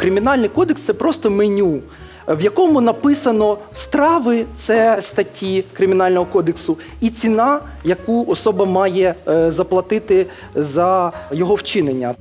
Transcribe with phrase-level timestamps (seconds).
[0.00, 1.80] Кримінальний кодекс це просто меню,
[2.28, 10.26] в якому написано страви, це статті Кримінального кодексу, і ціна, яку особа має е, заплатити
[10.54, 12.14] за його вчинення.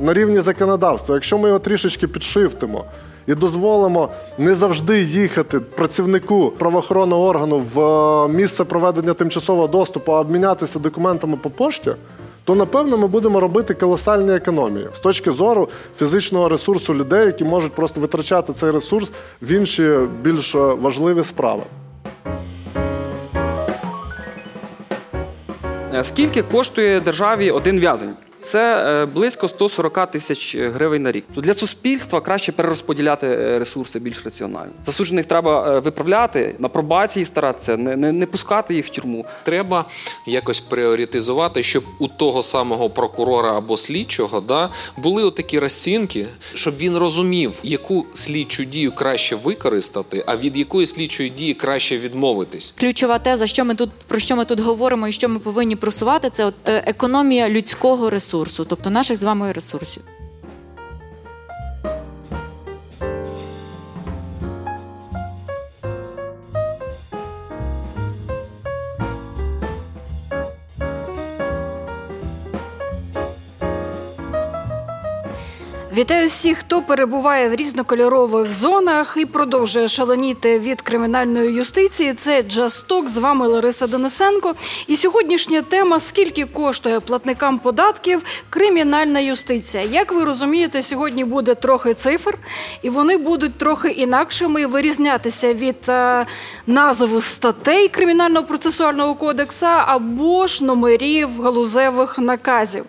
[0.00, 2.84] на рівні законодавства, якщо ми його трішечки підшифтимо
[3.26, 10.20] і дозволимо не завжди їхати працівнику правоохоронного органу в е, місце проведення тимчасового доступу, а
[10.20, 11.90] обмінятися документами по пошті,
[12.48, 17.72] то напевно ми будемо робити колосальні економії з точки зору фізичного ресурсу людей, які можуть
[17.72, 19.10] просто витрачати цей ресурс
[19.42, 21.62] в інші більш важливі справи.
[25.94, 28.14] Е, Скільки коштує державі один в'язень?
[28.48, 31.24] Це е, близько 140 тисяч гривень на рік.
[31.34, 34.72] То для суспільства краще перерозподіляти е, ресурси більш раціонально.
[34.86, 39.24] Засуджених треба е, виправляти, на пробації старатися, не, не, не пускати їх в тюрму.
[39.44, 39.84] Треба
[40.26, 46.96] якось пріоритизувати, щоб у того самого прокурора або слідчого да, були отакі розцінки, щоб він
[46.96, 52.74] розумів, яку слідчу дію краще використати, а від якої слідчої дії краще відмовитись.
[52.78, 56.30] Ключова теза, що ми тут про що ми тут говоримо і що ми повинні просувати,
[56.30, 60.02] це от е, економія людського ресурсу, тобто наших з вами ресурсів.
[75.98, 82.14] Вітаю всіх, хто перебуває в різнокольорових зонах і продовжує шаленіти від кримінальної юстиції.
[82.14, 83.08] Це Джасток.
[83.08, 84.54] З вами Лариса Денисенко.
[84.86, 89.82] І сьогоднішня тема: скільки коштує платникам податків кримінальна юстиція?
[89.82, 92.38] Як ви розумієте, сьогодні буде трохи цифр,
[92.82, 96.26] і вони будуть трохи інакшими вирізнятися від е,
[96.66, 102.84] назв статей кримінального процесуального кодексу або ж номерів галузевих наказів.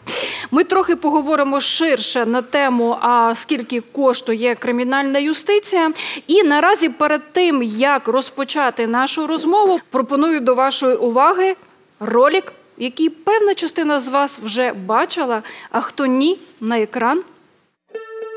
[0.52, 5.92] Ми трохи поговоримо ширше на тему, а скільки коштує кримінальна юстиція.
[6.27, 11.55] І наразі перед тим як розпочати нашу розмову, пропоную до вашої уваги
[11.99, 17.23] ролик, який певна частина з вас вже бачила, а хто ні, на екран.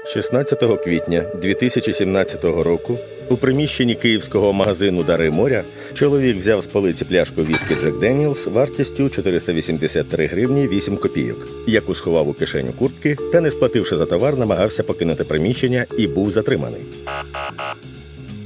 [0.05, 2.99] 16 квітня 2017 року
[3.29, 5.63] у приміщенні київського магазину Дари моря
[5.95, 12.29] чоловік взяв з полиці пляшку віскі Джек Деніелс вартістю 483 гривні 8 копійок, яку сховав
[12.29, 16.81] у кишеню куртки та, не сплативши за товар, намагався покинути приміщення і був затриманий.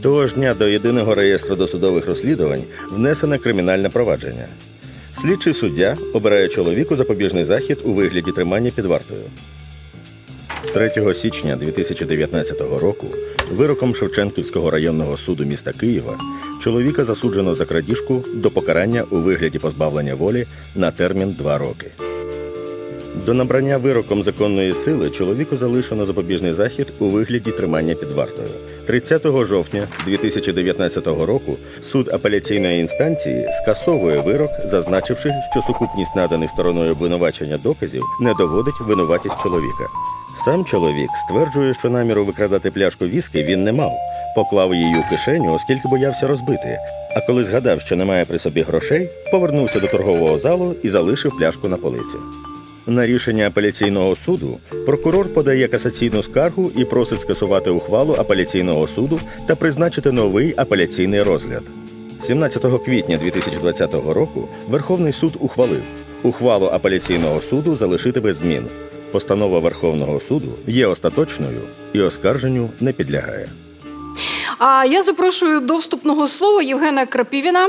[0.02, 4.46] Того ж дня до єдиного реєстру досудових розслідувань внесене кримінальне провадження.
[5.22, 9.22] Слідчий суддя обирає чоловіку запобіжний захід у вигляді тримання під вартою.
[10.64, 13.06] 3 січня 2019 року
[13.50, 16.18] вироком Шевченківського районного суду міста Києва
[16.62, 21.86] чоловіка засуджено за крадіжку до покарання у вигляді позбавлення волі на термін 2 роки.
[23.26, 28.48] До набрання вироком законної сили чоловіку залишено запобіжний захід у вигляді тримання під вартою.
[28.86, 37.58] 30 жовтня 2019 року суд апеляційної інстанції скасовує вирок, зазначивши, що сукупність наданих стороною обвинувачення
[37.62, 39.88] доказів не доводить винуватість чоловіка.
[40.44, 43.92] Сам чоловік стверджує, що наміру викрадати пляшку віскі він не мав,
[44.36, 46.78] поклав її у кишеню, оскільки боявся розбити.
[47.16, 51.68] А коли згадав, що немає при собі грошей, повернувся до торгового залу і залишив пляшку
[51.68, 52.16] на полиці.
[52.88, 59.54] На рішення апеляційного суду прокурор подає касаційну скаргу і просить скасувати ухвалу апеляційного суду та
[59.54, 61.62] призначити новий апеляційний розгляд.
[62.22, 65.82] 17 квітня 2020 року Верховний суд ухвалив
[66.22, 68.66] ухвалу апеляційного суду залишити без змін.
[69.12, 71.60] Постанова Верховного суду є остаточною
[71.92, 73.48] і оскарженню не підлягає.
[74.58, 77.68] А я запрошую до вступного слова Євгена Крапівіна.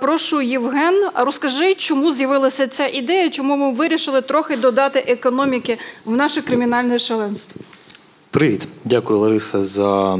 [0.00, 6.42] Прошу, Євген, розкажи, чому з'явилася ця ідея, чому ми вирішили трохи додати економіки в наше
[6.42, 7.60] кримінальне шаленство.
[8.30, 10.18] Привіт, дякую, Лариса, за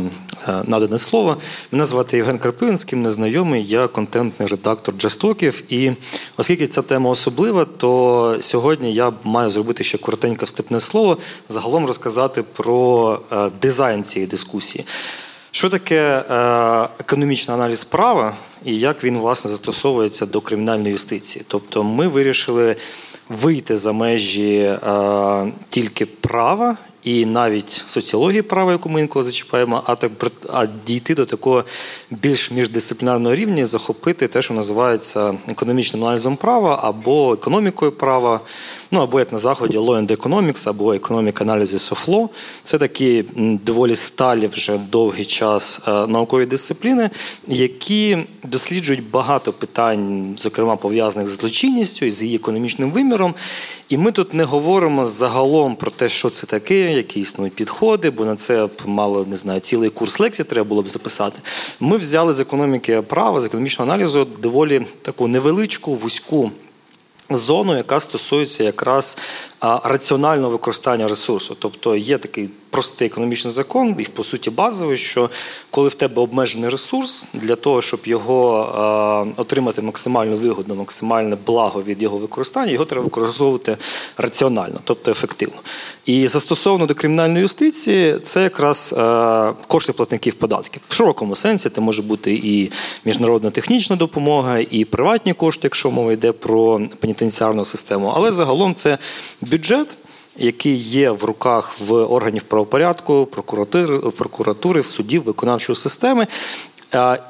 [0.48, 1.36] е, надане слово.
[1.72, 3.64] Мене звати Євген Карпин, з ким не знайомий.
[3.64, 5.62] Я контентний редактор Джастоків.
[5.68, 5.92] І
[6.36, 11.18] оскільки ця тема особлива, то сьогодні я маю зробити ще коротеньке вступне слово,
[11.48, 14.84] загалом розказати про е, дизайн цієї дискусії.
[15.50, 16.24] Що таке е,
[16.98, 18.34] економічний аналіз права
[18.64, 21.44] і як він власне застосовується до кримінальної юстиції?
[21.48, 22.76] Тобто, ми вирішили
[23.28, 29.94] вийти за межі е, тільки права і навіть соціології права, яку ми інколи зачіпаємо, а
[29.94, 30.12] так
[30.52, 31.64] а дійти до такого
[32.10, 38.40] більш міждисциплінарного рівня, захопити те, що називається економічним аналізом права або економікою права.
[38.94, 42.28] Ну або як на заході Law and Economics, або Economic Analysis of Law.
[42.62, 43.24] Це такі
[43.64, 47.10] доволі сталі вже довгий час е, наукові дисципліни,
[47.48, 53.34] які досліджують багато питань, зокрема пов'язаних з злочинністю і з її економічним виміром.
[53.88, 58.24] І ми тут не говоримо загалом про те, що це таке, які існують підходи, бо
[58.24, 61.40] на це б мало не знаю, цілий курс лекцій треба було б записати.
[61.80, 66.50] Ми взяли з економіки права, з економічного аналізу доволі таку невеличку, вузьку
[67.36, 69.18] зону, яка стосується якраз
[69.84, 71.56] раціонального використання ресурсу.
[71.58, 75.30] Тобто є такий простий економічний закон, і по суті базовий, що
[75.70, 82.02] коли в тебе обмежений ресурс, для того, щоб його отримати максимальну вигоду, максимальне благо від
[82.02, 83.76] його використання, його треба використовувати
[84.16, 85.56] раціонально, тобто ефективно.
[86.06, 88.94] І застосовано до кримінальної юстиції, це якраз
[89.66, 90.82] кошти платників податків.
[90.88, 92.70] В широкому сенсі це може бути і
[93.04, 98.12] міжнародна технічна допомога, і приватні кошти, якщо мова йде про пенітенціарну систему.
[98.16, 98.98] Але загалом це
[99.54, 99.96] бюджет.
[100.36, 106.26] Який є в руках в органів правопорядку, прокуратури, прокуратури, судів, виконавчої системи,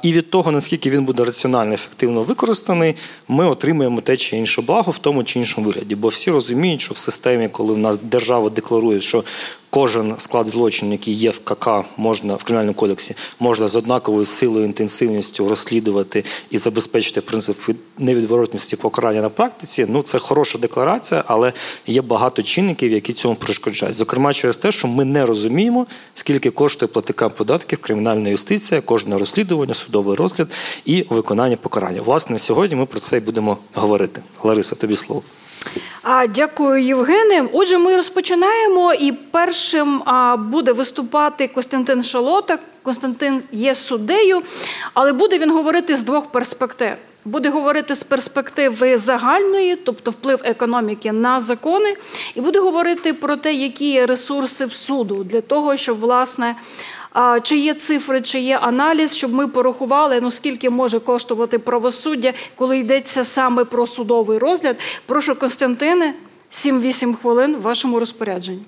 [0.03, 2.95] І від того, наскільки він буде раціонально ефективно використаний,
[3.27, 5.95] ми отримуємо те чи інше благо в тому чи іншому вигляді.
[5.95, 9.23] Бо всі розуміють, що в системі, коли в нас держава декларує, що
[9.69, 14.65] кожен склад злочину, який є в КК, можна в кримінальному кодексі, можна з однаковою силою
[14.65, 17.57] інтенсивністю розслідувати і забезпечити принцип
[17.97, 19.85] невідворотності покарання на практиці.
[19.89, 21.53] Ну це хороша декларація, але
[21.87, 23.95] є багато чинників, які цьому перешкоджають.
[23.95, 29.73] Зокрема, через те, що ми не розуміємо, скільки коштує платникам податків кримінальна юстиція, кожне розслідування,
[29.73, 30.51] судовий розгляд
[30.85, 32.01] і виконання покарання.
[32.01, 34.21] Власне, сьогодні ми про це і будемо говорити.
[34.43, 35.23] Лариса, тобі слово.
[36.29, 37.47] Дякую, Євгене.
[37.53, 40.03] Отже, ми розпочинаємо, і першим
[40.37, 42.59] буде виступати Костянтин Шалота.
[42.83, 44.41] Константин є суддею,
[44.93, 46.93] але буде він говорити з двох перспектив.
[47.25, 51.95] Буде говорити з перспективи загальної, тобто вплив економіки на закони,
[52.35, 56.55] і буде говорити про те, які є ресурси в суду для того, щоб власне.
[57.43, 62.77] Чи є цифри, чи є аналіз, щоб ми порахували, ну скільки може коштувати правосуддя, коли
[62.77, 64.77] йдеться саме про судовий розгляд.
[65.05, 66.13] Прошу, Константине,
[66.51, 68.61] 7-8 хвилин в вашому розпорядженні.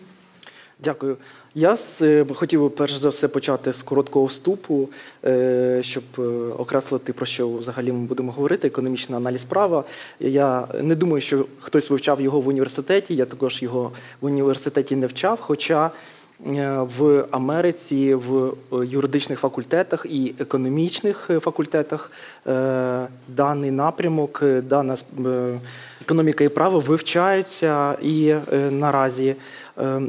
[0.83, 1.17] Дякую.
[1.55, 4.89] Я е, хотів перш за все почати з короткого вступу,
[5.25, 6.21] е, щоб е,
[6.57, 8.67] окреслити про що взагалі ми будемо говорити.
[8.67, 9.83] Економічний аналіз права.
[10.19, 13.15] Я не думаю, що хтось вивчав його в університеті.
[13.15, 13.91] Я також його
[14.21, 15.39] в університеті не вчав.
[15.41, 15.91] Хоча
[16.39, 22.11] в Америці в е, юридичних факультетах і економічних е, факультетах
[22.47, 25.59] е, даний напрямок, е, дана е,
[26.01, 29.35] економіка і право вивчаються і е, наразі.
[29.77, 30.01] е,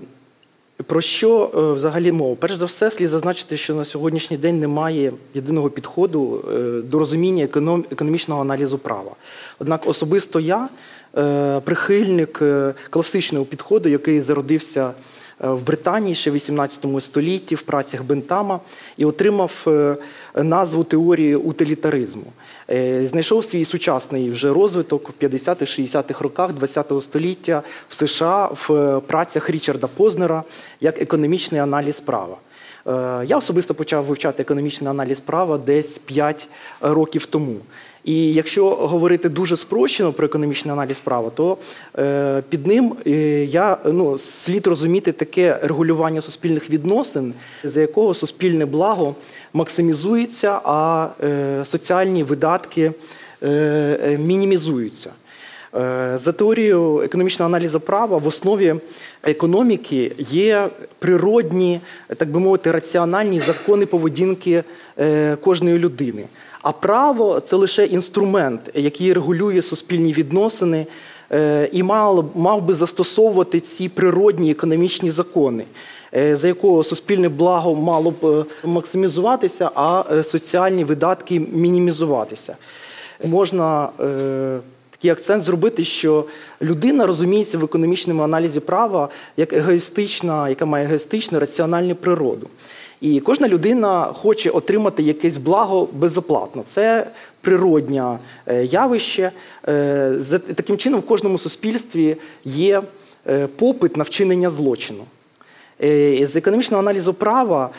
[0.86, 2.36] про що е, взагалі мова?
[2.40, 7.44] Перш за все, слід зазначити, що на сьогоднішній день немає єдиного підходу е, до розуміння
[7.90, 9.10] економічного аналізу права.
[9.58, 10.68] Однак особисто я
[11.18, 14.92] е, прихильник е, класичного підходу, який зародився е,
[15.40, 18.60] в Британії ще в 18 столітті в працях Бентама
[18.96, 19.96] і отримав е,
[20.34, 22.32] назву теорії утилітаризму.
[22.70, 29.00] Е, Знайшов свій сучасний вже розвиток в 50-60-х роках ХХ століття в США в е,
[29.00, 30.42] працях Річарда Познера
[30.80, 32.36] як економічний аналіз права.
[32.86, 32.90] Е,
[33.26, 36.48] Я особисто почав вивчати економічний аналіз права десь 5
[36.80, 37.56] років тому.
[38.04, 41.56] І якщо говорити дуже спрощено про економічний аналіз права, то
[41.98, 43.10] е, під ним е,
[43.44, 47.34] я ну, слід розуміти таке регулювання суспільних відносин,
[47.64, 49.14] за якого суспільне благо
[49.52, 52.92] максимізується, а е, соціальні видатки
[53.42, 53.48] е,
[54.04, 55.10] е, мінімізуються.
[55.74, 58.74] Е, За теорією економічного аналізу права в основі
[59.22, 61.80] економіки є природні,
[62.16, 64.64] так би мовити, раціональні закони поведінки
[64.98, 66.24] е, кожної людини.
[66.68, 70.86] А право це лише інструмент, який регулює суспільні відносини
[71.32, 75.64] е, і мав, би застосовувати ці природні економічні закони,
[76.14, 82.56] е, за якого суспільне благо мало б е, максимізуватися, а соціальні видатки мінімізуватися.
[83.24, 83.88] Можна
[84.90, 86.24] такий акцент зробити, що
[86.62, 92.48] людина розуміється в економічному аналізі права як егоїстична, яка має егоїстичну раціональну природу.
[93.00, 96.62] І кожна людина хоче отримати якесь благо безоплатно.
[96.66, 97.06] Це
[97.40, 99.30] природнє е, явище.
[99.68, 100.14] Е,
[100.54, 102.82] Таким чином, в кожному суспільстві є
[103.28, 105.04] е, попит на вчинення злочину.
[106.22, 107.70] З економічного аналізу права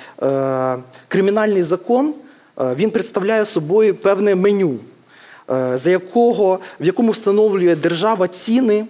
[1.08, 2.14] кримінальний закон
[2.58, 4.76] він представляє собою певне меню,
[5.74, 8.86] за якого, в якому встановлює держава ціни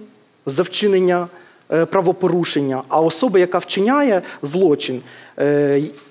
[0.46, 1.28] за вчинення
[1.68, 5.02] правопорушення, а особа, яка вчиняє злочин,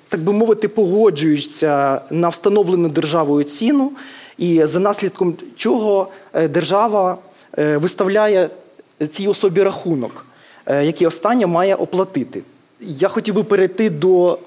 [0.08, 3.92] так би мовити, погоджується на встановлену державою ціну,
[4.38, 7.18] і за наслідком чого е, держава
[7.58, 8.50] е, виставляє
[9.10, 10.26] цій особі рахунок,
[10.66, 12.42] е, який остання має оплатити.
[12.80, 14.38] Я хотів би перейти до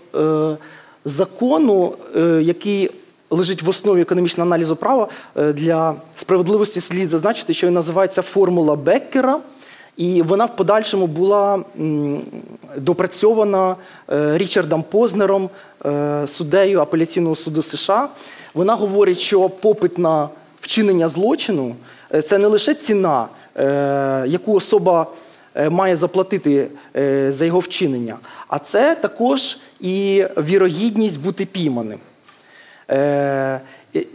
[1.06, 1.94] закону,
[2.41, 2.89] який
[3.30, 5.08] лежить в основі економічного аналізу права.
[5.36, 9.39] Для справедливості слід зазначити, що він називається формула Беккера.
[9.98, 11.63] І вона в подальшому була
[12.77, 13.75] допрацьована
[14.12, 15.50] е, Річардом Познером,
[15.86, 18.10] е, суддею апеляційного суду США.
[18.53, 20.29] Вона говорить, що попит на
[20.60, 21.75] вчинення злочину
[22.13, 23.27] е, це не лише ціна,
[24.25, 25.07] яку особа
[25.69, 26.67] має заплатити
[27.29, 28.17] за його вчинення,
[28.48, 32.00] а це також і вірогідність бути пійманим.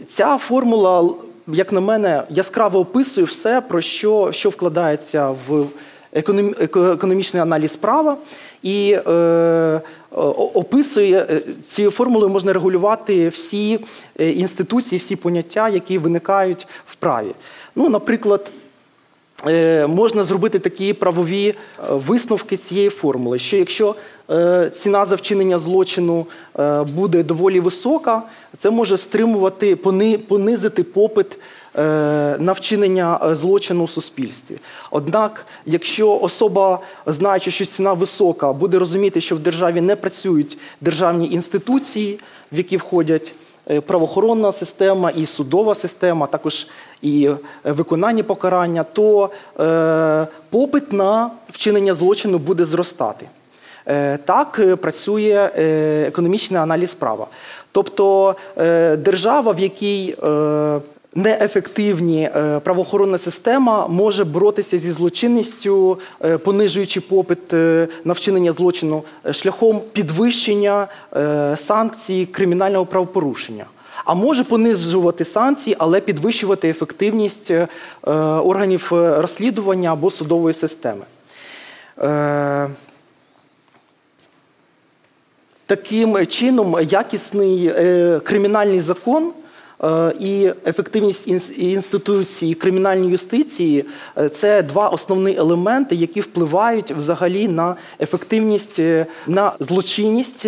[0.07, 1.09] Ця формула,
[1.47, 5.65] як на мене, яскраво описує все, про що, що вкладається в
[6.13, 6.63] економ-
[6.93, 8.17] економічний аналіз права,
[8.63, 9.81] і е,
[10.53, 13.79] описує е, цією формулою можна регулювати всі
[14.19, 17.31] е, інституції, всі поняття, які виникають в праві.
[17.75, 18.51] Ну, наприклад,
[19.87, 21.53] можна зробити такі правові е,
[21.89, 23.95] висновки цієї формули, що якщо
[24.29, 26.25] е, ціна за вчинення злочину
[26.59, 28.21] е, буде доволі висока,
[28.57, 31.39] це може стримувати, пони- понизити попит
[31.75, 31.81] е,
[32.39, 34.55] на вчинення е, злочину в суспільстві.
[34.91, 41.31] Однак, якщо особа, знаючи, що ціна висока, буде розуміти, що в державі не працюють державні
[41.31, 42.19] інституції,
[42.51, 43.33] в які входять
[43.69, 46.67] е, правоохоронна система і судова система, також
[47.01, 47.29] і
[47.65, 53.25] е, виконання покарання, то е, попит на вчинення злочину буде зростати.
[53.87, 55.49] Е, Так працює
[56.07, 57.27] економічний аналіз права.
[57.71, 58.35] Тобто
[58.97, 60.15] держава, в якій
[61.15, 62.29] неефективні
[62.63, 65.99] правоохоронна система може боротися зі злочинністю,
[66.43, 67.53] понижуючи попит
[68.05, 70.87] на вчинення злочину шляхом підвищення
[71.55, 73.65] санкцій кримінального правопорушення.
[74.07, 77.67] А може понижувати санкції, але підвищувати ефективність е,
[78.43, 81.05] органів е, розслідування або судової системи.
[82.01, 82.69] Е,
[85.65, 87.71] Таким чином, якісний
[88.23, 89.31] кримінальний закон
[90.19, 93.85] і ефективність інс- інституції кримінальної юстиції
[94.35, 98.79] це два основні елементи, які впливають взагалі на ефективність,
[99.27, 100.45] на злочинність,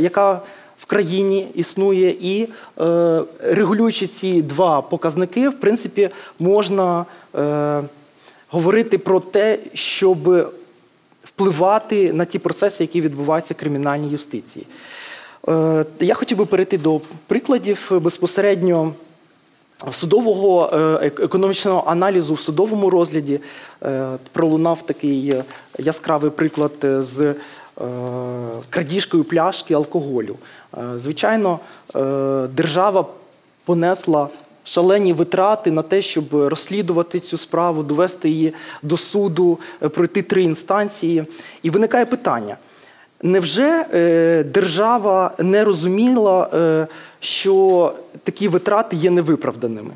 [0.00, 0.40] яка
[0.82, 2.48] в країні існує, і
[2.80, 7.82] е, регулюючи ці два показники, в принципі, можна е,
[8.48, 10.50] говорити про те, щоб
[11.24, 14.66] впливати на ті процеси, які відбуваються в кримінальній юстиції.
[15.48, 18.92] Е, Я хотів би перейти до прикладів безпосередньо
[19.90, 23.40] судового е, економічного аналізу в судовому розгляді.
[23.82, 25.34] Е, Пролунав такий
[25.78, 27.34] яскравий приклад з е,
[28.70, 30.36] крадіжкою пляшки алкоголю.
[30.78, 31.58] Е, Звичайно,
[31.96, 31.98] е,
[32.52, 33.06] держава
[33.64, 34.28] понесла
[34.64, 40.42] шалені витрати на те, щоб розслідувати цю справу, довести її до суду, е, пройти три
[40.42, 41.24] інстанції.
[41.62, 42.56] І виникає питання:
[43.22, 43.84] невже
[44.54, 46.48] держава не розуміла,
[47.20, 47.92] що
[48.24, 49.90] такі витрати є невиправданими?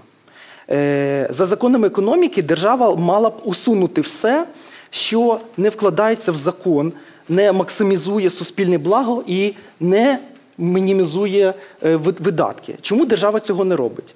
[1.31, 4.47] За законами економіки держава мала б усунути все,
[4.91, 6.93] що не вкладається в закон,
[7.29, 10.19] не максимізує суспільне благо і не
[10.59, 12.75] мінімізує е, видатки.
[12.81, 14.15] Чому держава цього не робить?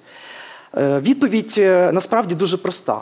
[0.77, 3.01] Е, Відповідь е, насправді дуже проста.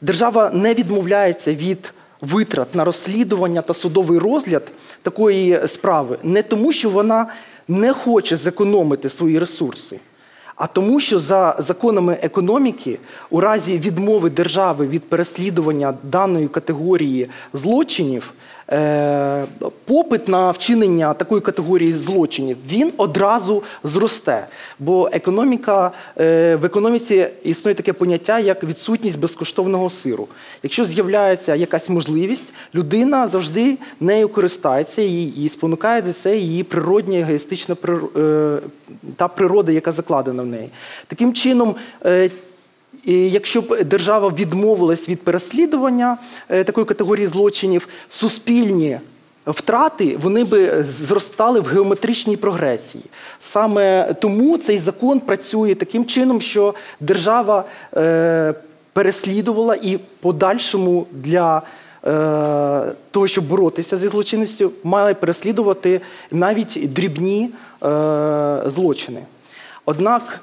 [0.00, 4.62] Держава не відмовляється від витрат на розслідування та судовий розгляд
[5.02, 7.26] такої справи не тому, що вона
[7.68, 9.98] не хоче зекономити свої ресурси,
[10.56, 12.98] а тому, що за законами економіки,
[13.30, 18.32] у разі відмови держави від переслідування даної категорії злочинів,
[19.84, 24.46] попит на вчинення такої категорії злочинів він одразу зросте.
[24.78, 25.90] Бо економіка
[26.20, 30.28] е, в економіці існує таке поняття, як відсутність безкоштовного сиру.
[30.62, 37.76] Якщо з'являється якась можливість, людина завжди нею користається і, спонукає до це її природня егоїстична
[38.16, 38.58] е,
[39.16, 40.68] та природа, яка закладена в неї.
[41.06, 41.74] Таким чином.
[43.06, 46.16] Е, і якщо б держава відмовилась від переслідування
[46.48, 48.98] е, такої категорії злочинів, суспільні
[49.46, 53.04] втрати вони би зростали в геометричній прогресії.
[53.40, 57.64] Саме тому цей закон працює таким чином, що держава
[57.96, 58.54] е,
[58.92, 61.62] переслідувала і подальшому для
[62.06, 67.50] е, того, щоб боротися зі злочинністю, має переслідувати навіть дрібні
[67.82, 69.20] е, злочини.
[69.84, 70.40] Однак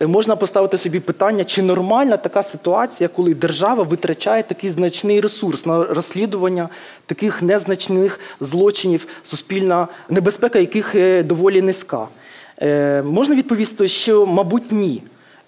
[0.00, 5.84] можна поставити собі питання, чи нормальна така ситуація, коли держава витрачає такий значний ресурс на
[5.84, 6.68] розслідування
[7.06, 12.08] таких незначних злочинів, суспільна небезпека яких е, доволі низька.
[12.62, 15.02] Е, можна відповісти, що, мабуть, ні.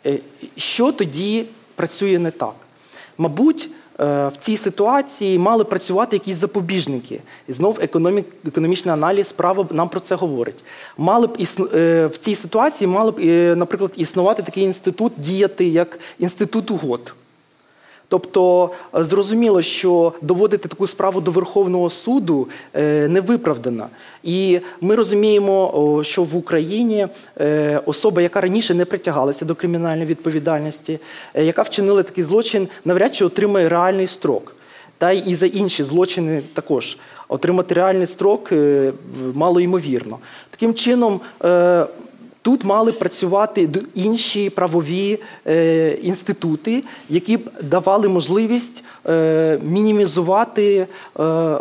[0.06, 0.18] Е,
[0.56, 2.54] що тоді працює не так?
[3.18, 7.20] Мабуть, в цій ситуації мали працювати якісь запобіжники.
[7.48, 10.64] І знов економік, економічний аналіз справа нам про це говорить.
[10.98, 11.36] Мали б
[11.74, 17.14] е, в цій ситуації мали б, е, наприклад, існувати такий інститут, діяти як інститут угод.
[18.08, 23.86] Тобто е, зрозуміло, що доводити таку справу до Верховного суду е, не виправдано.
[24.22, 27.06] І ми розуміємо, що в Україні
[27.40, 30.98] е, особа, яка раніше не притягалася до кримінальної відповідальності,
[31.34, 34.56] яка вчинила такий злочин, навряд чи отримає реальний строк.
[34.98, 36.98] Та й і за інші злочини також
[37.28, 38.52] отримати реальний строк
[39.34, 40.18] мало ймовірно.
[40.50, 41.20] Таким чином.
[42.48, 50.86] Тут мали працювати інші правові е, інститути, які б давали можливість е, мінімізувати
[51.20, 51.58] е,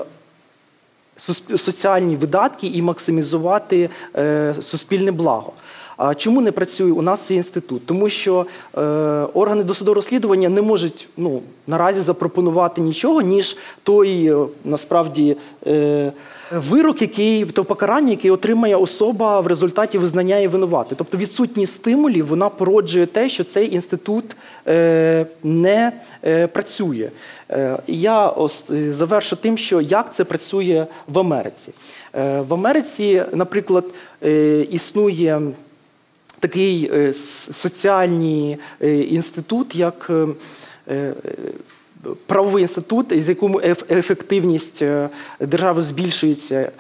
[1.58, 5.54] соціальні видатки і максимізувати е, суспільне благо.
[5.98, 7.86] А чому не працює у нас цей інститут?
[7.86, 8.46] Тому що
[8.78, 8.82] е,
[9.34, 16.12] органи досудового розслідування не можуть ну, наразі запропонувати нічого, ніж той е, насправді е,
[16.52, 20.96] вирок, який то покарання, яке отримає особа в результаті визнання її винуватою.
[20.98, 24.36] Тобто відсутність стимулів вона породжує те, що цей інститут
[24.68, 25.92] е, не
[26.24, 27.10] е, працює.
[27.50, 28.34] Е, і я
[28.90, 31.72] завершу тим, що як це працює в Америці.
[32.14, 33.86] В Америці, наприклад,
[34.72, 35.42] існує
[36.40, 38.58] такий соціальний
[39.10, 40.12] інститут, як
[42.26, 45.10] правовий інститут, з якому еф- ефективність е,
[45.40, 46.72] держави збільшується,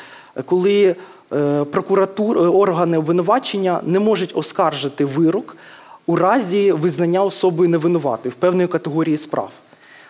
[0.45, 0.95] коли
[1.33, 5.57] е, прокуратура, органи обвинувачення не можуть оскаржити вирок
[6.05, 9.49] у разі визнання особою невинуватою в певної категорії справ.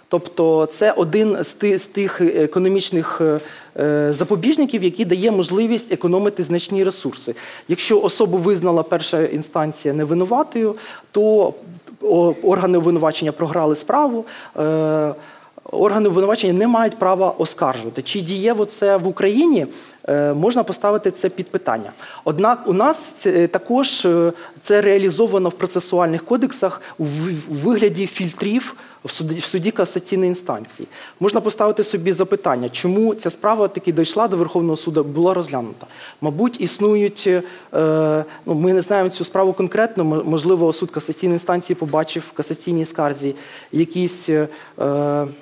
[0.10, 1.38] Тобто це один
[1.78, 3.22] з тих економічних
[3.78, 7.36] е, запобіжників, який дає можливість економити значні ресурси.
[7.68, 10.76] Якщо особу визнала перша інстанція невинуватою,
[11.12, 11.54] то
[12.44, 14.26] органи обвинувачення програли справу.
[14.60, 15.14] е,
[15.72, 18.02] Органи обвинувачення не мають права оскаржувати.
[18.02, 19.68] Чи дієво це в Україні?
[20.10, 21.92] Е, Можна поставити це під питання.
[22.24, 28.76] Однак у нас це також е, це реалізовано в процесуальних кодексах в вигляді фільтрів
[29.08, 30.88] в суді, в суді касаційної інстанції.
[31.20, 35.86] Можна поставити собі запитання, чому ця справа таки дійшла до Верховного суду, була розглянута.
[36.22, 42.24] Мабуть, існують, е, ну, ми не знаємо цю справу конкретно, можливо, суд касаційної інстанції побачив
[42.30, 43.36] в касаційній скарзі
[43.72, 44.48] якісь е,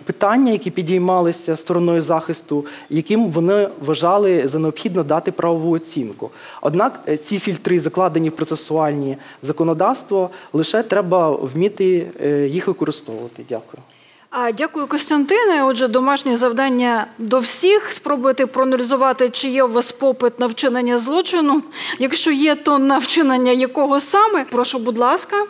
[0.03, 6.29] питання, які підіймалися стороною захисту, яким вони вважали за необхідно дати правову оцінку.
[6.61, 13.43] Однак е, ці фільтри закладені в процесуальні законодавство, лише треба вміти е, їх використовувати.
[13.55, 13.83] Дякую.
[14.29, 15.63] А, Дякую, Костянтине.
[15.63, 17.91] Отже, домашнє завдання до всіх.
[17.93, 21.63] Спробуйте проаналізувати, чи є у вас попит на вчинення злочину.
[21.99, 24.45] Якщо є, то на вчинення якого саме?
[24.45, 25.45] Прошу, будь ласка.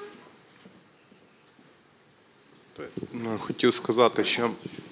[3.14, 4.50] Ну, Хотів сказати, що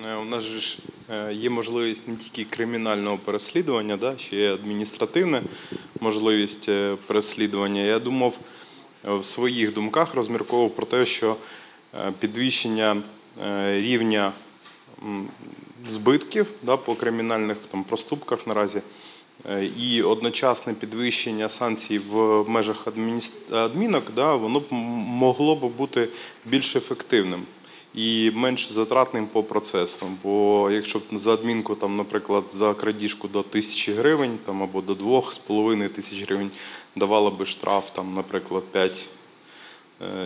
[0.08, 0.78] е, у нас ж
[1.10, 5.42] е, є можливість не тільки кримінального переслідування, да, ще є адміністративна
[6.00, 7.82] можливість е, переслідування.
[7.82, 8.38] Я думав
[9.04, 11.36] в своїх думках розмірковував про те, що
[12.20, 13.02] підвищення
[13.46, 14.34] е, рівня
[15.88, 18.82] збитків да, по кримінальних там, проступках наразі.
[19.50, 22.88] е, І одночасне підвищення санкцій в межах
[23.52, 26.08] адмінок, да, воно б могло б бути
[26.46, 27.44] більш ефективним
[27.96, 30.06] і менш затратним по процесу.
[30.24, 35.34] Бо якщо за адмінку, там, наприклад, за крадіжку до тисячі гривень там, або до двох
[35.34, 36.52] з половиною тисяч гривень
[36.96, 39.23] давала би штраф, там, наприклад, 5 е,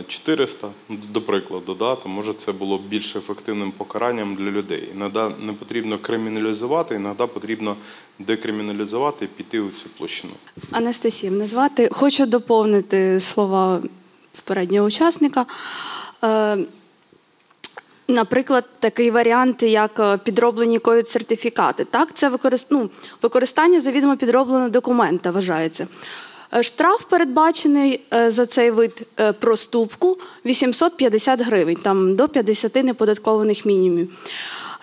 [0.08, 4.90] 400, ну, до прикладу, да, то може це було більш ефективним покаранням для людей.
[4.96, 7.76] Іноді не потрібно криміналізувати, іноді потрібно
[8.20, 10.34] декриміналізувати і піти у цю площину.
[10.72, 11.90] Анастасія мене звати.
[11.92, 13.82] Хочу доповнити слова
[14.36, 15.46] попереднього учасника.
[16.24, 16.58] Е,
[18.10, 21.86] Наприклад, такий варіант, як е, підроблені ковід-сертифікати.
[21.86, 22.68] Так, це використ...
[22.70, 22.90] ну,
[23.22, 25.88] використання завідомо підробленого документа вважається.
[26.54, 33.66] Е, Штраф передбачений е, за цей вид е, проступку 850 гривень, там до 50 неподаткованих
[33.66, 34.10] мінімумів.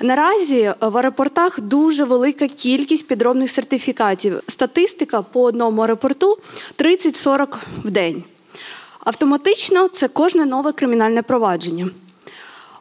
[0.01, 4.41] Наразі в аеропортах дуже велика кількість підробних сертифікатів.
[4.49, 6.39] Статистика по одному аеропорту
[6.79, 8.25] 30-40 в день.
[9.05, 11.91] Автоматично це кожне нове кримінальне провадження.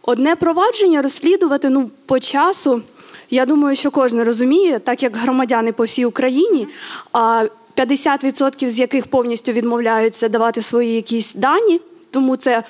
[0.02, 2.82] Одне провадження розслідувати ну, по часу.
[3.30, 6.68] Я думаю, що кожен розуміє, так як громадяни по всій Україні,
[7.14, 7.46] а
[7.78, 11.82] 50% з яких повністю відмовляються давати свої якісь дані,
[12.12, 12.64] тому це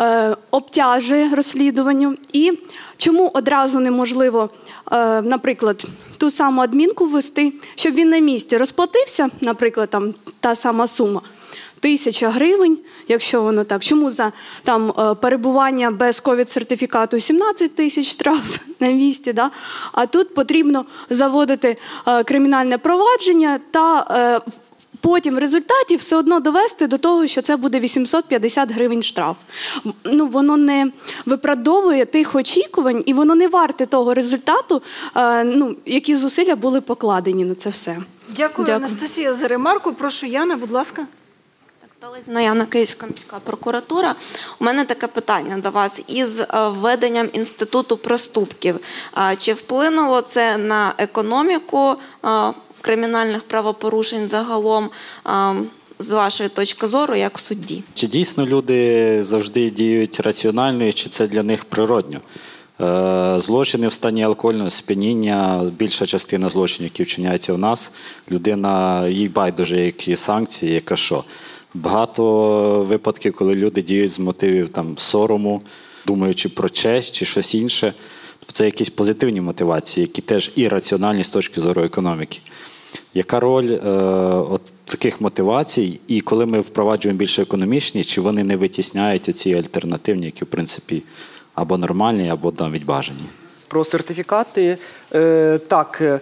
[0.00, 2.16] е, обтяжує розслідуванню.
[2.32, 2.52] І
[2.96, 4.50] чому одразу неможливо,
[4.92, 5.84] е, наприклад,
[6.18, 11.20] ту саму адмінку ввести, щоб він на місці розплатився, наприклад, там та сама сума.
[11.82, 13.84] Тисяча гривень, якщо воно так.
[13.84, 14.32] Чому за
[14.64, 19.32] там е, перебування без ковід-сертифікату 17 тисяч штраф на місці?
[19.32, 19.50] Да?
[19.92, 24.52] А тут потрібно заводити е, кримінальне провадження та е,
[25.00, 29.36] Потім в результаті все одно довести до того, що це буде 850 гривень штраф.
[30.04, 30.90] Ну воно не
[31.26, 34.82] виправдовує тих очікувань, і воно не варте того результату,
[35.16, 37.90] е, ну які зусилля були покладені на це все.
[38.36, 38.76] Дякую, Дякую.
[38.76, 39.92] Анастасія, за ремарку.
[39.92, 41.06] Прошу, Яна, будь ласка.
[42.28, 44.14] Яна Київська міська прокуратура.
[44.60, 48.80] У мене таке питання до вас із е, введенням інституту проступків.
[49.12, 52.28] А Чи вплинуло це на економіку е,
[52.80, 54.90] кримінальних правопорушень загалом
[55.26, 55.54] е,
[55.98, 57.82] з вашої точки зору, як судді?
[57.94, 62.20] Чи дійсно люди завжди діють раціонально, і чи це для них природньо?
[62.80, 67.92] Е, Злочини в стані алкогольного сп'яніння, більша частина злочинів, які вчиняються у нас,
[68.30, 71.24] людина їй байдуже, які санкції, яка що.
[71.74, 75.62] Багато випадків, коли люди діють з мотивів там, сорому,
[76.06, 77.94] думаючи про честь чи щось інше.
[78.38, 82.38] Тобто це якісь позитивні мотивації, які теж і раціональні з точки зору економіки.
[83.14, 83.78] Яка роль е,
[84.50, 90.26] от таких мотивацій, і коли ми впроваджуємо більше економічні, чи вони не витісняють оці альтернативні,
[90.26, 91.02] які в принципі
[91.54, 93.24] або нормальні, або навіть бажані?
[93.72, 94.78] Про сертифікати.
[95.14, 96.20] Е, так, е,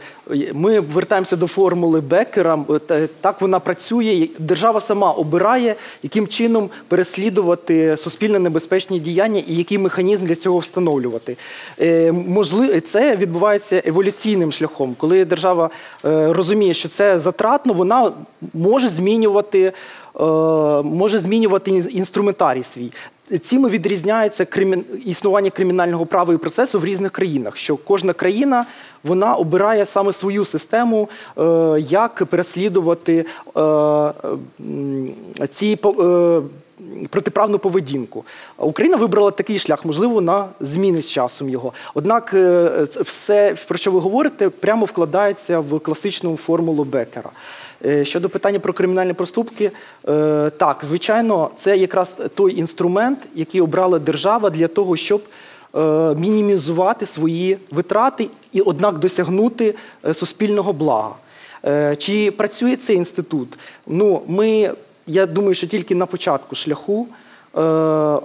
[0.53, 2.59] ми вертаємося до формули Беккера.
[2.91, 4.29] Е, Так вона працює.
[4.39, 11.37] Держава сама обирає, яким чином переслідувати суспільно небезпечні діяння і який механізм для цього встановлювати.
[12.13, 14.95] Можливо, це відбувається еволюційним шляхом.
[14.99, 15.71] Коли держава
[16.03, 18.13] розуміє, що це затратно, вона
[18.55, 19.73] може змінювати,
[20.85, 22.93] може змінювати інструментарій свій.
[23.39, 24.85] Цим і відрізняється кримін...
[25.05, 27.57] існування кримінального права і процесу в різних країнах.
[27.57, 28.67] Що кожна країна
[29.05, 31.43] вона обирає саме свою систему, е,
[31.81, 33.25] як переслідувати
[33.57, 34.13] е,
[35.53, 36.41] ці е,
[37.11, 38.25] протиправну поведінку.
[38.59, 41.73] Україна вибрала такий шлях, можливо, вона змінить з часом його.
[41.95, 42.35] Однак,
[43.01, 47.31] все, про що ви говорите, прямо вкладається в класичну формулу Беккера.
[47.85, 49.71] Е, Щодо питання про кримінальні проступки,
[50.09, 55.23] е, так, звичайно, це якраз той інструмент, який обрала держава для того, щоб
[55.75, 55.79] е,
[56.15, 59.75] мінімізувати свої витрати і, однак, досягнути
[60.13, 61.15] суспільного блага.
[61.99, 63.59] Чи працює цей інститут?
[63.87, 64.71] Ну, ми,
[65.07, 67.07] я думаю, що тільки на початку шляху.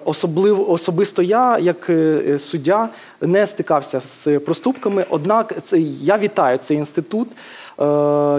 [0.05, 1.91] Особливо особисто я, як
[2.39, 2.89] суддя,
[3.21, 5.05] не стикався з проступками.
[5.09, 7.27] Однак це я вітаю цей інститут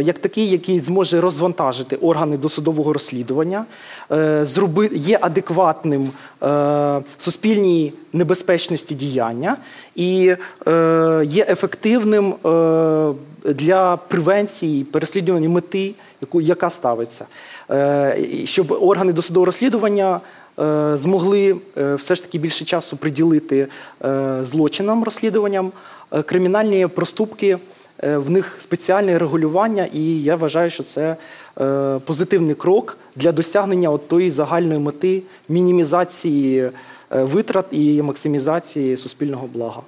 [0.03, 3.64] як такий, який зможе розвантажити органи досудового розслідування,
[4.12, 4.44] е,
[4.92, 6.11] є адекватним
[6.42, 9.57] е, суспільній небезпечності діяння
[9.94, 10.35] і
[10.66, 13.12] е, є ефективним е,
[13.44, 15.94] для превенції переслідування мети,
[16.33, 17.25] яка ставиться,
[17.70, 20.20] Е, щоб органи досудового розслідування.
[20.59, 23.66] е, Змогли е, все ж таки більше часу приділити
[24.05, 25.72] е, злочинам, розслідуванням,
[26.12, 27.59] Е, кримінальні проступки, е,
[28.02, 31.16] в них спеціальне регулювання, і я вважаю, що це
[31.61, 36.72] е, позитивний крок для досягнення от тої загальної мети мінімізації е,
[37.11, 39.82] витрат і максимізації суспільного блага.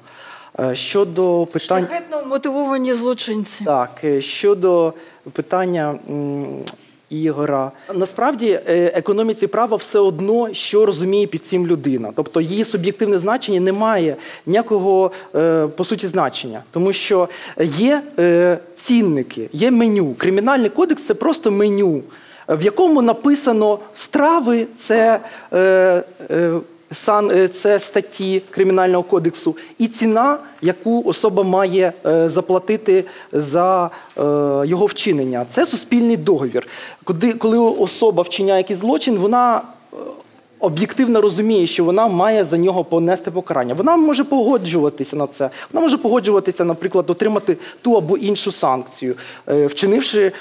[0.60, 1.86] Е, Щодо питань.
[1.86, 3.64] Шляхетно мотивовані злочинці.
[3.64, 4.92] Так, е, щодо
[5.32, 5.98] питання
[7.10, 12.12] Ігора, насправді е, економіці права все одно, що розуміє під цим людина.
[12.16, 14.16] Тобто її суб'єктивне значення не має
[14.46, 17.28] ніякого е, по суті значення, тому що
[17.64, 20.14] є е, цінники, є меню.
[20.14, 22.02] Кримінальний кодекс це просто меню,
[22.48, 25.20] в якому написано страви, це.
[26.92, 34.20] Сан, е, це статті Кримінального кодексу, і ціна, яку особа має е, заплатити за е,
[34.66, 35.46] його вчинення.
[35.50, 36.66] Це суспільний договір.
[37.04, 39.60] Коли, коли особа вчиняє якийсь злочин, вона
[40.60, 43.74] об'єктивно розуміє, що вона має за нього понести покарання.
[43.74, 45.50] Вона може погоджуватися на це.
[45.72, 49.14] Вона може погоджуватися, наприклад, отримати ту або іншу санкцію,
[49.46, 50.32] вчинивши.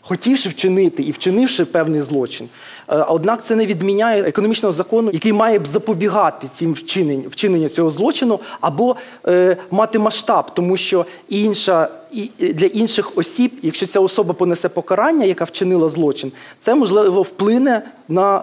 [0.00, 2.48] хотівши вчинити і вчинивши певний злочин.
[2.90, 7.90] Е, Однак це не відміняє економічного закону, який має б запобігати цим вчинень, вчиненню цього
[7.90, 14.34] злочину або е, мати масштаб, тому що інша і для інших осіб, якщо ця особа
[14.34, 18.42] понесе покарання, яка вчинила злочин, це можливо вплине на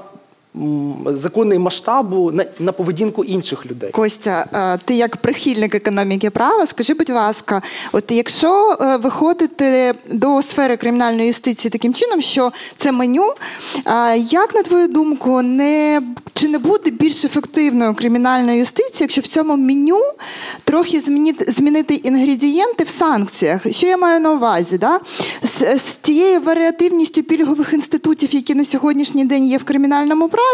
[0.61, 3.91] м, закони масштабу на, на поведінку інших людей.
[3.91, 10.41] Костя, е, ти як прихильник економіки права, скажи, будь ласка, от якщо е, виходити до
[10.41, 13.33] сфери кримінальної юстиції таким чином, що це меню,
[13.85, 16.01] е, як на твою думку, не
[16.33, 20.01] чи не буде більш ефективною кримінальна юстиція, якщо в цьому меню
[20.63, 23.61] трохи змінити, змінити інгредієнти в санкціях?
[23.71, 24.77] Що я маю на увазі?
[24.77, 24.99] Да?
[25.43, 30.46] З, з тією варіативністю пільгових інститутів, які на сьогоднішній день є в кримінальному праві,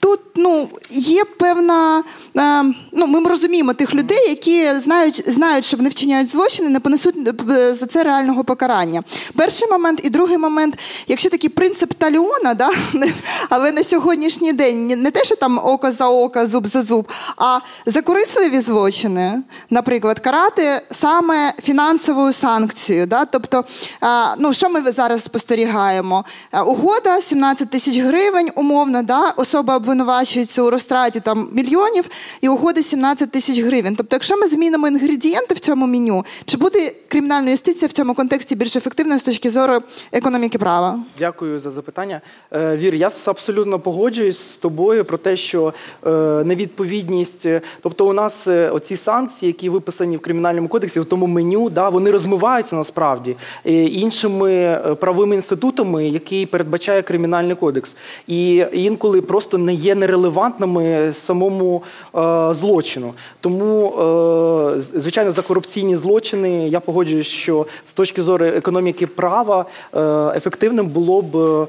[0.00, 2.04] тут ну, є певна.
[2.36, 7.14] Е, ну, ми розуміємо тих людей, які знають, знають, що вони вчиняють злочини, не понесуть
[7.50, 9.02] е, за це реального покарання.
[9.36, 10.78] Перший момент і другий момент,
[11.08, 12.70] якщо такий принцип таліона, да,
[13.48, 17.58] але на сьогоднішній день не- те, що там око за око, зуб за зуб, а
[17.86, 23.06] за корисливі злочини, наприклад, карати саме фінансовою санкцією.
[23.06, 23.24] Да?
[23.24, 23.64] Тобто,
[24.02, 24.06] е,
[24.38, 26.24] ну, що ми зараз спостерігаємо?
[26.52, 29.30] Е, Угода 17 тисяч гривень, умовно, да?
[29.30, 32.04] особа обвинувачується у розтраті там, мільйонів,
[32.40, 33.96] і угода 17 тисяч гривень.
[33.96, 38.56] Тобто, якщо ми змінимо інгредієнти в цьому меню, чи буде кримінальна юстиція в цьому контексті
[38.56, 39.82] більш ефективною з точки зору
[40.12, 40.98] економіки права?
[41.18, 42.20] Дякую за запитання.
[42.52, 45.74] Е, Вір, я абсолютно погоджуюсь з тобою про те, що
[46.06, 46.10] е,
[46.44, 51.70] невідповідність, е, тобто у нас оці санкції, які виписані в кримінальному кодексі, в тому меню,
[51.70, 57.94] да, вони розмиваються насправді іншими правовими інститутами, які передбачає кримінальний кодекс,
[58.26, 61.82] і інколи просто не є нерелевантними самому
[62.14, 63.14] е, злочину.
[63.40, 70.00] Тому, е, звичайно, за корупційні злочини я погоджуюсь, що з точки зору економіки права е,
[70.36, 71.66] ефективним було б е,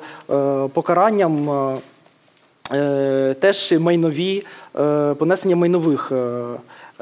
[0.74, 1.50] покаранням.
[1.50, 1.78] е,
[2.74, 4.44] е, теж майнові
[4.80, 6.16] е, понесення майнових е,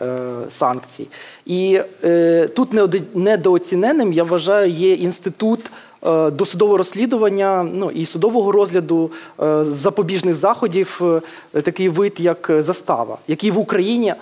[0.01, 1.07] е, санкцій.
[1.45, 2.69] І е, тут
[3.15, 5.59] недооціненим, я вважаю, є інститут.
[6.05, 11.01] Е, Досудового розслідування ну, і судового розгляду е, запобіжних заходів,
[11.53, 14.13] е, такий вид, як застава, який в Україні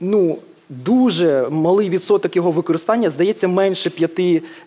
[0.00, 3.90] ну, дуже малий відсоток його використання, здається, менше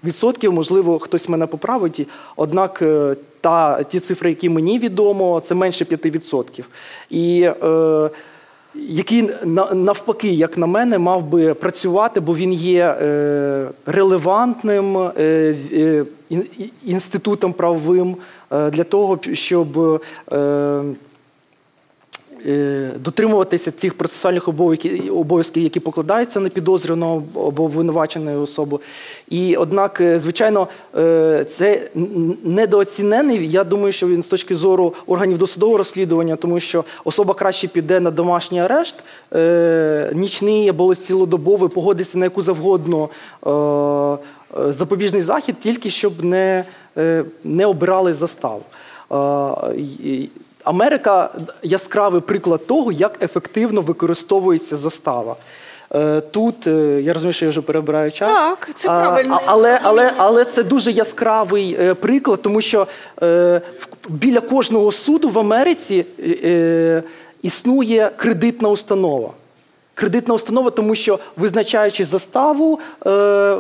[0.04, 2.08] 5%, можливо, хтось мене поправить.
[2.36, 2.84] Однак
[3.42, 6.64] та, ті цифри, які мені відомо, це менше 5%.
[7.10, 8.10] І е,
[8.76, 9.30] який
[9.74, 15.12] навпаки, як на мене, мав би працювати, бо він є е, релевантним е,
[15.74, 16.06] е,
[16.86, 18.16] інститутом правовим
[18.52, 20.02] для того, щоб
[23.00, 24.48] дотримуватися цих процесуальних
[25.12, 28.80] обов'язків, які покладаються на підозрюваного або обвинуваченої особи.
[29.30, 31.90] І однак, е, звичайно, е, це
[32.44, 33.52] недооцінений.
[33.52, 38.00] Я думаю, що він з точки зору органів досудового розслідування, тому що особа краще піде
[38.00, 38.96] на домашній арешт,
[39.36, 43.10] е, нічний або цілодобовий, погодиться на яку завгодно.
[43.46, 46.64] е, е, Запобіжний захід, тільки щоб не,
[46.98, 48.62] е, не обирали заставу.
[50.64, 51.30] Америка
[51.64, 55.36] яскравий приклад того, як ефективно використовується застава.
[55.96, 58.30] Е, Тут е, я розумію, що я вже перебираю час.
[58.34, 59.36] Так, це правильно.
[59.36, 62.88] а- але, але, але це дуже яскравий е, приклад, тому що
[63.24, 63.62] е,
[64.10, 66.06] біля кожного суду в Америці
[66.44, 67.04] е,
[67.42, 69.30] існує кредитна установа.
[69.96, 73.10] Кредитна установа, тому що визначаючи заставу е,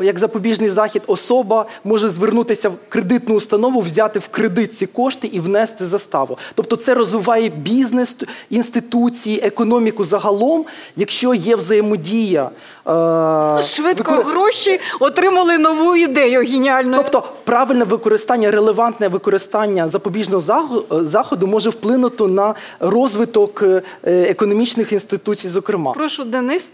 [0.03, 5.39] як запобіжний захід, особа може звернутися в кредитну установу, взяти в кредит ці кошти і
[5.39, 6.37] внести заставу.
[6.55, 8.17] Тобто це розвиває бізнес,
[8.49, 10.65] інституції, економіку загалом,
[10.95, 12.49] якщо є взаємодія.
[12.87, 16.97] Е, Швидко викор- гроші отримали нову ідею геніальну.
[16.97, 25.47] Тобто правильне використання, релевантне використання запобіжного заго- заходу може вплинути на розвиток е, економічних інституцій,
[25.47, 25.93] зокрема.
[25.93, 26.71] Прошу, Денис.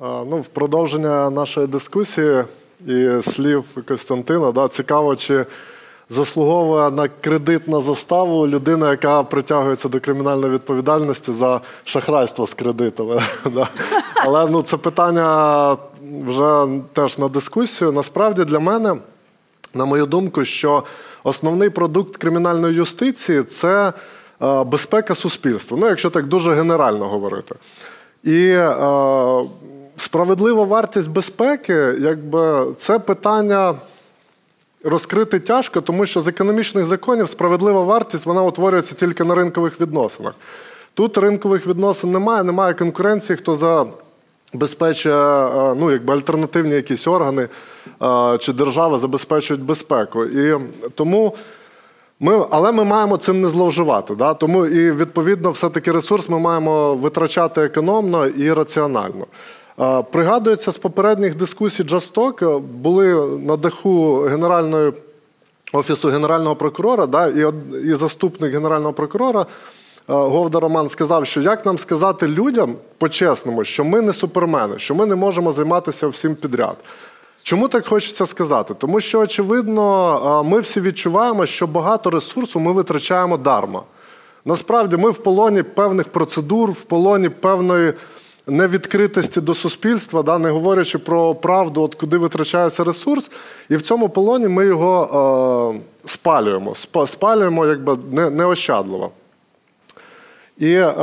[0.00, 2.44] Ну, в продовження нашої дискусії
[2.86, 5.46] і слів Костянтина, да, цікаво, чи
[6.10, 13.20] заслуговує на кредит на заставу людина, яка притягується до кримінальної відповідальності за шахрайство з кредитами.
[13.44, 13.68] да.
[14.14, 15.76] Але ну, це питання
[16.26, 17.92] вже теж на дискусію.
[17.92, 18.96] Насправді для мене,
[19.74, 20.82] на мою думку, що
[21.24, 23.92] основний продукт кримінальної юстиції це
[24.66, 25.76] безпека суспільства.
[25.80, 27.54] Ну, якщо так дуже генерально говорити.
[28.24, 28.74] І е,
[29.96, 33.74] справедлива вартість безпеки, якби це питання
[34.84, 40.34] розкрити тяжко, тому що з економічних законів справедлива вартість вона утворюється тільки на ринкових відносинах.
[40.94, 43.56] Тут ринкових відносин немає, немає конкуренції, хто
[44.52, 47.48] забезпечує е, ну, якби альтернативні якісь органи
[48.02, 50.24] е, чи держава забезпечують безпеку.
[50.24, 50.58] І
[50.94, 51.34] тому.
[52.20, 54.14] Ми, але ми маємо цим не зловживати.
[54.14, 54.34] Да?
[54.34, 59.26] Тому і відповідно, все-таки ресурс ми маємо витрачати економно і раціонально.
[59.80, 64.92] Е, Пригадується з попередніх дискусій Джасток, були на даху Генеральної
[65.72, 67.52] Офісу Генерального прокурора, да, і,
[67.84, 69.44] і заступник Генерального прокурора е,
[70.06, 75.06] Говда Роман сказав, що як нам сказати людям по-чесному, що ми не супермени, що ми
[75.06, 76.76] не можемо займатися всім підряд.
[77.46, 78.74] Чому так хочеться сказати?
[78.78, 83.82] Тому що, очевидно, ми всі відчуваємо, що багато ресурсу ми витрачаємо дарма.
[84.44, 87.92] Насправді, ми в полоні певних процедур, в полоні певної
[88.46, 93.30] невідкритості до суспільства, да, не говорячи про правду, от куди витрачається ресурс,
[93.68, 96.74] і в цьому полоні ми його е, спалюємо,
[97.06, 99.10] спалюємо якби не, неощадливо.
[100.58, 100.94] І е,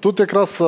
[0.00, 0.62] тут якраз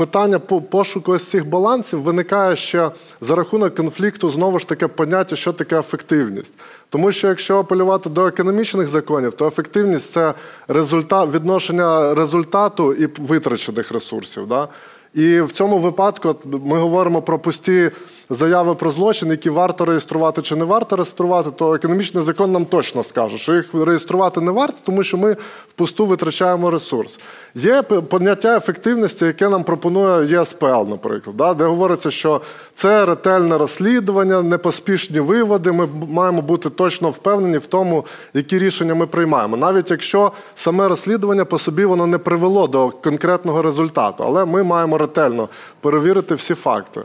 [0.00, 0.38] питання
[0.70, 5.78] пошуку ось цих балансів виникає ще за рахунок конфлікту знову ж таке поняття, що таке
[5.78, 6.52] ефективність.
[6.88, 10.34] Тому що якщо апелювати до економічних законів, то ефективність це
[10.68, 14.46] результат, відношення результату і витрачених ресурсів.
[14.46, 14.68] Да?
[15.14, 17.90] І в цьому випадку ми говоримо про пусті
[18.30, 23.04] заяви про злочин, які варто реєструвати чи не варто реєструвати, то економічний закон нам точно
[23.04, 25.36] скаже, що їх реєструвати не варто, тому що ми
[25.68, 27.18] впусту витрачаємо ресурс.
[27.54, 32.40] Є поняття ефективності, яке нам пропонує ЄСПЛ, наприклад, да, де говориться, що
[32.74, 35.72] це ретельне розслідування, непоспішні виводи.
[35.72, 41.44] Ми маємо бути точно впевнені в тому, які рішення ми приймаємо, навіть якщо саме розслідування
[41.44, 45.48] по собі воно не привело до конкретного результату, але ми маємо ретельно
[45.80, 47.00] перевірити всі факти.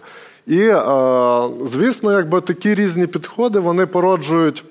[0.47, 0.84] І, е,
[1.67, 4.63] звісно, якби такі різні підходи вони породжують.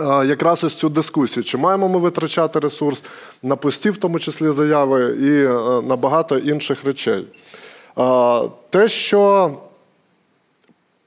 [0.00, 3.04] е, Якраз ось цю дискусію, чи маємо ми витрачати ресурс
[3.42, 7.26] на пусті, в тому числі заяви, і е, на багато інших речей.
[8.70, 9.50] Те, що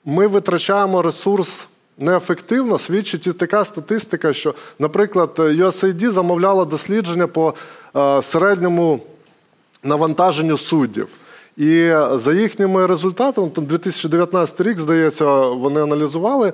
[0.05, 7.53] ми витрачаємо ресурс неефективно, свідчить і така статистика, що, наприклад, USAID замовляла дослідження по
[8.21, 8.99] середньому
[9.83, 11.07] навантаженню суддів.
[11.59, 16.53] І за їхніми результатами, там 2019 рік, здається, вони аналізували, е,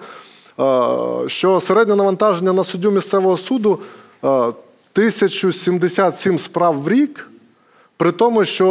[1.30, 3.80] що середнє навантаження на суддю місцевого суду
[4.24, 7.30] е, 1077 справ в рік.
[7.98, 8.68] При тому, що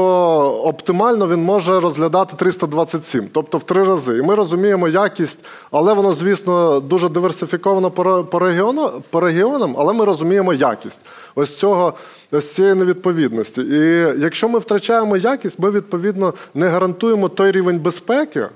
[0.64, 4.18] оптимально він може розглядати 327, тобто в три рази.
[4.18, 5.38] І ми розуміємо якість,
[5.70, 7.90] але воно, звісно, дуже диверсифіковано
[8.30, 11.00] по, регіону, по регіонам, але ми розуміємо якість
[11.34, 11.94] ось цього,
[12.32, 13.60] ось цієї невідповідності.
[13.60, 13.78] І
[14.20, 18.46] якщо ми втрачаємо якість, ми відповідно не гарантуємо той рівень безпеки,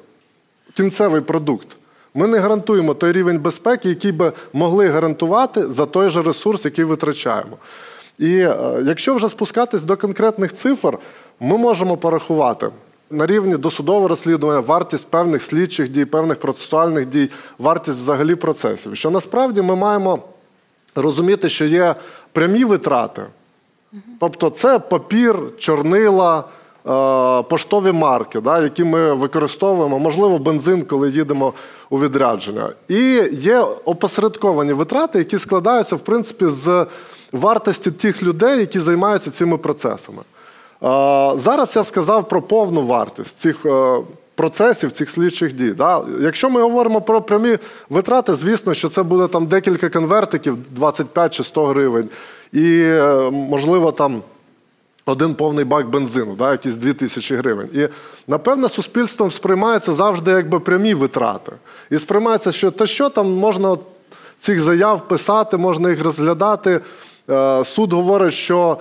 [0.74, 1.68] кінцевий продукт.
[2.14, 6.85] Ми не гарантуємо той рівень безпеки, який би могли гарантувати за той же ресурс, який
[6.85, 7.57] витрачаємо.
[8.18, 10.98] І е, якщо вже спускатись до конкретних цифр,
[11.40, 12.68] ми можемо порахувати
[13.11, 18.96] на рівні досудового розслідування вартість певних слідчих дій, певних процесуальних дій, вартість взагалі процесів.
[18.96, 20.18] Що насправді ми маємо
[20.94, 21.94] розуміти, що є
[22.33, 23.22] прямі витрати,
[24.20, 26.38] тобто це папір, чорнила.
[26.38, 31.52] е, Поштові марки, да, які ми використовуємо, можливо, бензин, коли їдемо
[31.90, 32.70] у відрядження.
[32.88, 36.87] І є опосередковані витрати, які складаються, в принципі, з
[37.32, 40.22] вартості тих людей, які займаються цими процесами.
[41.40, 43.98] Зараз я сказав про повну вартість цих е,
[44.34, 45.74] процесів, цих слідчих дій.
[46.20, 47.58] Якщо ми говоримо про прямі
[47.90, 52.08] витрати, звісно, що це буде там декілька конвертиків, 25 чи 100 гривень,
[52.52, 54.22] і, е, можливо, там.
[55.06, 57.68] Один повний бак бензину, да, якісь 2 тисячі гривень.
[57.74, 57.88] І
[58.26, 61.52] напевне суспільством сприймається завжди якби прямі витрати.
[61.90, 63.76] І сприймається, що те, що там можна
[64.38, 66.80] цих заяв писати, можна їх розглядати.
[67.30, 68.78] Е, Суд говорить, що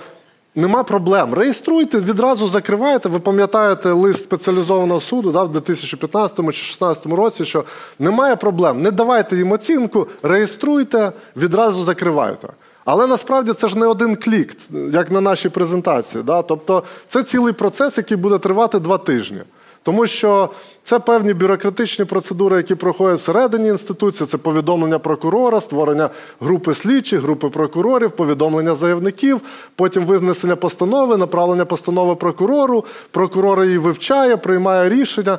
[0.54, 1.34] нема проблем.
[1.34, 3.08] Реєструйте, відразу закриваєте.
[3.08, 7.64] Ви пам'ятаєте лист спеціалізованого суду да, в 2015 чи 2016 році, що
[7.98, 8.82] немає проблем.
[8.82, 12.48] Не давайте їм оцінку, реєструйте, відразу закривайте.
[12.84, 14.56] Але насправді це ж не один клік,
[14.92, 16.24] як на нашій презентації.
[16.24, 16.42] Да?
[16.42, 19.40] Тобто це цілий процес, який буде тривати два тижні.
[19.82, 20.50] Тому що
[20.82, 24.26] це певні бюрократичні процедури, які проходять всередині інституції.
[24.26, 26.10] Це повідомлення прокурора, створення
[26.40, 29.40] групи слідчих, групи прокурорів, повідомлення заявників,
[29.76, 32.84] потім винесення постанови, направлення постанови прокурору.
[33.10, 35.38] Прокурор її вивчає, приймає рішення,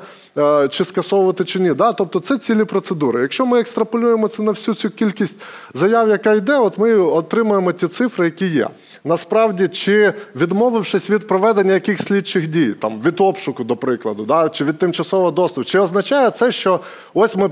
[0.69, 1.73] чи скасовувати чи ні.
[1.73, 1.93] Да?
[1.93, 3.21] Тобто це цілі процедури.
[3.21, 5.37] Якщо ми екстраполюємо це на всю цю кількість
[5.73, 8.67] заяв, яка йде, от ми отримуємо ті цифри, які є.
[9.03, 14.65] Насправді, чи відмовившись від проведення яких слідчих дій, там від обшуку, до прикладу, да, чи
[14.65, 16.79] від тимчасового доступу, чи означає це, що
[17.13, 17.49] ось ми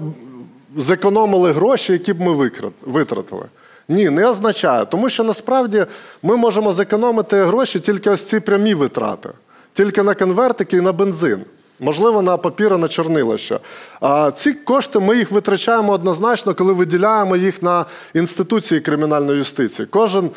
[0.77, 2.51] зекономили гроші, які б ми
[2.85, 3.45] витратили?
[3.89, 5.85] Ні, не означає, тому що насправді
[6.23, 9.29] ми можемо зекономити гроші тільки ось ці прямі витрати,
[9.73, 11.45] тільки на конвертики і на бензин.
[11.79, 13.59] Можливо, на папір на чорнила ще.
[14.01, 19.87] А ці кошти ми їх витрачаємо однозначно, коли виділяємо їх на інституції кримінальної юстиції.
[19.91, 20.29] Кожен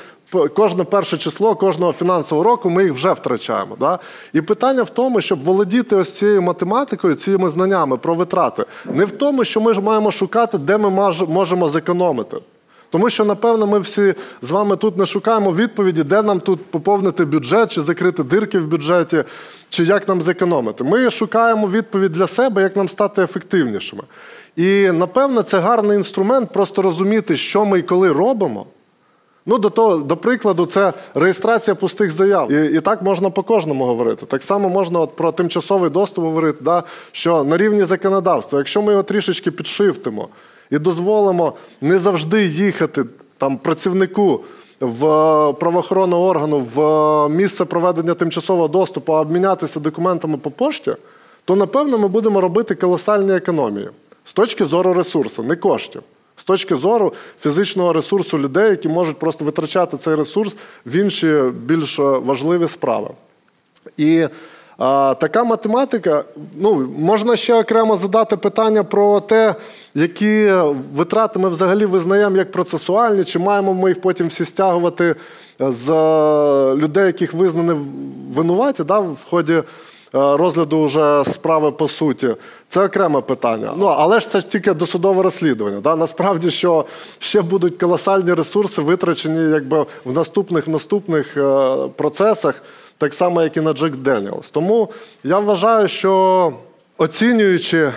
[0.55, 3.76] Кожне перше число кожного фінансового року ми їх вже втрачаємо.
[3.81, 3.98] Да?
[4.33, 9.10] І питання в тому, щоб володіти ось цією математикою, цими знаннями про витрати, не в
[9.10, 10.90] тому, що ми маємо шукати, де ми
[11.29, 12.37] можемо зекономити.
[12.91, 17.25] Тому що, напевно, ми всі з вами тут не шукаємо відповіді, де нам тут поповнити
[17.25, 19.25] бюджет, чи закрити дирки в бюджеті,
[19.69, 20.85] чи як нам зекономити.
[20.85, 24.03] Ми шукаємо відповідь для себе, як нам стати ефективнішими.
[24.57, 28.67] І напевно, це гарний інструмент просто розуміти, що ми і коли робимо.
[29.47, 32.53] Ну, до того, до прикладу, це реєстрація пустих заяв.
[32.53, 34.27] І, і так можна по кожному говорити.
[34.27, 36.83] Так само можна от про тимчасовий доступ говорити, да,
[37.13, 40.29] що на рівні законодавства, якщо ми його трішечки підшифтимо
[40.71, 43.04] і дозволимо не завжди їхати
[43.38, 44.40] там працівнику
[44.81, 50.92] в е, правоохоронного органу в е, місце проведення тимчасового доступу, а обмінятися документами по пошті,
[51.44, 53.88] то напевно ми будемо робити колосальні економії
[54.25, 56.02] з точки зору ресурсу, не коштів.
[56.37, 60.56] З точки зору фізичного ресурсу людей, які можуть просто витрачати цей ресурс
[60.87, 63.10] в інші більш важливі справи.
[63.96, 64.27] І
[65.14, 66.24] така математика,
[66.56, 69.54] ну, можна ще окремо задати питання про те,
[69.94, 70.52] які
[70.94, 75.14] витрати ми взагалі визнаємо як процесуальні, чи маємо ми їх потім всі стягувати
[75.58, 75.88] з
[76.74, 77.81] людей, яких визнані
[78.35, 79.62] винуваті да, в ході е,
[80.12, 82.28] розгляду вже справи по суті.
[82.68, 83.74] Це окреме питання.
[83.76, 85.81] Ну, але ж це ж тільки досудове розслідування.
[85.81, 85.96] Да?
[85.96, 86.85] Насправді, що
[87.18, 92.62] ще будуть колосальні ресурси витрачені якби, в наступних наступних е, процесах,
[93.01, 94.51] так само, як і на Джек Деніелс.
[94.51, 94.88] Тому
[95.25, 96.53] я вважаю, що
[96.98, 97.92] оцінюючи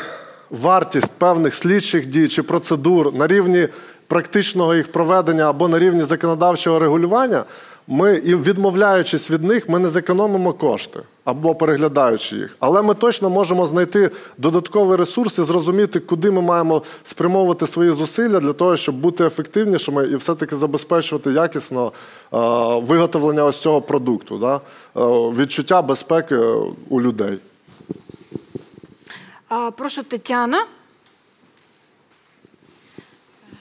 [0.50, 3.68] вартість певних слідчих дій чи процедур на рівні
[4.08, 7.44] практичного їх проведення або на рівні законодавчого регулювання,
[7.88, 12.58] ми і відмовляючись від них, ми не зекономимо кошти або переглядаючи їх.
[12.60, 18.40] Але ми точно можемо знайти додаткові ресурси, і зрозуміти, куди ми маємо спрямовувати свої зусилля
[18.40, 21.92] для того, щоб бути ефективнішими і все-таки забезпечувати якісно
[22.34, 22.38] е,
[22.80, 24.56] виготовлення ось цього продукту, да?
[24.56, 24.60] е,
[25.38, 26.36] відчуття безпеки
[26.90, 27.38] у людей.
[29.78, 30.66] Прошу, Тетяна.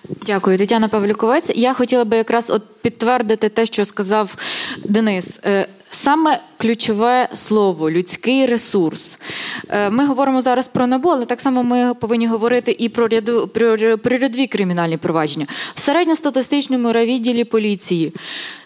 [0.04, 1.50] Дякую, Тетяна Павлюковець.
[1.54, 4.36] Я хотіла би якраз от підтвердити те, що сказав
[4.84, 5.40] Денис.
[5.94, 9.18] Саме ключове слово людський ресурс.
[9.68, 13.50] Е, Ми говоримо зараз про НАБУ, але так само ми повинні говорити і про ряду
[13.54, 15.46] про, про рядові кримінальні провадження.
[15.74, 18.12] В середньостатистичному відділі поліції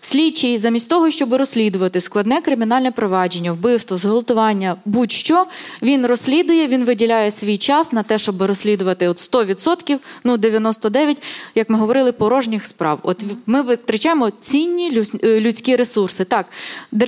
[0.01, 5.47] слідчий, замість того, щоб розслідувати складне кримінальне провадження, вбивство, зґвалтування, будь-що
[5.83, 11.16] він розслідує, він виділяє свій час на те, щоб розслідувати от 100%, ну 99%,
[11.55, 12.99] як ми говорили, порожніх справ.
[13.03, 16.24] От ми витрачаємо цінні е, людські ресурси.
[16.24, 16.47] Так,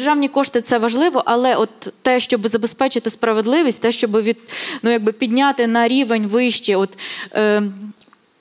[0.09, 4.37] державні кошти це важливо, але от те, щоб забезпечити справедливість, те, щоб від
[4.83, 6.99] ну якби підняти на рівень вище, от.
[7.35, 7.63] Е,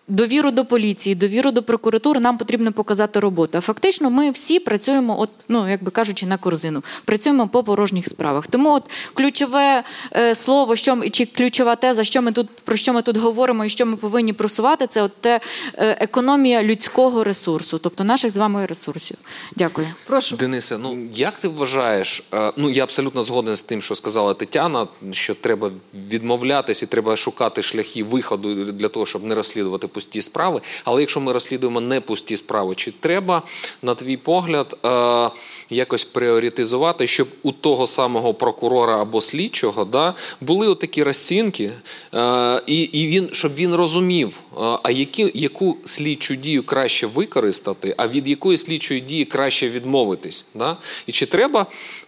[0.10, 3.58] Довіру до поліції, довіру до прокуратури нам потрібно показати роботу.
[3.58, 8.08] А фактично, ми всі працюємо, от ну як би кажучи, на корзину, працюємо по порожніх
[8.08, 8.48] справах.
[8.48, 8.84] Тому, от
[9.14, 9.84] ключове
[10.16, 13.70] е, слово, що чи ключова теза, що ми тут про що ми тут говоримо і
[13.70, 15.40] що ми повинні просувати, це от те
[15.74, 19.18] е, економія людського ресурсу, тобто наших з вами ресурсів.
[19.56, 19.88] Дякую.
[20.06, 20.36] Прошу.
[20.36, 22.24] Денисе, ну як ти вважаєш?
[22.34, 25.72] е, Ну я абсолютно згоден з тим, що сказала Тетяна, що треба
[26.10, 30.62] відмовлятися і треба шукати шляхи виходу для того, щоб не розслідувати пусті справи.
[30.84, 33.42] Але якщо ми розслідуємо не пусті справи, чи треба,
[33.82, 35.30] на твій погляд, е,
[35.70, 41.72] якось пріоритизувати, щоб у того самого прокурора або слідчого да, були отакі розцінки,
[42.14, 47.96] е, і, і він щоб він розумів, е, а які, яку слідчу дію краще використати,
[47.98, 50.46] а від якої слідчої дії краще відмовитись.
[50.56, 50.78] Да?
[51.08, 51.66] І чи треба,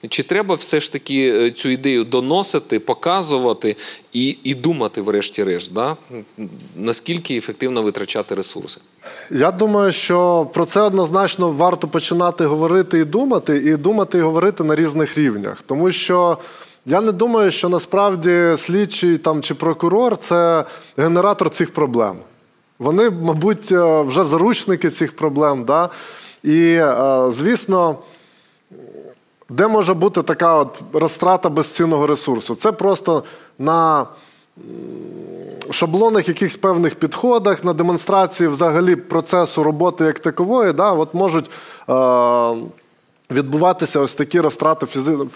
[0.07, 3.75] чи треба все ж таки е, цю ідею доносити, показувати
[4.13, 5.97] і, і думати, врешті-решт, да?
[6.75, 8.81] наскільки ефективно витрачати ресурси?
[9.31, 14.63] Я думаю, що про це однозначно варто починати говорити і думати, і думати і говорити
[14.63, 15.61] на різних рівнях.
[15.65, 16.37] Тому що
[16.85, 20.65] я не думаю, що насправді слідчий там чи прокурор це
[20.97, 22.15] генератор цих проблем.
[22.79, 25.63] Вони, мабуть, е, вже заручники цих проблем.
[25.63, 25.89] Да?
[26.43, 27.97] І, е, звісно,
[29.49, 32.55] де може бути така от розтрата безцінного ресурсу?
[32.55, 33.23] Це просто
[33.59, 34.05] на
[35.71, 41.49] шаблонах, якихось певних підходах, на демонстрації взагалі процесу роботи як такової, да, от можуть
[41.89, 41.93] е,
[43.31, 44.85] відбуватися ось такі розтрати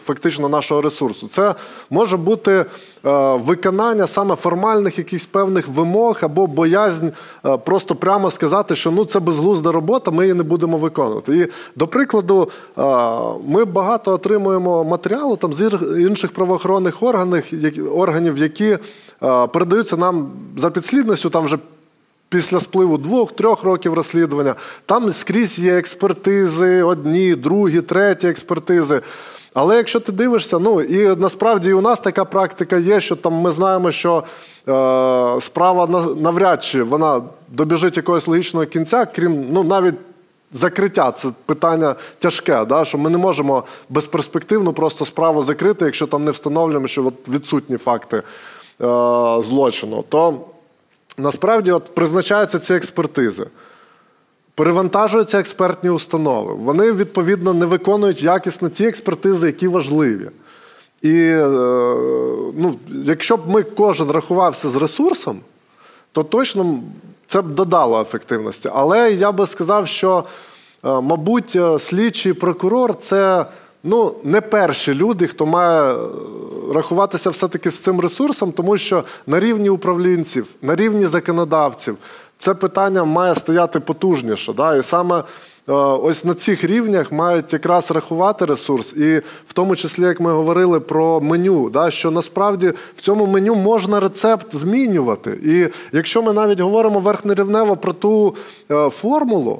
[0.05, 1.27] фактично нашого ресурсу.
[1.27, 1.55] Це
[1.89, 2.65] може бути е,
[3.35, 7.07] виконання саме формальних якихось певних вимог або боязнь
[7.45, 11.37] е, просто прямо сказати, що ну це безглузда робота, ми її не будемо виконувати.
[11.37, 12.81] І до прикладу, е,
[13.47, 17.43] ми багато отримуємо матеріалу там з інших правоохоронних органів,
[17.99, 18.77] органів, які
[19.53, 21.57] передаються нам за підслідністю, там вже
[22.33, 24.55] після спливу двох-трьох років розслідування.
[24.85, 29.01] Там скрізь є експертизи, одні, другі, треті експертизи.
[29.53, 33.33] Але якщо ти дивишся, ну і насправді і у нас така практика є, що там
[33.33, 39.95] ми знаємо, що е, справа навряд чи вона добіжить якогось логічного кінця, крім ну навіть
[40.51, 41.11] закриття.
[41.11, 42.85] Це питання тяжке, да?
[42.85, 47.77] що ми не можемо безперспективно просто справу закрити, якщо там не встановлюємо, що от відсутні
[47.77, 48.23] факти е,
[49.41, 50.03] злочину.
[50.09, 50.39] То
[51.17, 53.45] насправді от призначаються ці експертизи.
[54.55, 56.53] Перевантажуються експертні установи.
[56.53, 60.29] Вони відповідно не виконують якісно ті експертизи, які важливі.
[61.01, 61.47] І е,
[62.57, 65.39] ну, якщо б ми кожен рахувався з ресурсом,
[66.11, 66.79] то точно
[67.27, 68.69] це б додало ефективності.
[68.73, 70.23] Але я би сказав, що,
[70.85, 73.45] е, мабуть, е, слідчий прокурор це
[73.83, 75.97] ну, не перші люди, хто має е,
[76.73, 81.97] рахуватися все-таки з цим ресурсом, тому що на рівні управлінців, на рівні законодавців
[82.37, 84.53] це питання має стояти потужніше.
[84.53, 84.75] Да?
[84.75, 85.23] І саме е,
[85.73, 89.17] ось на цих рівнях мають якраз рахувати ресурс, і
[89.47, 91.91] в тому числі, як ми говорили про меню, да?
[91.91, 95.39] що насправді в цьому меню можна рецепт змінювати.
[95.43, 98.35] І якщо ми навіть говоримо верхнерівнево про ту
[98.71, 99.59] е, формулу,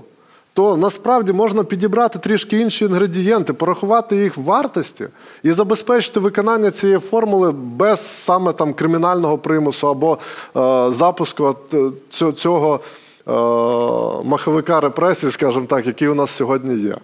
[0.53, 5.07] то насправді можна підібрати трішки інші інгредієнти, порахувати їх вартості
[5.43, 10.19] і забезпечити виконання цієї формули без саме там кримінального примусу або е,
[10.93, 12.79] запуску е, цього,
[13.27, 13.31] е,
[14.27, 16.95] маховика репресій, скажімо так, який у нас сьогодні є.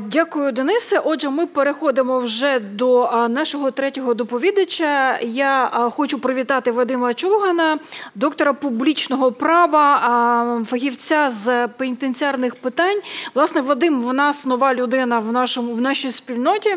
[0.00, 0.98] Дякую, Денисе.
[0.98, 5.18] Отже, ми переходимо вже до нашого третього доповідача.
[5.18, 7.78] Я хочу привітати Вадима Чугана,
[8.14, 13.00] доктора публічного права, фахівця з пенітенціарних питань.
[13.34, 16.76] Власне, Вадим в нас нова людина в нашому в нашій спільноті.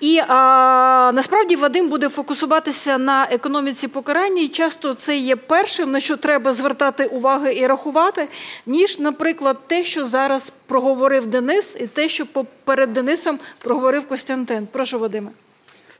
[0.00, 4.42] І а, насправді Вадим буде фокусуватися на економіці покарання.
[4.42, 8.28] І часто це є першим, на що треба звертати увагу і рахувати,
[8.66, 12.26] ніж, наприклад, те, що зараз проговорив Денис, і те, що
[12.64, 14.68] перед Денисом проговорив Костянтин.
[14.72, 15.30] Прошу, Вадиме.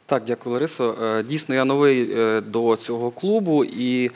[0.07, 0.95] Так, дякую, Ларисо.
[1.03, 4.11] Е, Дійсно, я новий е, до цього клубу і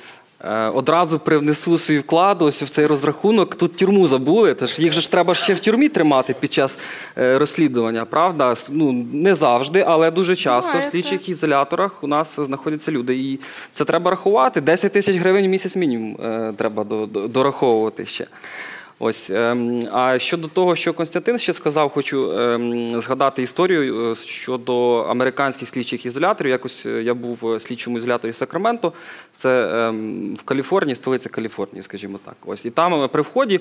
[0.44, 3.54] е, одразу привнесу свій вклад ось в цей розрахунок.
[3.54, 4.54] Тут тюрму забули.
[4.54, 6.78] Тож їх же ж треба ще в тюрмі тримати під час
[7.16, 8.54] розслідування, правда?
[8.70, 13.16] Ну не завжди, але дуже часто Буває, в слідчих ізоляторах у нас знаходяться люди.
[13.16, 13.40] І
[13.72, 14.60] це треба рахувати.
[14.60, 16.16] 10 тисяч гривень в місяць мінімум
[16.56, 18.26] треба до- до- дораховувати ще.
[19.00, 24.96] Ось ем, а щодо того, що Константин ще сказав, хочу ем, згадати історію е, щодо
[24.96, 26.50] американських слідчих ізоляторів.
[26.50, 28.92] Якось е, я був в слідчому ізоляторі Сакраменто,
[29.36, 32.34] це ем, в Каліфорнії, столиця Каліфорнії, скажімо так.
[32.46, 33.60] Ось і там е, при вході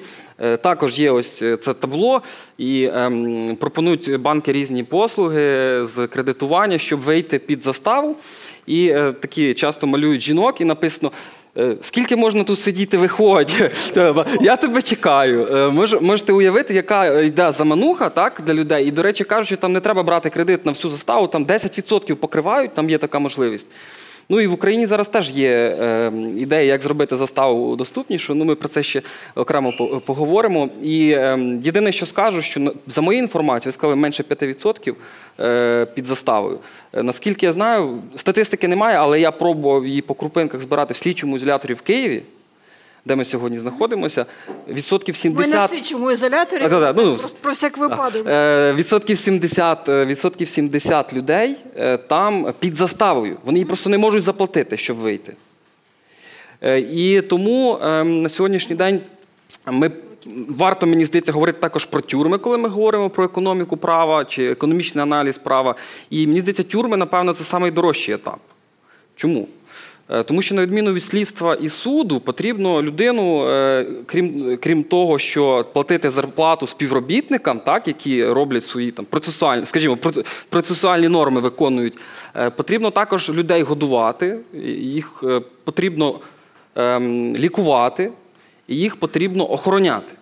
[0.61, 2.21] також є ось це табло,
[2.57, 2.89] і
[3.59, 8.15] пропонують банки різні послуги з кредитування, щоб вийти під заставу.
[8.67, 11.11] І такі часто малюють жінок, і написано.
[11.57, 13.71] Е, Скільки можна тут сидіти, виходь?
[14.41, 15.47] Я тебе чекаю.
[15.51, 18.87] Е, мож- Можете уявити, яка йде замануха так, для людей.
[18.87, 22.13] І, до речі, кажуть, що там не треба брати кредит на всю заставу, там 10%
[22.15, 23.67] покривають, там є така можливість.
[24.29, 25.49] Ну і в Україні зараз теж є
[25.81, 28.35] е, ідея, як зробити заставу доступнішу.
[28.35, 29.01] Ну, ми про це ще
[29.35, 30.69] окремо поговоримо.
[30.83, 34.95] І е, єдине, що скажу, що за моєю інформацією сказали менше 5%
[35.39, 36.59] е, під заставою.
[36.93, 41.73] Наскільки я знаю, статистики немає, але я пробував її по крупинках збирати в слідчому ізоляторі
[41.73, 42.23] в Києві,
[43.07, 44.25] де ми сьогодні знаходимося.
[44.67, 45.69] Відсотків Ми на 70...
[45.69, 46.63] слідчому ізоляторі.
[46.63, 48.27] А, да, да, ну, просто про всяк випадок.
[48.27, 53.37] Е, Відсотків 70, е, відсотків 70 людей е, там під заставою.
[53.43, 55.33] Вони її просто не можуть заплатити, щоб вийти.
[56.61, 59.01] Е, І тому е, на сьогоднішній день
[59.65, 59.91] ми.
[60.47, 65.03] Варто, мені здається, говорити також про тюрми, коли ми говоримо про економіку права чи економічний
[65.03, 65.75] аналіз права.
[66.09, 68.39] І мені здається, тюрми, напевно, це найдорожчий етап.
[69.15, 69.47] Чому?
[70.09, 75.19] Е, Тому що на відміну від слідства і суду потрібно людину, е, крім, крім того,
[75.19, 81.93] що платити зарплату співробітникам, так, які роблять свої там процесуальні, скажімо, проц- процесуальні норми виконують,
[82.35, 84.37] е, потрібно також людей годувати,
[84.79, 85.23] їх
[85.63, 86.19] потрібно
[86.75, 88.11] ем, лікувати,
[88.67, 90.13] їх потрібно охороняти.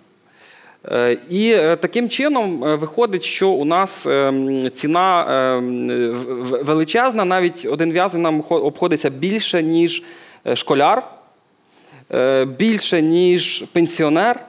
[1.30, 5.26] І е, таким чином е, виходить, що у нас ем, ціна
[5.58, 5.88] ем,
[6.62, 10.04] величезна, навіть один в'язень нам хо- обходиться більше, ніж
[10.48, 11.04] е, школяр,
[12.58, 14.40] більше, ніж пенсіонер.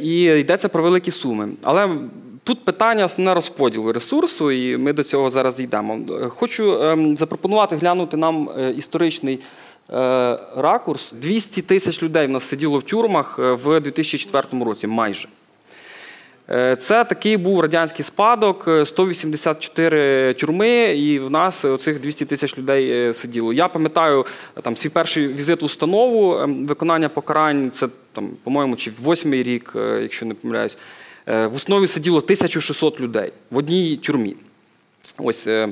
[0.00, 1.48] І йдеться про великі суми.
[1.62, 1.96] Але
[2.44, 5.98] тут питання основне розподілу ресурсу, і ми до цього зараз йдемо.
[6.28, 9.40] Хочу ем, запропонувати глянути нам історичний
[10.56, 11.12] ракурс.
[11.12, 15.28] 200 тисяч людей в нас сиділо в тюрмах е, в 2004 році, майже.
[16.50, 22.58] Е, Це такий був радянський спадок, е, 184 тюрми, і в нас оцих 200 тисяч
[22.58, 23.52] людей е, сиділо.
[23.52, 24.26] Я пам'ятаю
[24.56, 27.70] е, там свій перший візит в установу ем, виконання покарань.
[27.74, 30.78] Це там, по-моєму, чи восьмий рік, е, якщо не помиляюсь.
[31.26, 34.36] Е, В установі сиділо 1600 людей в одній тюрмі.
[35.18, 35.46] Ось.
[35.46, 35.68] е,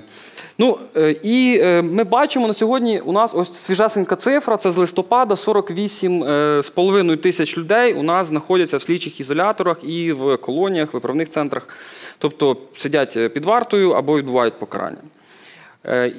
[0.59, 4.76] Ну, е, і е, ми бачимо на сьогодні у нас ось свіжесенька цифра, це з
[4.76, 11.68] листопада 48,5 тисяч людей у нас знаходяться в слідчих ізоляторах і в колоніях, виправних центрах,
[12.18, 14.99] тобто сидять під вартою або відбувають покарання.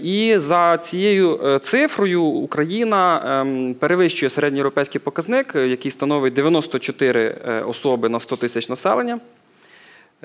[0.03, 8.19] І за цією цифрою Україна ем, перевищує середньоєвропейський показник, який становить 94 е, особи на
[8.19, 9.19] 100 тисяч населення.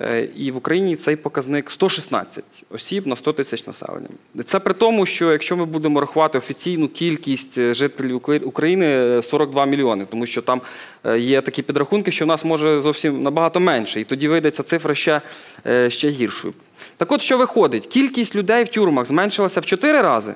[0.00, 4.08] Е, І в Україні цей показник 116 осіб на 100 тисяч населення.
[4.44, 9.66] Це при тому, що якщо ми будемо рахувати офіційну кількість е, жителів України е, 42
[9.66, 10.60] мільйони, тому що там
[11.04, 14.62] е, є такі підрахунки, що в нас може зовсім набагато менше, і тоді вийде ця
[14.62, 15.20] цифра ще,
[15.66, 16.54] е, ще гіршою.
[16.96, 17.86] Так от, що виходить?
[17.86, 20.34] Кількість людей в тюрмах зменшилася в 4 рази,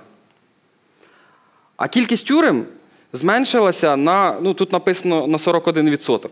[1.76, 2.66] а кількість тюрем
[3.12, 6.28] зменшилася на, ну тут написано на 41%.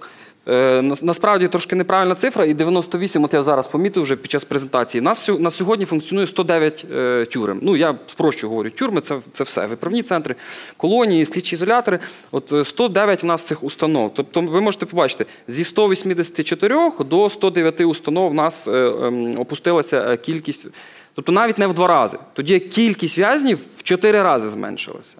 [0.49, 4.44] Е, на- Насправді трошки неправильна цифра, і 98, от я зараз помітив вже під час
[4.44, 5.01] презентації.
[5.01, 7.59] Нас на сьогодні функціонує 109 е, тюрем.
[7.62, 9.66] Ну я спрощу говорю, тюрми це, це все.
[9.66, 10.34] Виправні центри,
[10.76, 11.99] колонії, слідчі ізолятори.
[12.30, 14.12] От е, 109 у нас цих установ.
[14.14, 18.70] Тобто ви можете побачити, зі 184 до 109 установ у нас е,
[19.03, 20.66] ем, опустилася е, кількість.
[21.14, 22.18] Тобто навіть не в два рази.
[22.32, 25.16] Тоді кількість в'язнів в 4 рази зменшилася.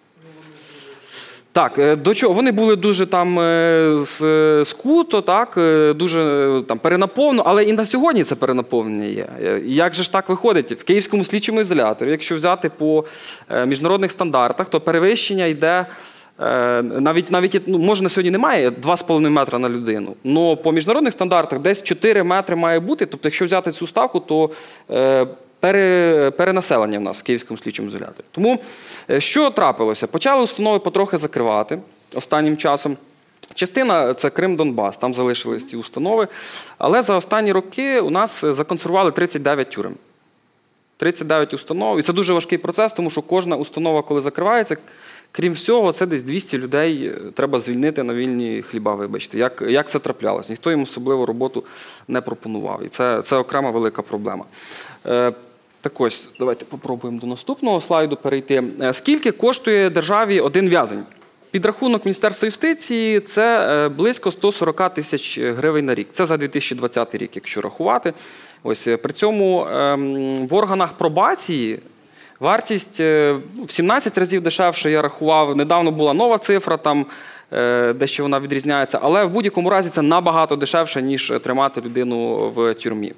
[1.59, 2.35] Так, е, до чого?
[2.35, 5.55] Вони були дуже там е, е, скуто, так,
[5.97, 9.27] дуже там перенаповнено, але і на сьогодні це перенаповнення є.
[9.65, 10.73] Як же ж так виходить?
[10.73, 13.05] В Київському слідчому ізоляторі, якщо взяти по
[13.67, 15.87] міжнародних стандартах, то перевищення йде.
[16.83, 20.15] Навіть навіть ну, може на сьогодні немає 2,5 метра на людину.
[20.25, 23.07] але по міжнародних стандартах десь 4 метри має бути.
[23.07, 24.51] Тобто, якщо взяти цю ставку, то
[25.61, 28.25] пере, перенаселення в нас в Київському слідчому ізоляторі.
[28.31, 28.59] Тому
[29.11, 30.07] е, що трапилося?
[30.07, 31.79] Почали установи потрохи закривати
[32.15, 32.97] останнім часом.
[33.55, 36.29] Частина це Крим Донбас, там залишились ці установи.
[36.79, 39.95] Але за останні роки у нас законсервували 39 тюрем.
[40.97, 41.99] 39 установ.
[41.99, 44.77] І це дуже важкий процес, тому що кожна установа, коли закривається,
[45.33, 49.39] крім всього, це десь 200 людей е, треба звільнити на вільні хліба, вибачте.
[49.39, 50.49] Як, як це траплялось?
[50.49, 51.65] Ніхто їм особливо роботу
[52.09, 52.85] не пропонував.
[52.85, 54.45] І це, це окрема велика проблема.
[55.81, 58.65] Так ось, давайте попробуємо до наступного слайду перейти.
[58.83, 61.03] Е, Скільки коштує державі один в'язень?
[61.51, 66.09] Підрахунок Міністерства юстиції це е, близько 140 тисяч гривень на рік.
[66.13, 68.13] Це за 2020 рік, якщо рахувати.
[68.63, 71.79] Ось е, при цьому ем, в органах пробації
[72.41, 74.91] вартість ну, в 17 разів дешевше.
[74.91, 75.57] Я рахував.
[75.57, 77.07] Недавно була нова цифра, там
[77.95, 83.13] дещо вона відрізняється, але в будь-якому разі це набагато дешевше, ніж тримати людину в тюрмі.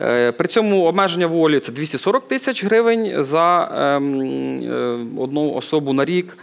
[0.00, 4.20] Е, При цьому обмеження волі це 240 тисяч гривень за ем,
[4.62, 6.38] е, одну особу на рік.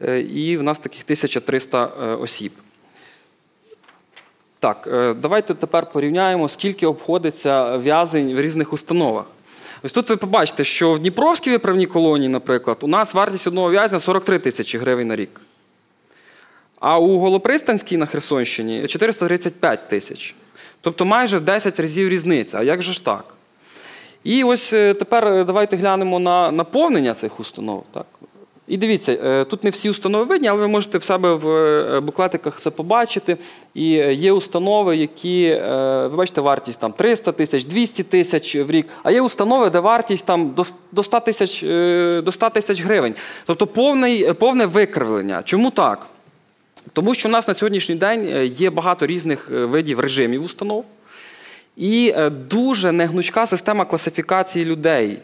[0.00, 2.52] Е, І в нас таких 1300 е, осіб.
[4.60, 4.88] Так,
[5.20, 9.24] давайте тепер порівняємо, скільки обходиться в'язень в різних установах.
[9.82, 14.00] Ось тут ви побачите, що в Дніпровській виправній колонії, наприклад, у нас вартість одного в'язня
[14.00, 15.40] 43 тисячі гривень на рік.
[16.80, 20.34] А у Голопристанській на Херсонщині 435 тисяч.
[20.80, 22.58] Тобто майже в 10 разів різниця.
[22.58, 23.24] А як же ж так?
[24.24, 27.84] І ось е, тепер е, давайте глянемо на наповнення цих установ.
[27.92, 28.06] Так?
[28.68, 32.60] І дивіться, е, тут не всі установи видні, але ви можете в себе в буклетиках
[32.60, 33.36] це побачити.
[33.74, 35.54] І є установи, які,
[36.02, 40.26] ви бачите, вартість там 300 тисяч, 200 тисяч в рік, а є установи, де вартість
[40.26, 40.62] там до
[41.02, 41.62] с- 100 тисяч,
[42.24, 43.14] до 100 тисяч гривень.
[43.46, 45.42] Тобто повний, повне викривлення.
[45.42, 46.06] Чому так?
[46.92, 50.84] Тому що у нас на сьогоднішній день е, є багато різних е, видів режимів установ
[51.76, 55.18] і е, дуже негнучка система класифікації людей.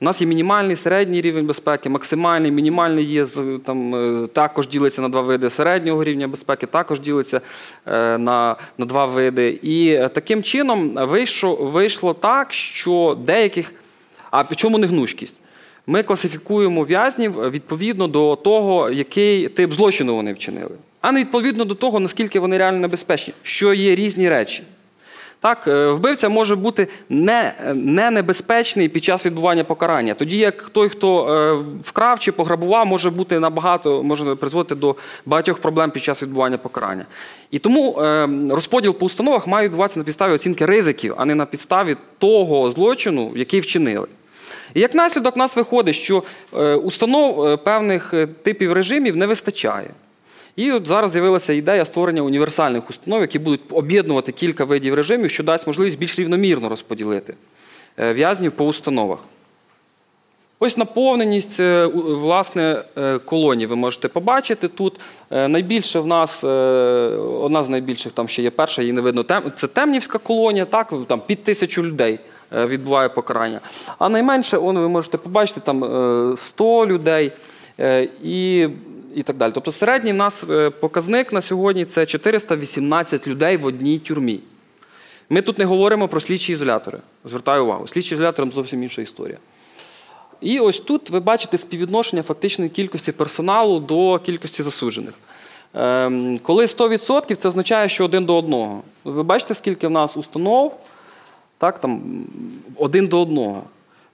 [0.00, 3.26] У нас є мінімальний середній рівень безпеки, максимальний, мінімальний є
[3.64, 7.40] там, також ділиться на два види середнього рівня безпеки, також ділиться
[7.86, 9.58] на, на два види.
[9.62, 13.72] І таким чином вийшло, вийшло так, що деяких.
[14.30, 15.40] А в чому негнучкість?
[15.86, 20.74] Ми класифікуємо в'язнів відповідно до того, який тип злочину вони вчинили,
[21.04, 24.62] а не відповідно до того, наскільки вони реально небезпечні, що є різні речі.
[25.40, 30.14] Так, е, вбивця може бути не, не небезпечний під час відбування покарання.
[30.14, 34.96] Тоді як той, хто е, вкрав чи пограбував, може бути набагато, може призводити до
[35.26, 37.06] багатьох проблем під час відбування покарання.
[37.50, 41.46] І тому е, розподіл по установах має відбуватися на підставі оцінки ризиків, а не на
[41.46, 44.06] підставі того злочину, який вчинили.
[44.74, 46.22] І як наслідок, у нас виходить, що
[46.82, 49.90] установ певних типів режимів не вистачає.
[50.56, 55.42] І от зараз з'явилася ідея створення універсальних установ, які будуть об'єднувати кілька видів режимів, що
[55.42, 57.34] дасть можливість більш рівномірно розподілити
[57.98, 59.18] е, в'язнів по установах.
[60.58, 65.00] Ось наповненість е, власне е, колоній ви можете побачити тут.
[65.30, 69.24] Найбільше в нас, одна з найбільших там ще є перша, її не видно.
[69.56, 72.18] Це Темнівська колонія, так, там під тисячу людей
[72.52, 73.60] відбуває покарання.
[73.98, 77.32] А найменше, он, ви можете побачити, там е, 100 людей
[78.24, 78.68] і,
[79.14, 79.52] і так далі.
[79.54, 84.40] Тобто середній нас е, показник на сьогодні це 418 людей в одній тюрмі.
[85.30, 86.98] Ми тут не говоримо про слідчі ізолятори.
[87.24, 87.88] Звертаю увагу.
[87.88, 89.38] Слідчі ізолятори зовсім інша історія.
[90.40, 95.14] І ось тут ви бачите співвідношення фактичної кількості персоналу до кількості засуджених.
[95.74, 98.82] Ем, коли 100% це означає, що один до одного.
[99.04, 100.76] Ви бачите, скільки в нас установ,
[101.58, 102.02] так, там,
[102.76, 103.62] один до одного.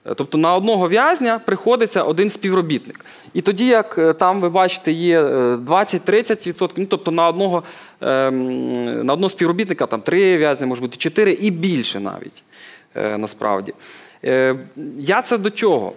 [0.05, 3.05] Е, Тобто на одного в'язня приходиться один співробітник.
[3.33, 7.63] І тоді, як е, там ви бачите, є е, 20-30%, ну, тобто на одного,
[8.01, 12.43] ем, на одного співробітника там три в'язні, може бути чотири і більше навіть
[12.95, 13.73] е, насправді.
[14.23, 14.55] Е,
[14.97, 15.93] Я це до чого?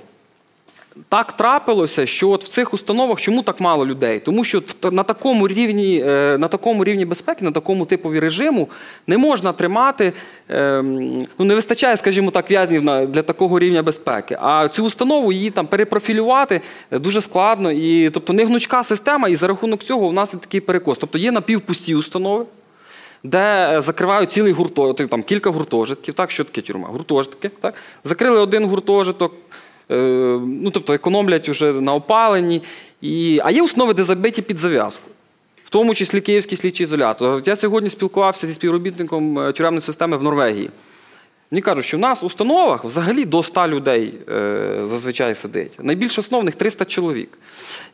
[1.08, 4.20] Так трапилося, що от в цих установах чому так мало людей?
[4.20, 8.68] Тому що на такому рівні, е, на такому рівні безпеки, на такому типові режиму
[9.06, 10.12] не можна тримати,
[10.48, 14.38] ем, ну не вистачає, скажімо так, в'язнів для такого рівня безпеки.
[14.40, 17.72] А цю установу її там перепрофілювати е, дуже складно.
[17.72, 20.98] І, тобто не гнучка система, і за рахунок цього у нас є такий перекос.
[20.98, 22.44] Тобто є напівпусті установи,
[23.24, 26.14] де е, закривають цілий гуртожиток, там кілька гуртожитків.
[26.14, 26.88] Так, що таке тюрма?
[26.88, 27.50] Гуртожитки.
[27.60, 27.74] Так?
[28.04, 29.34] Закрили один гуртожиток,
[29.88, 32.62] ну, тобто економлять вже на опаленні.
[33.00, 33.40] І...
[33.44, 35.10] А є установи, де забиті під зав'язку.
[35.64, 37.42] В тому числі Київський слідчий ізолятор.
[37.46, 40.70] Я сьогодні спілкувався зі співробітником е, тюремної системи в Норвегії.
[41.50, 45.78] Мені кажуть, що в нас в установах взагалі до 100 людей е, зазвичай сидить.
[45.82, 47.38] Найбільше основних 300 чоловік.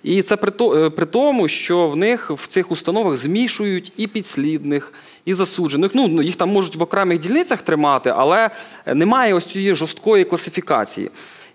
[0.03, 4.93] І це е, при тому, що в них в цих установах змішують і підслідних,
[5.25, 5.91] і засуджених.
[5.95, 8.51] Ну, ну, їх там можуть в окремих дільницях тримати, але
[8.87, 11.11] немає ось цієї жорсткої класифікації.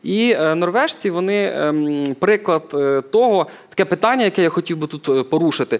[0.05, 5.09] І е, норвежці вони ем, приклад е, того, таке питання, яке я хотів би тут
[5.09, 5.79] е, порушити.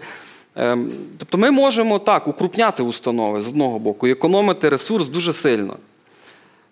[0.55, 5.78] Ем, тобто ми можемо так укрупняти установи з одного боку і економити ресурс дуже сильно.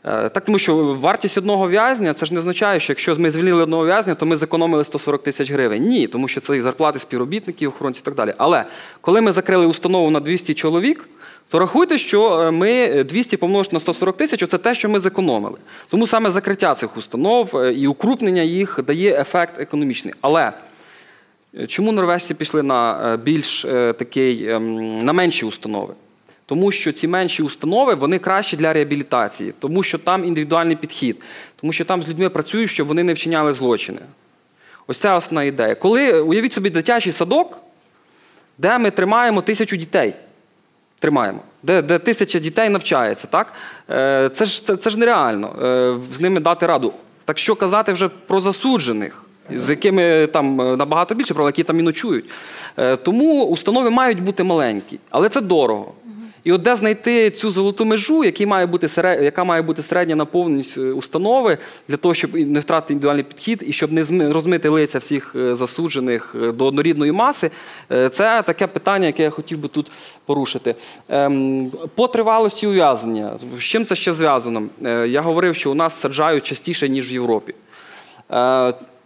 [0.04, 3.86] Так, тому що вартість одного в'язня це ж не означає, що якщо ми звільнили одного
[3.86, 5.84] в'язня, то ми зекономили 140 тисяч гривень.
[5.84, 8.34] Ні, тому що це і зарплати співробітників, охоронців і так далі.
[8.38, 8.66] Але
[9.02, 11.10] коли ми закрили установу на 200 чоловік,
[11.50, 15.58] то рахуйте, що е, ми 200 помножити на 140 тисяч це те, що ми зекономили.
[15.90, 20.14] Тому саме закриття цих установ е, і укрупнення їх дає ефект економічний.
[20.22, 20.54] Але
[21.60, 25.94] е, чому норвежці пішли на е, більш е, такий, ем, на менші установи?
[26.46, 31.22] Тому що ці менші установи вони кращі для реабілітації, тому що там індивідуальний підхід,
[31.56, 34.00] тому що там з людьми працюють, щоб вони не вчиняли злочини.
[34.88, 35.76] Ось це основна ідея.
[35.76, 37.60] Коли уявіть собі дитячий садок,
[38.58, 40.14] де ми тримаємо тисячу дітей.
[41.04, 43.54] Тримаємо, де, де тисяча дітей навчається, так?
[43.90, 46.94] Е, Це ж, це, це ж нереально е, з ними дати раду.
[47.26, 49.24] Так що казати вже про засуджених,
[49.56, 52.26] з якими там е, набагато більше, про які там і ночують.
[53.04, 55.94] Тому установи мають бути маленькі, але це дорого.
[56.44, 59.24] І от де знайти цю золоту межу, який має бути серед...
[59.24, 63.74] яка має бути середня наповненість е, установи, для того, щоб не втратити індивідуальний підхід і
[63.74, 67.52] щоб не розмити лиця всіх е, засуджених е, до однорідної маси,
[67.90, 69.92] це таке питання, яке я хотів би тут
[70.26, 70.76] порушити.
[71.10, 74.64] Ем, По тривалості ув'язнення, з чим це ще зв'язано?
[75.08, 77.54] Я говорив, що у нас саджають частіше, ніж в Європі.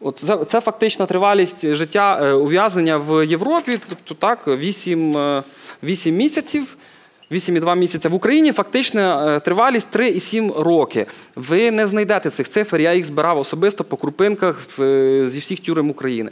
[0.01, 5.43] От це, це фактична тривалість життя ув'язнення в Європі, тобто так, 8, е,
[5.83, 6.77] 8 місяців.
[7.31, 8.09] 8,2 місяця.
[8.09, 11.05] В Україні фактична е, тривалість 3,7 роки.
[11.35, 15.89] Ви не знайдете цих цифр, я їх збирав особисто по крупинках е, зі всіх тюрем
[15.89, 16.31] України.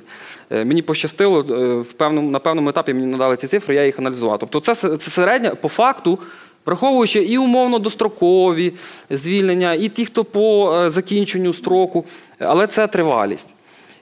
[0.50, 1.42] Е, Мені пощастило,
[1.82, 4.40] в певному, на певному етапі мені надали ці цифри, я їх аналізував.
[4.40, 6.20] Тобто це, це середня, по факту,
[6.66, 8.74] враховуючи і умовно дострокові
[9.10, 12.06] звільнення, і ті, хто по закінченню строку,
[12.40, 13.54] але це тривалість.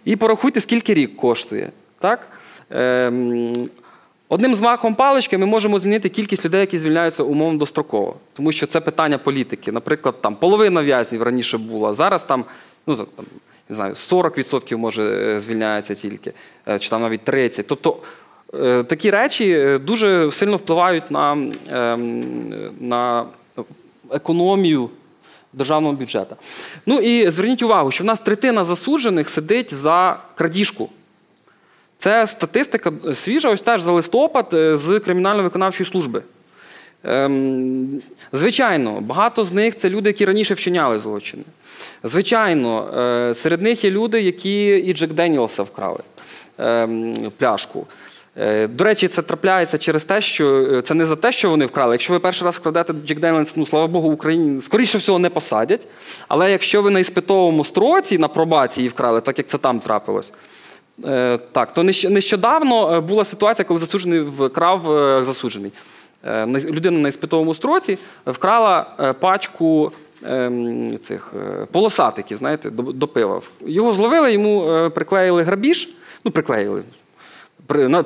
[0.05, 1.71] І порахуйте, скільки рік коштує.
[1.99, 2.27] Так?
[4.33, 8.15] Одним змахом палички ми можемо змінити кількість людей, які звільняються умовно достроково.
[8.33, 9.71] Тому що це питання політики.
[9.71, 12.45] Наприклад, там половина в'язнів раніше була, зараз там,
[12.87, 13.25] ну, там
[13.69, 16.33] не знаю, 40% може е, звільняється тільки,
[16.67, 17.63] е, чи там навіть 30%.
[17.67, 17.97] Тобто
[18.53, 21.31] е, такі речі дуже сильно впливають на,
[21.71, 22.25] ем,
[22.79, 23.25] на
[24.11, 24.89] економію
[25.53, 26.35] державного бюджету.
[26.85, 30.89] Ну і зверніть увагу, що в нас третина засуджених сидить за крадіжку.
[31.97, 36.21] Це статистика свіжа, ось теж за листопад е, з кримінально-виконавчої служби.
[37.03, 38.01] Ем,
[38.33, 41.43] звичайно, багато з них це люди, які раніше вчиняли злочини.
[42.03, 45.99] Звичайно, е, серед них є люди, які і Джек Деніелса вкрали
[46.57, 47.87] ем, пляшку.
[48.37, 51.65] Е, До речі, це трапляється через те, що е, це не за те, що вони
[51.65, 51.93] вкрали.
[51.93, 55.87] Якщо ви перший раз вкрадете Джек Деніелс, ну слава Богу, Україні скоріше всього не посадять.
[56.27, 60.62] Але якщо ви на іспитовому строці на пробації вкрали, так як це там трапилось, Е,
[61.51, 65.71] Так, то нещодавно е, була ситуація, коли засуджений вкрав е, засуджений.
[66.25, 69.91] Е, Людина на іспитовому строці вкрала е, пачку
[70.25, 73.41] ем, цих е, полосатиків, знаєте, до, пива.
[73.65, 75.89] Його зловили, йому е, приклеїли грабіж,
[76.23, 76.83] ну, приклеїли.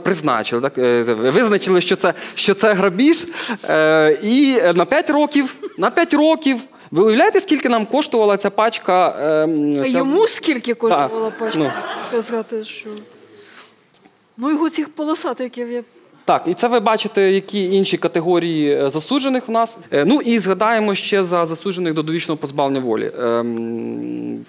[0.03, 3.27] Призначили, так, е, визначили, що це, що це грабіж.
[3.69, 6.59] Е, і на 5 років, на 5 років.
[6.91, 9.15] Ви уявляєте, скільки нам коштувала ця пачка?
[9.43, 11.59] ем, А ця- йому скільки коштувала Так, пачка?
[11.59, 11.71] ну.
[12.09, 12.89] Сказати, що.
[14.37, 15.83] Ну, його цих полосатиків я
[16.25, 19.77] Так, і це ви бачите, які інші категорії е, засуджених в нас.
[19.91, 23.11] Е, Ну і згадаємо ще за засуджених до довічного позбавлення волі.
[23.19, 24.45] Ем,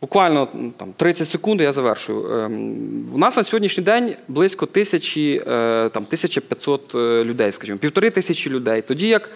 [0.00, 2.32] Буквально там 30 секунд, я завершую.
[2.44, 2.74] Ем,
[3.14, 8.50] У нас на сьогоднішній день близько тисячі, е, там, 1500 е, людей, скажімо, півтори тисячі
[8.50, 8.82] людей.
[8.82, 9.30] Тоді як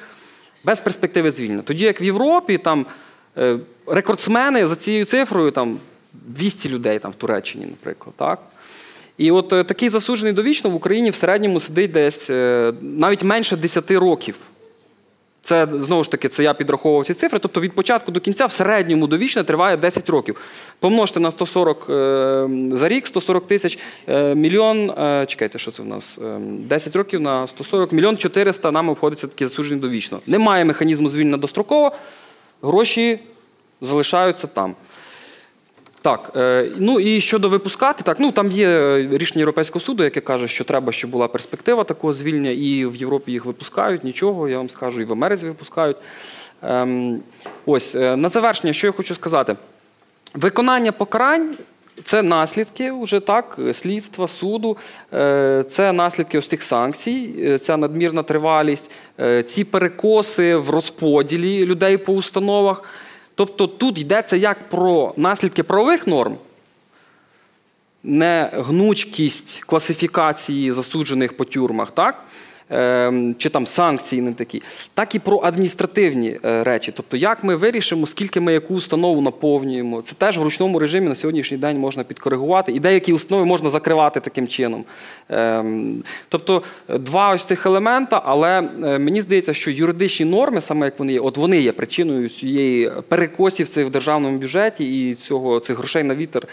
[0.65, 1.63] без перспективи звільнення.
[1.63, 2.87] Тоді як в Європі там
[3.39, 5.79] е, рекордсмени за цією цифрою там
[6.13, 8.15] 200 людей там, в Туреччині, наприклад.
[8.19, 8.39] Так?
[9.19, 13.57] І от е, такий засуджений довічно в Україні в середньому сидить десь е, навіть менше
[13.57, 14.37] 10 років.
[15.43, 17.39] Це знову ж таки, це я підраховував ці цифри.
[17.39, 20.37] Тобто від початку до кінця в середньому довічне триває 10 років.
[20.81, 23.79] Помножте на 140 е, за рік, 140 тисяч
[24.09, 24.91] е, мільйон.
[24.91, 26.19] Е, чекайте, що це в нас?
[26.25, 30.21] Е, 10 років на 140 мільйон 400 нам обходиться такі засуджені довічно.
[30.27, 31.93] Немає механізму звільнення достроково,
[32.63, 33.19] гроші
[33.81, 34.75] залишаються там.
[36.03, 40.49] Так, е, ну і щодо випускати, так, ну там є рішення Європейського суду, яке каже,
[40.49, 44.69] що треба, щоб була перспектива такого звільнення, і в Європі їх випускають, нічого, я вам
[44.69, 45.97] скажу, і в Америці випускають.
[46.63, 47.21] Ем,
[47.67, 49.57] ось, е, на завершення, що я хочу сказати.
[50.35, 51.55] Виконання покарань
[52.05, 54.77] це наслідки вже так, слідства, суду,
[55.15, 58.91] е, це наслідки ось тих санкцій, е, ця надмірна тривалість,
[59.21, 62.85] е, ці перекоси в розподілі людей по установах.
[63.35, 66.37] Тобто тут йдеться як про наслідки правових норм,
[68.03, 72.25] не гнучкість класифікації засуджених по тюрмах, так?
[72.71, 74.63] Ем, Чи там санкції не такі,
[74.95, 76.93] так і про адміністративні е, речі.
[76.97, 80.03] Тобто, як ми вирішимо, скільки ми яку установу наповнюємо.
[80.03, 84.21] Це теж в ручному режимі на сьогоднішній день можна підкоригувати, і деякі установи можна закривати
[84.21, 84.85] таким чином.
[85.29, 90.87] Ем, Тобто, е, два ось цих елемента, але е, мені здається, що юридичні норми, саме
[90.87, 95.79] як вони є, от вони є причиною цієї перекосів в державному бюджеті і цього цих
[95.79, 96.49] грошей на вітер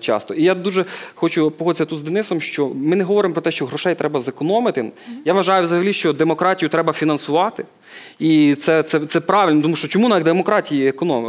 [0.00, 0.34] часто.
[0.34, 0.84] І я дуже
[1.14, 4.92] хочу погодитися тут з Денисом, що ми не говоримо про те, що грошей треба зекономити.
[5.24, 7.64] Я вважаю взагалі, що демократію треба фінансувати.
[8.18, 10.88] І це, це, це правильно, тому що чому на демократії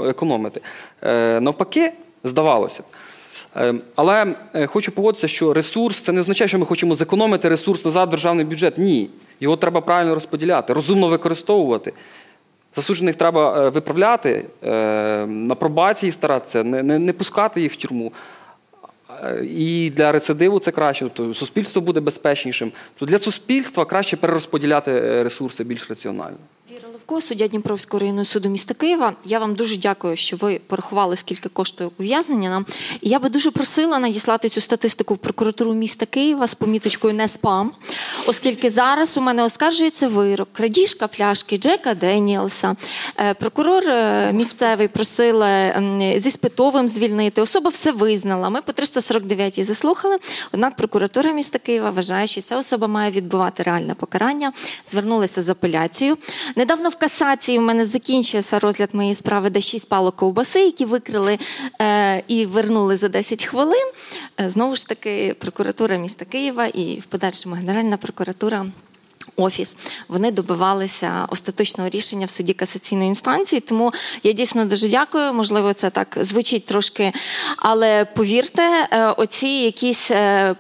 [0.09, 0.61] економити?
[1.01, 1.91] Е, навпаки,
[2.23, 2.83] здавалося.
[3.55, 7.85] Е, Але е, хочу погодитися, що ресурс це не означає, що ми хочемо зекономити ресурс
[7.85, 8.77] назад в державний бюджет.
[8.77, 9.09] Ні.
[9.39, 11.93] Його треба правильно розподіляти, розумно використовувати.
[12.73, 18.11] Засуджених треба е, виправляти, е, на пробації старатися, не, не, не пускати їх в тюрму.
[19.43, 22.71] І для рецидиву це краще, тобто суспільство буде безпечнішим.
[22.99, 26.37] То для суспільства краще перерозподіляти е, ресурси більш раціонально.
[27.11, 29.13] Віра суддя Дніпровського районного суду міста Києва.
[29.25, 32.65] Я вам дуже дякую, що ви порахували, скільки коштує ув'язнення нам.
[33.01, 37.27] І я би дуже просила надіслати цю статистику в прокуратуру міста Києва з поміточкою не
[37.27, 37.71] спам,
[38.27, 42.75] оскільки зараз у мене оскаржується вирок крадіжка пляшки Джека Деніелса.
[43.19, 45.73] Е, Прокурор е, місцевий просили
[46.17, 47.41] зі спитовим звільнити.
[47.41, 48.49] Особа все визнала.
[48.49, 50.17] Ми по 349 заслухали.
[50.51, 54.53] Однак прокуратура міста Києва вважає, що ця особа має відбувати реальне покарання.
[54.91, 56.17] Звернулися з апеляцією.
[56.55, 61.39] Недавно в касації у мене закінчився розгляд моєї справи, де шість палок ковбаси, які викрили
[61.81, 63.91] е, і вернули за 10 хвилин.
[64.39, 68.65] Е, знову ж таки, прокуратура міста Києва і в подальшому Генеральна прокуратура.
[69.35, 69.77] Офіс
[70.07, 73.59] вони добивалися остаточного рішення в суді касаційної інстанції.
[73.59, 73.93] Тому
[74.23, 75.33] я дійсно дуже дякую.
[75.33, 77.11] Можливо, це так звучить трошки,
[77.57, 80.55] але повірте, е, оці якісь е,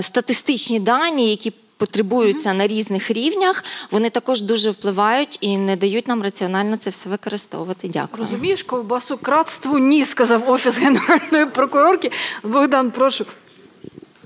[0.00, 6.22] статистичні дані, які потребуються на різних рівнях, вони також дуже впливають і не дають нам
[6.22, 7.88] раціонально це все використовувати.
[7.88, 8.24] Дякую.
[8.24, 12.10] Розумієш, ковбасу кратству ні, сказав офіс генеральної прокурорки.
[12.42, 13.26] Богдан, прошу.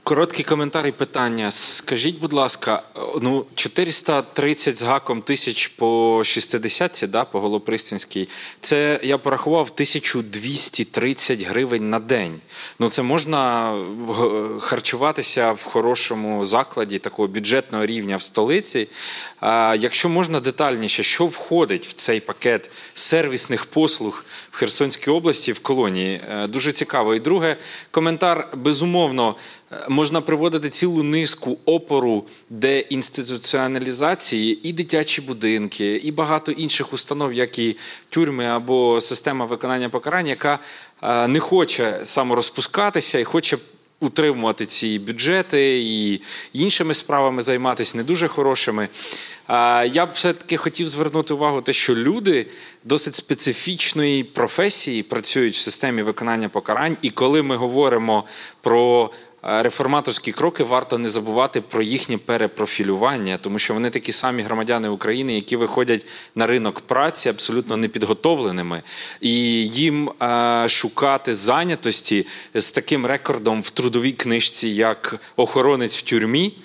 [0.05, 1.51] Короткий коментар і питання.
[1.51, 2.83] Скажіть, будь ласка,
[3.21, 8.29] ну 430 з гаком тисяч по 60, да, по Голопристинській,
[8.61, 12.41] це я порахував 1230 гривень на день.
[12.79, 13.75] Ну це можна
[14.61, 18.89] харчуватися в хорошому закладі такого бюджетного рівня в столиці.
[19.41, 25.59] А якщо можна детальніше, що входить в цей пакет сервісних послуг в Херсонській області в
[25.59, 26.21] колонії?
[26.31, 27.15] Е, Дуже цікаво.
[27.15, 27.57] І друге,
[27.91, 29.35] коментар безумовно.
[29.75, 37.59] Е, Можна приводити цілу низку опору деінституціоналізації і дитячі будинки, і багато інших установ, як
[37.59, 37.77] і
[38.09, 40.59] тюрми або система виконання покарань, яка
[41.03, 43.59] е, не хоче саморозпускатися і хоче
[44.01, 46.21] утримувати ці бюджети і
[46.53, 48.89] іншими справами займатися не дуже хорошими.
[49.49, 52.47] Я б все-таки хотів звернути увагу те, що люди
[52.85, 58.25] досить специфічної професії працюють в системі виконання покарань, і коли ми говоримо
[58.61, 64.43] про е, реформаторські кроки, варто не забувати про їхнє перепрофілювання, тому що вони такі самі
[64.43, 68.83] громадяни України, які виходять на ринок праці абсолютно непідготовленими,
[69.21, 69.33] і
[69.69, 76.59] їм е, шукати зайнятості з таким рекордом в трудовій книжці, як охоронець в тюрмі.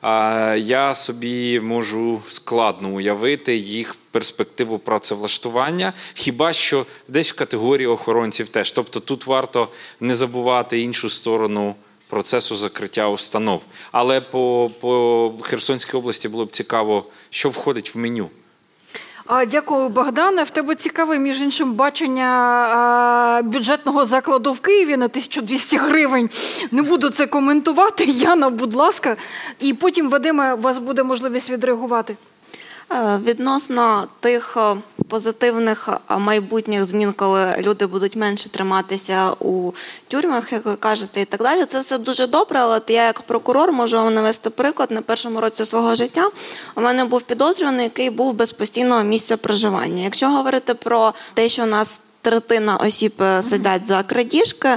[0.00, 8.48] А я собі можу складно уявити їх перспективу працевлаштування, хіба що десь в категорії охоронців
[8.48, 8.72] теж.
[8.72, 9.68] Тобто тут варто
[10.00, 11.74] не забувати іншу сторону
[12.08, 13.62] процесу закриття установ.
[13.92, 18.30] Але по, по Херсонській області було б цікаво, що входить в меню.
[19.46, 20.42] Дякую, Богдане.
[20.42, 26.30] В тебе цікаве, між іншим, бачення бюджетного закладу в Києві на 1200 гривень.
[26.70, 28.04] Не буду це коментувати.
[28.04, 29.16] Яна, будь ласка.
[29.60, 32.16] І потім, Вадиме, у вас буде можливість відреагувати.
[32.92, 34.76] Е, Відносно тих е,
[35.08, 39.72] позитивних е, майбутніх змін, коли люди будуть менше триматися у
[40.08, 42.58] тюрмах, як ви кажете, і так далі, це все дуже добре.
[42.60, 46.30] Але я, як прокурор, можу вам навести приклад на першому році свого життя.
[46.74, 50.02] У мене був підозрюваний, який був без постійного місця проживання.
[50.02, 54.68] Якщо говорити про те, що нас третина осіб е, сидять за крадіжки,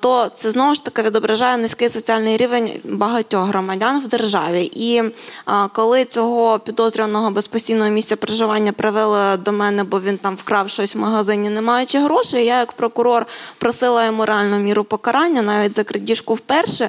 [0.00, 4.70] то це знову ж таки відображає низький соціальний рівень багатьох громадян в державі.
[4.74, 5.02] І
[5.72, 10.94] коли цього підозрюваного без постійного місця проживання привели до мене, бо він там вкрав щось
[10.94, 13.26] в магазині, не маючи грошей, я як прокурор
[13.58, 16.88] просила йому реальну міру покарання, навіть за крадіжку вперше.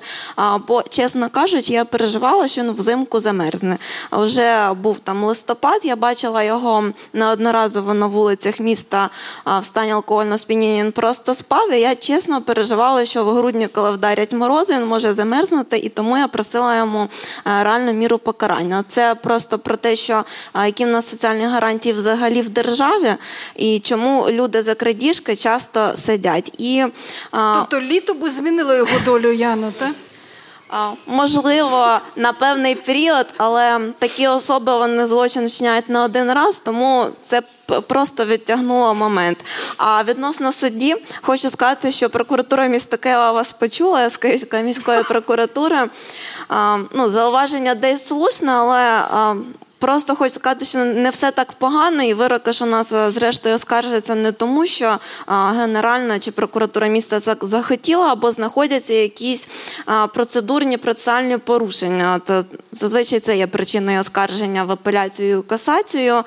[0.67, 3.77] Бо, чесно кажучи, я переживала, що він взимку замерзне.
[4.11, 9.09] Вже був там листопад, я бачила його неодноразово на вулицях міста
[9.45, 10.83] в стані алкогольного сп'яніння.
[10.83, 11.73] Він просто спав.
[11.73, 16.17] І я чесно переживала, що в грудні, коли вдарять морози, він може замерзнути, і тому
[16.17, 17.09] я просила йому
[17.47, 18.83] е, реальну міру покарання.
[18.87, 20.23] Це просто про те, що
[20.65, 23.15] які в нас соціальні гарантії взагалі в державі,
[23.55, 26.51] і чому люди за крадіжки часто сидять.
[26.57, 26.85] І,
[27.31, 29.91] а, Тобто літо би змінило його долю, Яно, так?
[31.07, 37.41] Можливо, на певний період, але такі особи вони злочин вчиняють не один раз, тому це
[37.87, 39.37] просто відтягнуло момент.
[39.77, 45.03] А відносно судді, хочу сказати, що прокуратура міста Києва вас почула, я з Київської міської
[45.09, 45.89] прокуратури.
[46.91, 49.01] Ну, зауваження десь слушне, але.
[49.83, 54.15] Просто хочу сказати, що не все так погано, і вироки, у нас е, зрештою оскаржуються
[54.15, 59.47] не тому, що генеральна чи прокуратура міста захотіла, або знаходяться якісь
[60.13, 62.15] процедурні процесуальні порушення.
[62.15, 66.23] От, е, зазвичай це є причиною оскарження в апеляцію і касацію.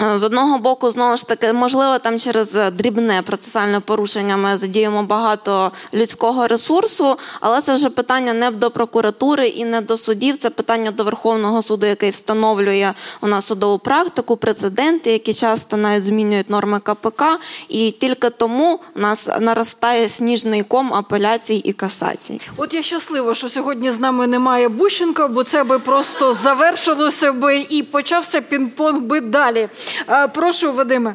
[0.00, 5.02] З одного боку, знову ж таки, можливо, там через е, дрібне процесуальне порушення ми задіємо
[5.02, 10.36] багато людського ресурсу, але це вже питання не до прокуратури і не до судів.
[10.36, 16.04] Це питання до Верховного суду, який встановлює у нас судову практику, прецеденти, які часто навіть
[16.04, 17.24] змінюють норми КПК.
[17.68, 22.40] І тільки тому у нас наростає сніжний ком апеляцій і касацій.
[22.56, 27.66] От я щаслива, що сьогодні з нами немає Бущенка, бо це би просто завершилося би
[27.68, 29.68] і почався пінг-понг би далі.
[30.08, 31.14] Е, Прошу, Вадиме.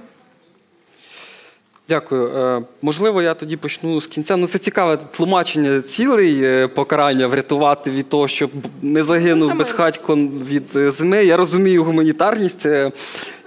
[1.90, 2.28] Дякую.
[2.28, 4.38] Е, Можливо, я тоді почну з кінця.
[4.38, 8.52] Ну, це цікаве тлумачення цілей е, покарання врятувати від того, щоб
[8.82, 11.26] не загинув безхатько від зими.
[11.26, 12.68] Я розумію гуманітарність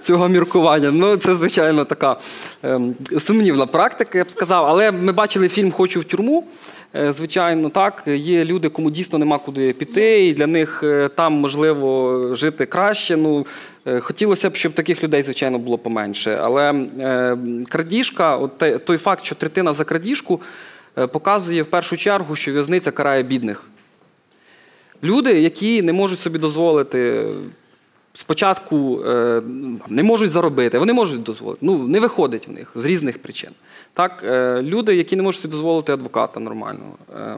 [0.01, 0.91] цього міркування.
[0.91, 2.17] Ну, це, звичайно, така
[2.63, 4.65] ем, сумнівна практика, я б сказав.
[4.65, 6.43] Але ми бачили фільм Хочу в тюрму.
[7.09, 8.03] Звичайно, так.
[8.07, 10.83] Є люди, кому дійсно нема куди піти, і для них
[11.15, 13.17] там можливо жити краще.
[13.17, 13.45] Ну,
[14.01, 16.39] хотілося б, щоб таких людей, звичайно, було поменше.
[16.41, 17.37] Але е,
[17.69, 20.41] крадіжка, от той факт, що третина за крадіжку,
[20.97, 23.63] е, показує в першу чергу, що в'язниця карає бідних.
[25.03, 27.25] Люди, які не можуть собі дозволити.
[28.19, 29.41] Спочатку е,
[29.87, 31.59] не можуть заробити, вони можуть дозволити.
[31.65, 33.49] Ну, не виходить в них з різних причин.
[33.93, 36.93] Так, е, люди, які не можуть собі дозволити адвоката нормального.
[37.19, 37.37] Е,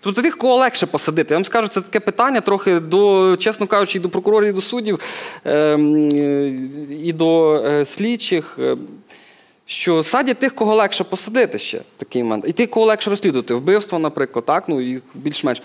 [0.00, 1.34] тобто тих, кого легше посадити.
[1.34, 4.60] Я вам скажу, це таке питання трохи до, чесно кажучи, і до прокурорів, і до
[4.60, 4.98] суддів,
[5.46, 5.78] е,
[7.02, 8.56] і до е, слідчих.
[8.58, 8.76] е,
[9.70, 12.44] що садять тих, кого легше посадити ще в такий момент.
[12.48, 13.54] І тих, кого легше розслідувати.
[13.54, 15.62] Вбивство, наприклад, так, ну, і більш-менш.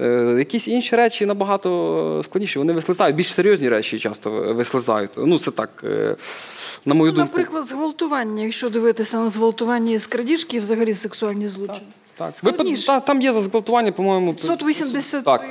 [0.00, 2.58] Е, якісь інші речі набагато складніші.
[2.58, 5.10] Вони вислизають, більш серйозні речі часто вислизають.
[5.16, 6.16] Ну, це так, е,
[6.84, 7.38] на мою Ну, думку.
[7.38, 11.86] наприклад, зґвалтування, якщо дивитися на зґвалтування з крадіжки і взагалі сексуальні злочини.
[12.16, 14.34] Так, Випад- та, там є за зґвалтування, по-моєму.
[14.34, 15.48] 583 Так.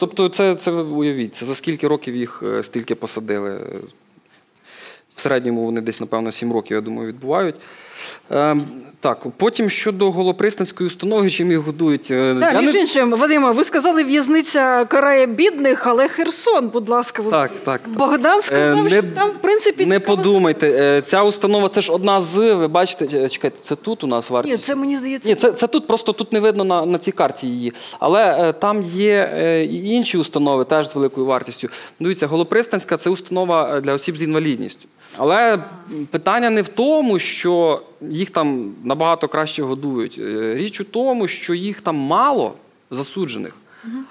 [0.00, 3.60] Тобто, це, це ви уявіть, це за скільки років їх е, стільки посадили.
[5.14, 7.54] В середньому вони десь, напевно, 7 років, я думаю, відбувають.
[8.30, 8.64] Ем,
[9.00, 12.10] так, потім щодо Голопристанської установи, чим їх годують.
[12.10, 16.88] е, Так, я між не- іншим, Вадима, ви сказали, в'язниця карає бідних, але Херсон, будь
[16.88, 17.80] ласка, Так, так.
[17.86, 22.22] Богдан сказав, Е, що там, в принципі, Не подумайте, е, ця установа це ж одна
[22.22, 22.54] з.
[22.54, 24.56] Ви бачите, е, чекайте, це тут у нас вартість.
[24.56, 25.28] Ні, це мені здається.
[25.28, 27.72] Ні, це, це тут просто тут не видно на, на цій карті її.
[27.98, 31.68] Але е, там є е, і інші установи теж з великою вартістю.
[32.00, 34.88] Дивіться, Голопристанська це установа е, для осіб з інвалідністю.
[35.16, 35.58] Але
[36.10, 40.18] питання не в тому, що їх там набагато краще годують.
[40.18, 42.54] Е, Річ у тому, що їх там мало
[42.90, 43.52] засуджених.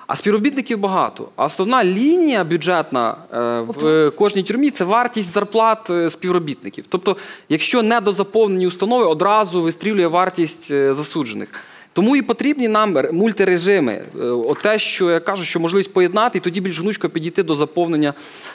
[0.08, 1.30] А співробітників багато.
[1.36, 6.86] А основна лінія бюджетна е, в кожній тюрмі це вартість зарплат е, співробітників.
[6.90, 7.18] Тобто,
[7.50, 11.50] якщо недозаповнені установи, одразу вистрілює вартість е, засуджених.
[11.96, 13.94] Тому і потрібні нам мультирежими.
[13.94, 17.56] Е, От те, що я кажу, що можливість поєднати і тоді більш гнучко підійти до
[17.56, 18.14] заповнення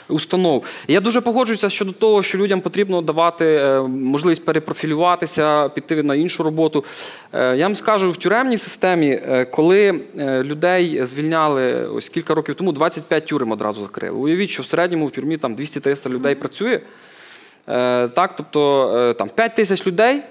[0.09, 0.65] установ.
[0.87, 6.43] Я дуже погоджуюся щодо того, що людям потрібно давати е, можливість перепрофілюватися, піти на іншу
[6.43, 6.85] роботу.
[7.33, 9.21] Е, Я вам скажу, в тюремній системі,
[9.51, 9.99] коли
[10.43, 14.17] людей звільняли ось кілька років тому, 25 тюрем одразу закрили.
[14.17, 16.79] Уявіть, що в середньому в тюрмі там 200-300 людей працює.
[18.15, 20.21] Так, тобто там 5 тисяч людей.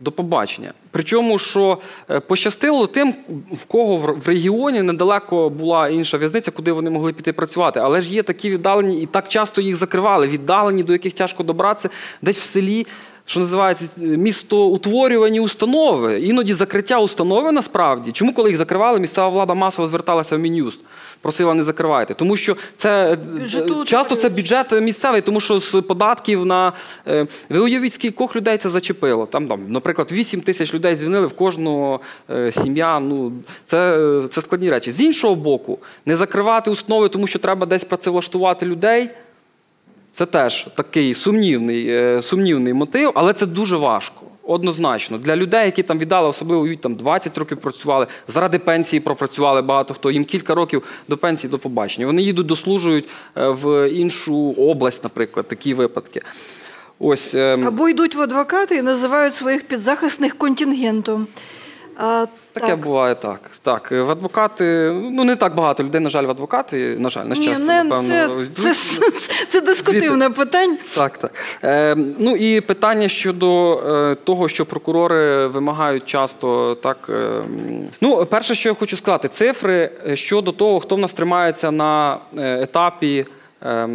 [0.00, 0.72] До побачення.
[0.90, 1.78] Причому, що
[2.10, 3.14] е, пощастило тим,
[3.52, 7.80] в кого в в регіоні недалеко була інша в'язниця, куди вони могли піти працювати.
[7.80, 11.90] Але ж є такі віддалені, і так часто їх закривали, віддалені, до яких тяжко добратися,
[12.22, 12.86] десь в селі,
[13.26, 16.20] що називається містоутворювані установи.
[16.20, 18.12] Іноді закриття установи насправді.
[18.12, 20.80] Чому, коли їх закривали, місцева влада масово зверталася в Мін'юст,
[21.20, 22.14] просила не закривайте.
[22.14, 26.72] Тому що це е, Бюджету часто це бюджет місцевий, тому що з податків на
[27.06, 29.26] е, ви уявіть, скількох людей це зачепило.
[29.26, 32.00] Там, там, наприклад, 8 тисяч людей звільнили в кожного
[32.30, 33.00] е, сім'я.
[33.00, 33.32] Ну
[33.64, 34.90] це, е, це складні речі.
[34.90, 39.10] З іншого боку, не закривати установи, тому що треба десь працевлаштувати людей.
[40.16, 44.26] Це теж такий сумнівний, е, сумнівний мотив, але це дуже важко.
[44.42, 45.18] Однозначно.
[45.18, 50.10] Для людей, які там віддали, особливо там 20 років працювали, заради пенсії пропрацювали багато хто,
[50.10, 52.06] їм кілька років до пенсії до побачення.
[52.06, 56.22] Вони їдуть, дослужують е, в іншу область, наприклад, такі випадки.
[56.98, 61.26] Ось, ем, Або йдуть в адвокати і називають своїх підзахисних контингентом.
[61.98, 62.80] А, Таке так.
[62.80, 63.40] буває так.
[63.62, 67.34] Так, в адвокати, ну не так багато людей, на жаль, в адвокати, на жаль, на
[67.34, 68.44] Ні, щастя, не, напевно.
[68.54, 69.02] це, це,
[69.48, 70.76] це, дискутивне питання.
[70.94, 71.32] Так, так.
[71.64, 76.96] Е, ну і питання щодо е, того, що прокурори вимагають часто так.
[77.10, 77.42] Е,
[78.00, 82.16] ну, перше, що я хочу сказати, цифри е, щодо того, хто в нас тримається на
[82.38, 83.26] е, етапі.
[83.62, 83.88] е, е,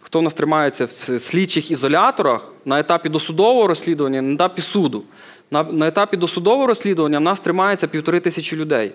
[0.00, 5.02] Хто в нас тримається в слідчих ізоляторах на етапі досудового розслідування, на етапі суду.
[5.50, 8.92] На, на етапі досудового розслідування в нас тримається півтори тисячі людей.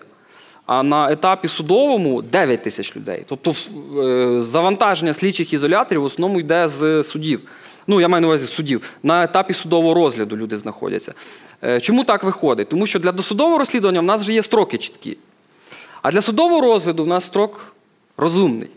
[0.66, 3.24] А на етапі судовому 9 тисяч людей.
[3.28, 7.41] Тобто е, завантаження слідчих ізоляторів в основному йде з судів.
[7.88, 8.93] Ну, я маю на увазі судів.
[9.04, 11.14] На етапі судового розгляду люди знаходяться.
[11.64, 12.70] Е, Чому так виходить?
[12.70, 15.18] Тому що для досудового розслідування в нас вже є строки чіткі.
[16.01, 17.74] А для судового розгляду в нас строк
[18.18, 18.70] розумний,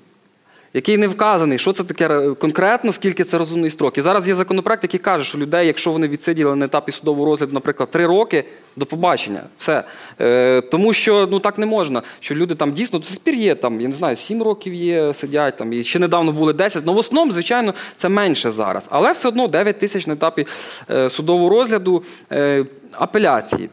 [0.74, 3.98] який не вказаний, що це таке конкретно, скільки це розумний строк.
[3.98, 7.52] І зараз є законопроект, який каже, що людей, якщо вони відсиділи на етапі судового розгляду,
[7.52, 8.44] наприклад, три роки,
[8.76, 9.40] до побачення.
[9.58, 9.84] Все.
[10.20, 12.02] Е, тому що ну так не можна.
[12.20, 15.14] Що люди там дійсно до сих пір є, там, я не знаю, сім років є,
[15.14, 16.86] сидять там, і ще недавно були 10.
[16.86, 18.88] Ну, в основному, звичайно, це менше зараз.
[18.90, 20.46] Але все одно 9 тисяч на етапі
[20.90, 22.02] е, судового розгляду
[22.32, 23.68] е, апеляції.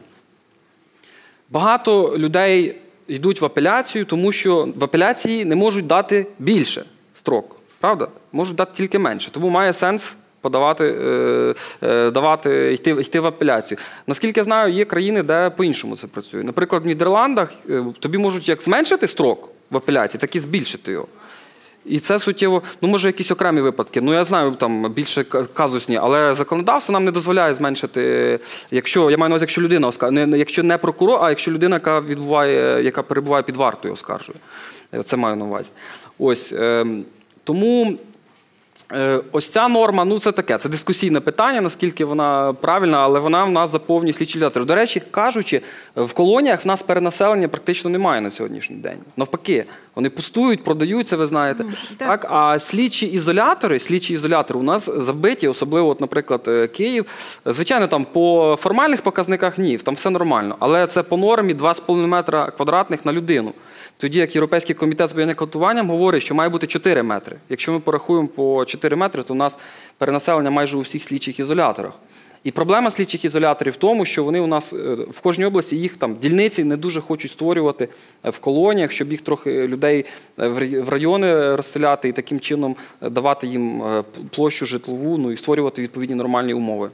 [1.50, 2.76] Багато людей
[3.08, 6.84] йдуть в апеляцію, тому що в апеляції не можуть дати більше
[7.14, 7.56] строк.
[7.80, 8.08] Правда?
[8.32, 9.30] Можуть дати тільки менше.
[9.30, 13.78] Тому має сенс подавати, е, е, давати, йти, йти в апеляцію.
[14.06, 16.42] Наскільки я знаю, є країни, де по-іншому це працює.
[16.42, 21.06] Наприклад, в Нідерландах е, тобі можуть як зменшити строк в апеляції, так і збільшити його.
[21.86, 24.00] І це суттєво, ну може якісь окремі випадки.
[24.00, 25.24] Ну я знаю там більше
[25.54, 30.10] казусні, але законодавство нам не дозволяє зменшити, якщо я маю на увазі, якщо людина оскар...
[30.10, 34.38] не, не- якщо не прокурор, а якщо людина, яка відбуває, яка перебуває під вартою, оскаржує.
[35.04, 35.70] Це маю на увазі.
[36.18, 37.04] Ось ем,
[37.44, 37.98] тому.
[38.92, 43.44] Е, Ось ця норма, ну це таке, це дискусійне питання, наскільки вона правильна, але вона
[43.44, 44.64] в нас заповнює слідчі літери.
[44.64, 45.62] До речі, кажучи,
[45.96, 48.98] в колоніях в нас перенаселення практично немає на сьогоднішній день.
[49.16, 49.64] Навпаки,
[49.94, 51.64] вони пустують, продаються, ви знаєте.
[51.96, 52.26] Так.
[52.30, 57.06] А слідчі ізолятори, слідчі ізолятори у нас забиті, особливо, от, наприклад, е, Київ.
[57.46, 60.56] Звичайно, там по формальних показниках ні, там все нормально.
[60.58, 63.52] Але це по нормі 2,5 метра квадратних на людину.
[63.98, 67.36] Тоді як Європейський комітет з зберігання катуванням говорить, що має бути 4 метри.
[67.48, 69.58] Якщо ми порахуємо по 4 метри, то у нас
[69.98, 71.92] перенаселення майже у всіх слідчих ізоляторах.
[72.44, 74.76] І проблема слідчих ізоляторів в тому, що вони у нас е,
[75.10, 77.88] в кожній області їх там дільниці не дуже хочуть створювати
[78.24, 80.04] е, в колоніях, щоб їх трохи людей
[80.38, 80.48] е,
[80.80, 83.82] в райони розселяти і таким чином давати їм
[84.30, 86.90] площу житлову, ну і створювати відповідні нормальні умови.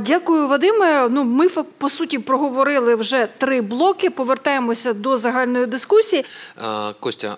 [0.00, 1.08] Дякую, Вадиме.
[1.08, 4.10] Ну, ми по суті проговорили вже три блоки.
[4.10, 6.24] Повертаємося до загальної дискусії.
[7.00, 7.36] Костя,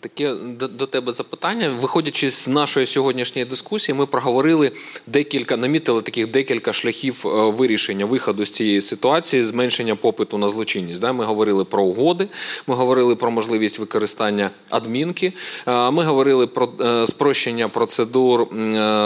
[0.00, 1.70] таке до, тебе запитання.
[1.80, 4.72] Виходячи з нашої сьогоднішньої дискусії, ми проговорили
[5.06, 11.02] декілька, намітили таких декілька шляхів е, вирішення виходу з цієї ситуації, зменшення попиту на злочинність.
[11.02, 12.28] Ми говорили про угоди,
[12.66, 15.32] ми говорили про можливість використання адмінки,
[15.66, 18.46] ми говорили про е, спрощення процедур е,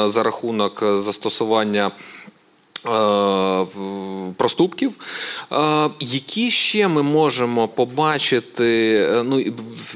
[0.06, 1.90] за рахунок застосування.
[2.88, 3.66] Е,
[4.36, 4.92] Проступків,
[5.52, 8.94] Е, які ще ми можемо побачити?
[9.12, 9.36] е, Ну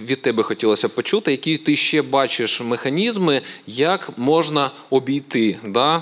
[0.04, 5.96] від тебе хотілося б почути, які ти ще бачиш механізми, як можна обійти, да?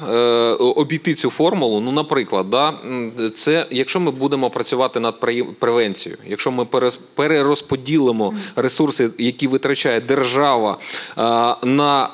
[0.57, 1.81] обійти цю формулу.
[1.81, 2.75] Ну, наприклад, да?
[3.35, 5.21] це якщо ми будемо працювати над
[5.59, 6.67] превенцією, якщо ми
[7.15, 10.79] перерозподілимо ресурси, які витрачає держава
[11.63, 12.09] на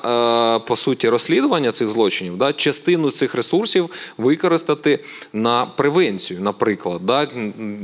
[0.67, 2.53] по суті розслідування цих злочинів, да?
[2.53, 4.64] частину цих ресурсів використати
[5.33, 7.01] на превенцію, наприклад.
[7.03, 7.27] Да?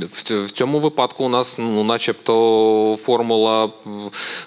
[0.02, 3.70] В цьому випадку у нас, ну, начебто, формула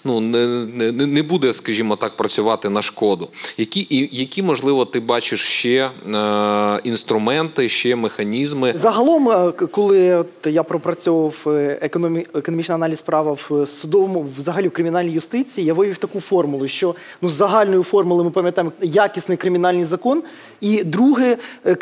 [0.04, 0.48] ну, не,
[0.92, 3.30] не, не буде, скажімо так, працювати на шкоду.
[3.58, 8.74] Які, і, які можливо, ти бачиш ще е, інструменти, ще механізми?
[8.76, 12.26] Загалом, е, коли я пропрацьовував е, економі...
[12.34, 17.30] економічний аналіз права в судовому, взагалі в кримінальній юстиції, я вивів таку формулу, що ну,
[17.30, 20.24] з загальною формулою ми пам'ятаємо якісний кримінальний закон,
[20.62, 21.76] і друге, е,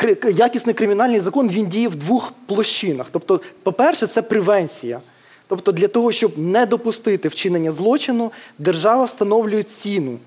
[0.43, 3.07] якісний кримінальний закон він діє в двох площинах.
[3.11, 4.99] Тобто, по-перше, це превенція.
[5.47, 10.17] Тобто, для того, щоб не допустити вчинення злочину, держава встановлює ціну.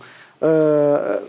[0.43, 1.21] Е,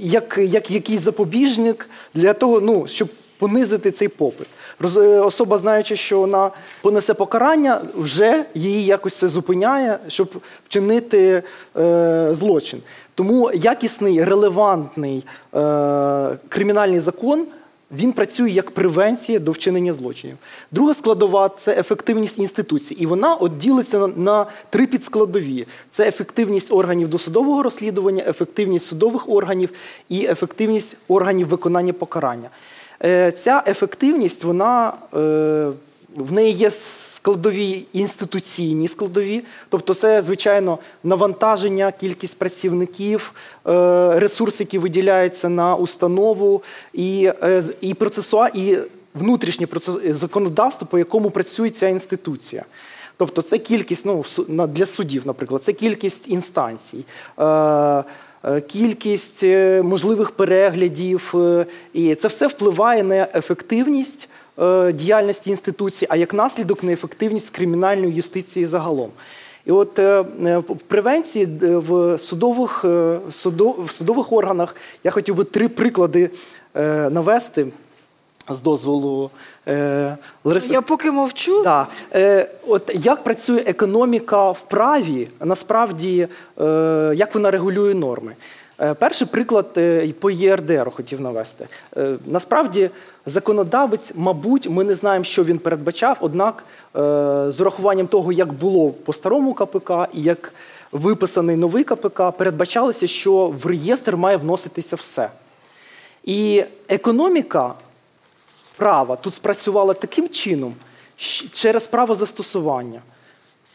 [0.00, 3.08] як, як якийсь запобіжник для того, ну, щоб
[3.38, 4.46] понизити цей попит.
[4.80, 6.50] Роз, е, особа, знаючи, що вона
[6.82, 10.28] понесе покарання, вже її якось це зупиняє, щоб
[10.68, 11.42] вчинити
[11.76, 12.80] е, злочин.
[13.14, 15.24] Тому якісний, релевантний
[15.54, 17.46] е, кримінальний закон.
[17.92, 20.36] Він працює як превенція до вчинення злочинів.
[20.70, 22.94] Друга складова це ефективність інституцій.
[22.94, 29.70] І вона ділиться на, на три підскладові: це ефективність органів досудового розслідування, ефективність судових органів
[30.08, 32.50] і ефективність органів виконання покарання.
[33.04, 35.70] Е, ця ефективність, вона е,
[36.16, 36.70] в неї є
[37.22, 43.32] складові інституційні складові, тобто це, звичайно, навантаження, кількість працівників,
[43.66, 46.62] е, ресурс, який виділяється на установу,
[46.92, 48.78] і, е, і, процесуа, і
[49.14, 52.64] внутрішнє процес- законодавство, по якому працює ця інституція.
[53.16, 54.24] Тобто це кількість ну,
[54.66, 57.04] для суддів, наприклад, це кількість інстанцій.
[57.38, 57.44] Е,
[58.44, 64.31] е, Кількість е, можливих переглядів, е, і це все впливає на ефективність е,
[64.92, 69.10] діяльності інституції, а як наслідок на ефективність кримінальної юстиції загалом.
[69.66, 75.34] І от е, е, в превенції е, в судових, е, в судових органах я хотів
[75.34, 76.30] би три приклади
[76.76, 77.66] е, навести
[78.48, 79.30] з дозволу
[79.68, 80.72] е, Лариси.
[80.72, 81.62] Я поки мовчу.
[81.62, 81.86] Да.
[82.14, 86.28] Е, от як працює економіка в праві, насправді,
[86.60, 88.34] е, як вона регулює норми?
[88.82, 91.66] Е, перший приклад е, по ЄРДР хотів навести.
[91.96, 92.90] Е, насправді,
[93.26, 96.64] законодавець, мабуть, ми не знаємо, що він передбачав, однак
[97.48, 100.54] з урахуванням того, як було по старому КПК і як
[100.92, 105.30] виписаний новий КПК, передбачалося, що в реєстр має вноситися все.
[106.24, 107.74] І економіка
[108.76, 110.74] права тут спрацювала таким чином
[111.52, 113.00] через право застосування.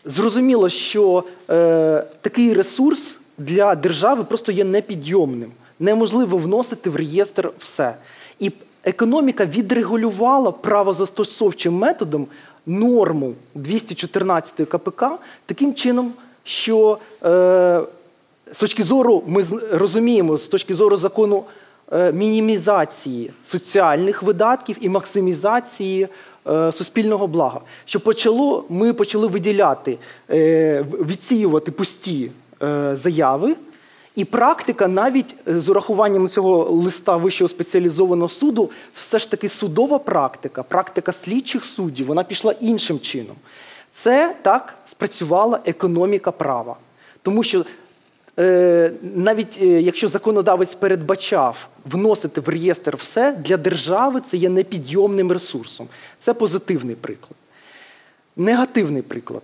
[0.05, 5.51] Зрозуміло, що е, такий ресурс для держави просто є непідйомним.
[5.79, 7.95] Неможливо вносити в реєстр все.
[8.39, 8.51] І
[8.83, 12.27] економіка відрегулювала правозастосовчим методом
[12.65, 15.03] норму 214 КПК
[15.45, 17.81] таким чином, що е,
[18.51, 21.43] з точки зору, ми розуміємо, з точки зору закону
[21.91, 26.07] е, мінімізації соціальних видатків і максимізації
[26.47, 27.61] е, суспільного блага.
[27.85, 29.97] Що почало, ми почали виділяти,
[30.29, 32.31] е, відсіювати пусті
[32.93, 33.55] заяви.
[34.17, 39.99] І практика, навіть е, з урахуванням цього листа Вищого спеціалізованого суду, все ж таки судова
[39.99, 43.35] практика, практика слідчих суддів, вона пішла іншим чином.
[43.93, 46.75] Це так спрацювала економіка права.
[47.21, 47.65] Тому що
[48.39, 55.31] е, навіть е, якщо законодавець передбачав вносити в реєстр все, для держави це є непідйомним
[55.31, 55.87] ресурсом.
[56.19, 57.35] Це позитивний приклад.
[58.37, 59.43] Негативний приклад.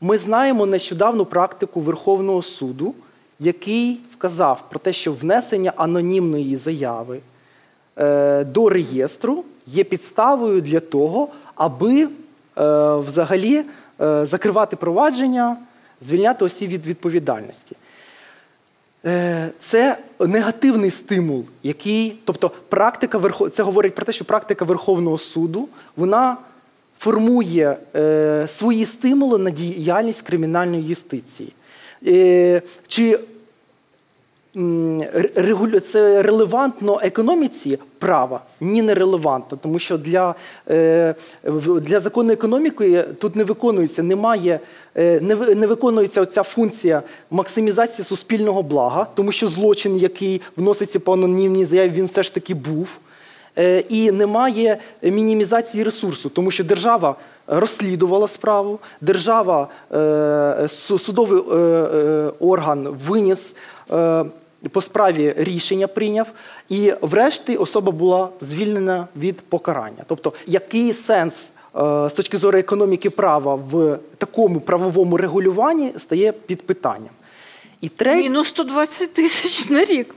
[0.00, 2.94] Ми знаємо нещодавну практику Верховного суду,
[3.40, 7.20] який вказав про те, що внесення анонімної заяви
[7.98, 12.08] е, до реєстру є підставою для того, аби е,
[12.96, 13.64] взагалі
[14.00, 15.56] е, закривати провадження,
[16.00, 17.76] звільняти осіб від відповідальності.
[19.60, 23.50] Це негативний стимул, який, тобто практика Верхов...
[23.50, 26.36] це говорить про те, що практика Верховного суду вона
[27.04, 31.52] формує е, свої стимули на діяльність кримінальної юстиції.
[32.06, 33.18] Е, чи
[35.80, 38.40] це релевантно економіці права?
[38.60, 40.34] Ні, не релевантно, тому що для,
[40.70, 41.14] е,
[41.80, 44.60] для закону економіки тут не виконується, немає,
[44.96, 45.20] е,
[45.56, 51.90] не виконується оця функція максимізації суспільного блага, тому що злочин, який вноситься по анонімній заяві,
[51.90, 52.98] він все ж таки був.
[53.58, 57.16] Е, І немає мінімізації ресурсу, тому що держава
[57.46, 60.68] розслідувала справу, держава, е,
[60.98, 63.54] судовий е, орган виніс
[64.70, 66.26] по справі рішення прийняв,
[66.68, 70.04] і врешті особа була звільнена від покарання.
[70.06, 71.34] Тобто, який сенс
[71.74, 77.10] з точки зору економіки права в такому правовому регулюванні стає під питанням.
[77.80, 80.14] І третє, Мінус 120 тисяч на рік.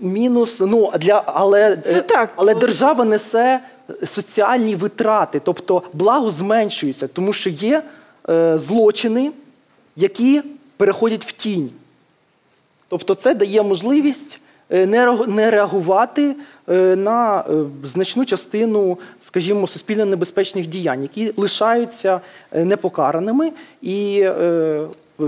[0.00, 2.30] Мінус, ну для але, Це е, так.
[2.36, 3.60] але держава несе
[4.06, 7.82] соціальні витрати, тобто благо зменшується, тому що є
[8.28, 9.32] е, злочини,
[9.96, 10.42] які
[10.76, 11.70] переходять в тінь.
[12.88, 16.34] Тобто, це дає можливість е, не не реагувати
[16.68, 17.52] е, на е,
[17.84, 22.20] значну частину, скажімо, суспільно небезпечних діянь, які лишаються
[22.52, 24.30] непокараними і е,
[25.20, 25.26] е,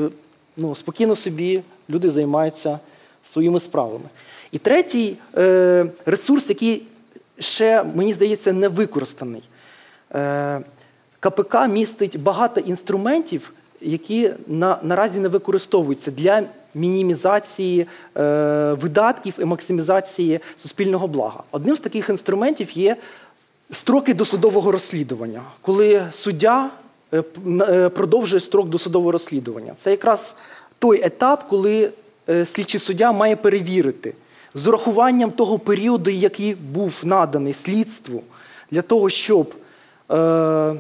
[0.57, 2.79] ну, спокійно собі люди займаються
[3.25, 4.05] своїми справами.
[4.53, 6.83] І третій е, ресурс, який
[7.39, 9.43] ще, мені здається, не використаний.
[10.15, 10.61] Е,
[11.21, 16.43] КПК містить багато інструментів, які на, наразі не використовуються для
[16.75, 17.87] мінімізації
[18.17, 21.43] е, видатків і максимізації суспільного блага.
[21.51, 22.97] Одним з таких інструментів є
[23.71, 26.71] строки досудового розслідування, коли суддя
[27.15, 27.23] е,
[27.89, 29.73] продовжує строк досудового розслідування.
[29.77, 30.35] Це якраз
[30.79, 31.91] той етап, коли
[32.45, 34.15] слідчий суддя має перевірити
[34.57, 38.23] з урахуванням того періоду, який був наданий слідству,
[38.71, 39.55] для того, щоб
[40.11, 40.75] е,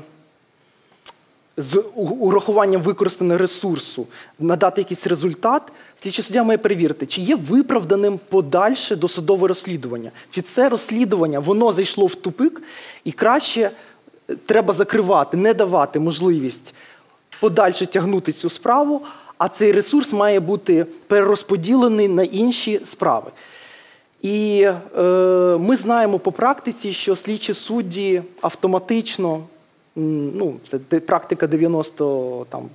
[1.57, 4.07] з урахуванням використаного ресурсу
[4.39, 5.62] надати якийсь результат,
[6.03, 12.07] слідчий суддя має перевірити, чи є виправданим подальше досудове розслідування, чи це розслідування воно зайшло
[12.07, 12.62] в тупик,
[13.05, 13.70] і краще
[14.31, 16.74] е, треба закривати, не давати можливість
[17.40, 19.03] подальше тягнути цю справу,
[19.39, 23.31] а цей ресурс має бути перерозподілений на інші справи.
[24.27, 25.03] І е,
[25.59, 29.43] ми знаємо по практиці, що слідчі судді автоматично,
[29.97, 32.69] ну, це практика 90 там,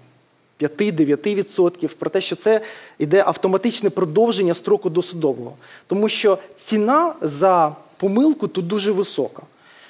[0.62, 2.62] 5-9%, про те, що це
[3.00, 5.54] йде автоматичне продовження строку досудового.
[5.88, 9.44] Тому що ціна за помилку тут дуже висока.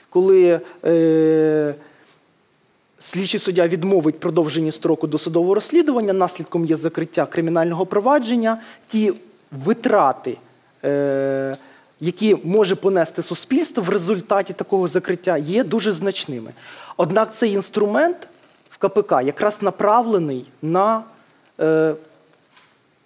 [0.10, 1.76] Коли е,
[3.00, 9.14] слідчий суддя відмовить продовженні строку досудового розслідування, наслідком є закриття кримінального провадження, ті
[9.52, 10.38] витрати,
[12.00, 16.52] які може понести суспільство в результаті такого закриття, є дуже значними.
[16.98, 18.28] Однак цей інструмент
[18.70, 21.04] в КПК якраз направлений на
[21.60, 21.94] е,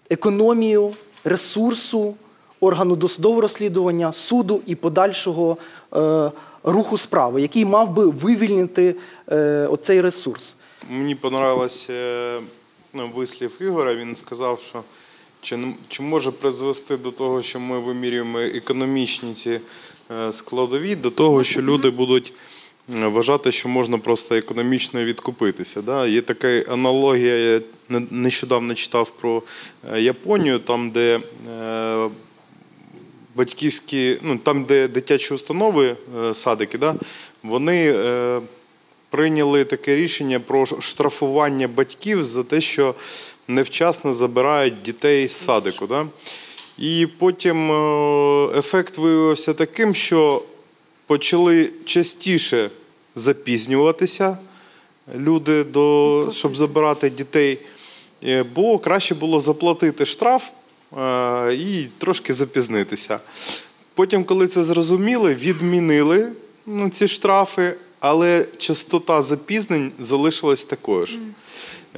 [0.10, 0.94] економію
[1.24, 2.16] ресурсу
[2.60, 5.58] органу досудового розслідування, суду і подальшого
[5.96, 6.32] е,
[6.64, 8.96] руху справи, який мав би вивільнити
[9.32, 10.56] е, оцей ресурс.
[10.90, 12.40] Мені понравилось е,
[12.94, 13.96] ну, вислів Ігора.
[13.96, 14.84] Він сказав, що
[15.46, 19.60] чи, чи може призвести до того, що ми вимірюємо економічні ці
[20.12, 22.34] е, складові, до того, що люди будуть
[22.88, 25.82] вважати, що можна просто економічно відкупитися.
[25.82, 26.08] Да?
[26.08, 27.62] Є така аналогія, я
[28.10, 29.44] нещодавно читав про
[29.94, 31.20] е, Японію, там, де
[31.50, 32.10] е,
[33.36, 35.96] батьківські, ну там, де дитячі установи,
[36.34, 36.96] садики, да,
[37.44, 37.96] вони
[39.10, 42.96] прийняли таке рішення про штрафування батьків за те, що
[43.48, 45.88] невчасно забирають дітей з садику.
[45.88, 46.08] Да?
[46.78, 50.44] І потім е, ефект виявився таким, що
[51.08, 52.70] почали частіше
[53.16, 54.38] запізнюватися
[55.16, 57.60] люди, до, щоб забирати дітей,
[58.24, 60.50] Е, бо краще було заплатити штраф
[60.98, 63.20] е, і трошки запізнитися.
[63.94, 66.32] Потім, коли це зрозуміли, відмінили
[66.66, 71.18] ну, ці штрафи, але частота запізнень залишилась такою ж.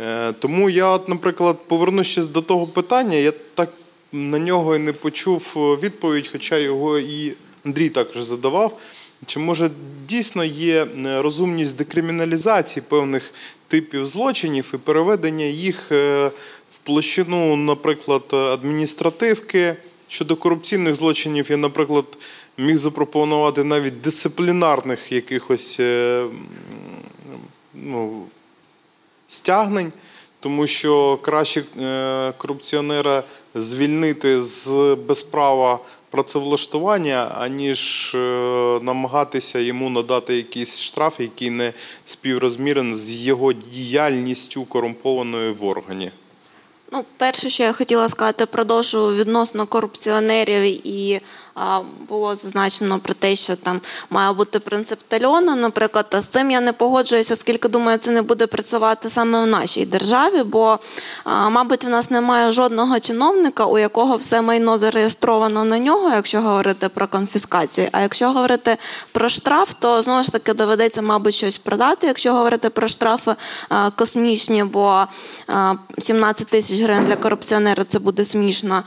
[0.04, 3.70] Е, Тому я, от, наприклад, повернувшись до того питання, я так
[4.12, 7.34] на нього і не почув е, відповідь, хоча його і
[7.66, 8.80] Андрій також задавав.
[9.26, 9.70] Чи може
[10.08, 13.34] дійсно є е, розумність декриміналізації певних
[13.68, 15.92] типів злочинів і переведення їх
[16.72, 19.76] в площину, наприклад, адміністративки,
[20.10, 22.06] Щодо корупційних злочинів, я, наприклад,
[22.58, 25.80] міг запропонувати навіть дисциплінарних якихось
[27.74, 28.24] ну,
[29.28, 29.92] стягнень,
[30.40, 33.24] тому що краще е, корупціонера
[33.56, 35.80] звільнити з безправа
[36.10, 38.18] працевлаштування, аніж е,
[38.82, 41.74] намагатися йому надати якийсь штраф, який не
[42.06, 46.12] співрозмірен з його діяльністю корумпованою в органі.
[46.92, 51.22] Ну, перше, що я хотіла сказати, продовжу відносно корупціонерів і
[52.10, 56.62] було зазначено про те, що там має бути принцип тальону, наприклад, а з цим я
[56.62, 60.80] не погоджуюся, оскільки думаю, це не буде працювати саме в нашій державі, бо,
[61.26, 66.90] мабуть, в нас немає жодного чиновника, у якого все майно зареєстровано на нього, якщо говорити
[66.90, 67.88] про конфіскацію.
[67.92, 68.78] А якщо говорити
[69.12, 72.08] про штраф, то знову ж таки доведеться, мабуть, щось продати.
[72.08, 73.36] Якщо говорити про штрафи
[73.96, 75.06] космічні, бо
[75.48, 78.84] а, 17 тисяч гривень для корупціонера це буде смішно.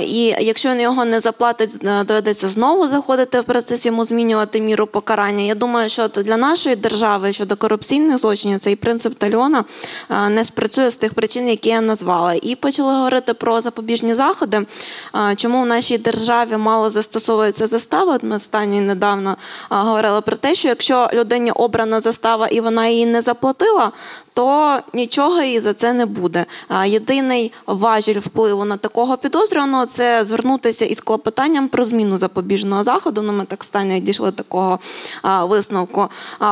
[0.00, 4.86] І якщо він його не заплатить, е, доведеться знову заходити в процес йому змінювати міру
[4.86, 5.44] покарання.
[5.44, 9.64] Я думаю, що для нашої держави щодо корупційних злочинів цей принцип тальона
[10.10, 12.34] е, не спрацює з тих причин, які я назвала.
[12.42, 14.66] І почали говорити про запобіжні заходи.
[15.14, 18.18] Е, Чому в нашій державі мало застосовується застава?
[18.22, 19.36] Ми останні недавно е,
[19.70, 23.92] говорили про те, що якщо людині обрана застава і вона її не заплатила,
[24.34, 26.46] то нічого і за це не буде.
[26.68, 33.22] А Єдиний важіль впливу на такого підозрюваного це звернутися із клопотанням про зміну запобіжного заходу.
[33.22, 34.78] Ну, ми так стані дійшли такого
[35.22, 36.08] висновку.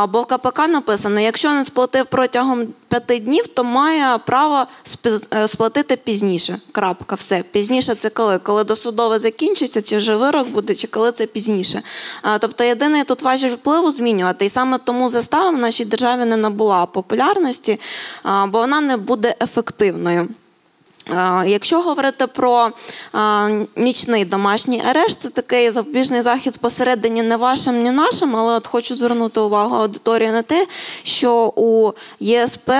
[0.08, 4.66] Бо в КПК написано: якщо не сплатив протягом п'яти днів, то має право
[5.32, 6.60] е, сплатити пізніше.
[6.72, 7.44] Крапка, все.
[7.52, 8.38] Пізніше це коли?
[8.38, 11.82] Коли досудове закінчиться, чи вже вирок буде, чи коли це пізніше.
[12.40, 14.44] Тобто єдиний тут важіль впливу змінювати.
[14.44, 17.80] І саме тому застава в нашій державі не набула популярності,
[18.24, 20.28] бо вона не буде ефективною.
[21.08, 22.70] А, Якщо говорити про
[23.76, 28.96] нічний домашній арешт, це такий запобіжний захід посередині не вашим, ні нашим, але от хочу
[28.96, 30.66] звернути увагу аудиторії на те,
[31.02, 32.72] що у ЄСПЛ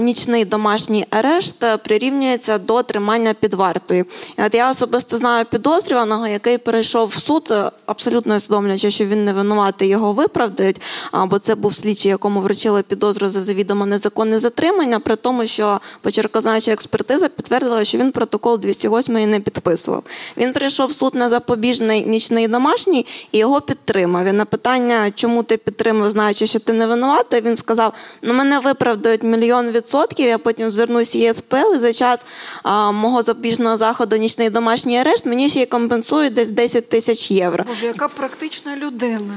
[0.00, 4.04] нічний домашній арешт е, прирівнюється до тримання під вартою.
[4.38, 9.32] От я особисто знаю підозрюваного, який перейшов в суд, е, абсолютно усвідомлюючи, що він не
[9.32, 10.80] винуватий, його виправдають,
[11.26, 16.72] бо це був слідчий, якому вручили підозру за завідомо незаконне затримання, при тому, що почеркознача
[16.72, 17.51] експертиза підтвердила,
[17.82, 20.02] що він протокол 208 не підписував.
[20.36, 24.26] Він прийшов в суд на запобіжний нічний домашній і його підтримав.
[24.26, 27.92] І на питання, чому ти підтримав, знаючи, що ти не винуватий, він сказав:
[28.22, 30.26] ну мене виправдають мільйон відсотків.
[30.26, 32.26] Я потім звернусь ЄСПЛ, і за час
[32.62, 37.64] а, мого запобіжного заходу нічний домашній арешт мені ще й компенсують десь 10 тисяч євро.
[37.68, 39.34] Боже, яка практична людина.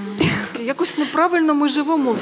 [0.65, 2.15] Якось неправильно ми живемо.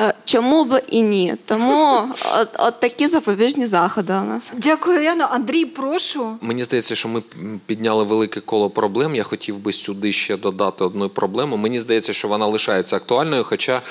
[0.00, 1.34] Е, Чому б і ні?
[1.46, 2.08] Тому
[2.40, 4.52] от, от такі запобіжні заходи у нас.
[4.56, 5.24] Дякую, Яна.
[5.24, 6.36] Андрій, прошу.
[6.40, 7.22] Мені здається, що ми
[7.66, 9.16] підняли велике коло проблем.
[9.16, 11.56] Я хотів би сюди ще додати одну проблему.
[11.56, 13.44] Мені здається, що вона лишається актуальною.
[13.44, 13.82] Хоча е,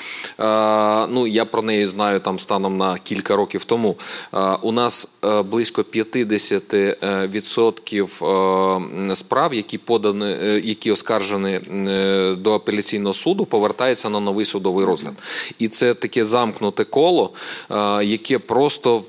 [1.06, 3.96] ну я про неї знаю там станом на кілька років тому.
[4.34, 11.60] Е, у нас е, близько 50% е, відсотків е, справ, які подані, е, які оскаржені
[11.88, 15.12] е, до апеляційного суду, повертаються на новий судовий розгляд.
[15.58, 17.32] І це таке замкнуте коло,
[17.70, 19.02] е, яке просто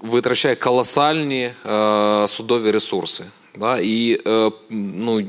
[0.00, 3.24] витрачає колосальні е, судові ресурси.
[3.58, 3.78] Да?
[3.78, 5.22] І е, ну,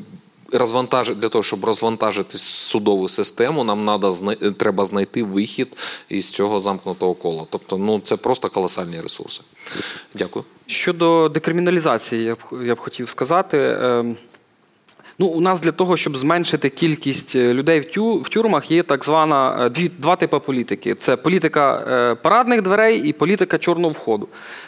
[0.52, 1.10] розвантаж...
[1.10, 4.18] для того, щоб розвантажити судову систему, нам надо,
[4.58, 5.78] треба знайти вихід
[6.10, 7.46] із цього замкнутого кола.
[7.50, 9.42] Тобто, ну, це просто колосальні ресурси.
[10.14, 10.46] Дякую.
[10.68, 13.58] Щодо декриміналізації, я б, я б хотів сказати.
[15.22, 18.84] Ну, у нас для того, щоб зменшити кількість е, людей в, тю, в тюрмах, є
[18.84, 23.92] так звана е, дві, два типи політики: це політика е, парадних дверей і політика чорного
[23.92, 24.28] входу.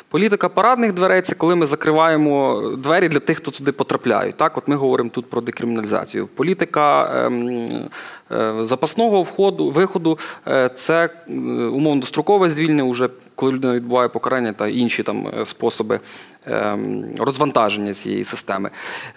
[0.10, 4.38] Політика парадних дверей це коли ми закриваємо двері для тих, хто туди потрапляють.
[4.38, 6.28] Так, от ми говоримо тут про декриміналізацію.
[6.28, 7.90] Політика ем,
[8.32, 11.32] е, запасного входу, виходу е, це е,
[11.64, 16.00] умовно дострокове звільнення, уже коли людина відбуває покарання та інші там е, способи
[16.46, 18.70] ем, розвантаження цієї системи.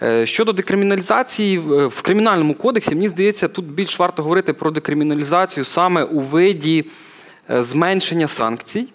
[0.03, 5.65] Е, Щодо декриміналізації в в кримінальному кодексі, мені здається, тут більш варто говорити про декриміналізацію
[5.65, 6.85] саме у виді
[7.49, 8.87] е, зменшення санкцій.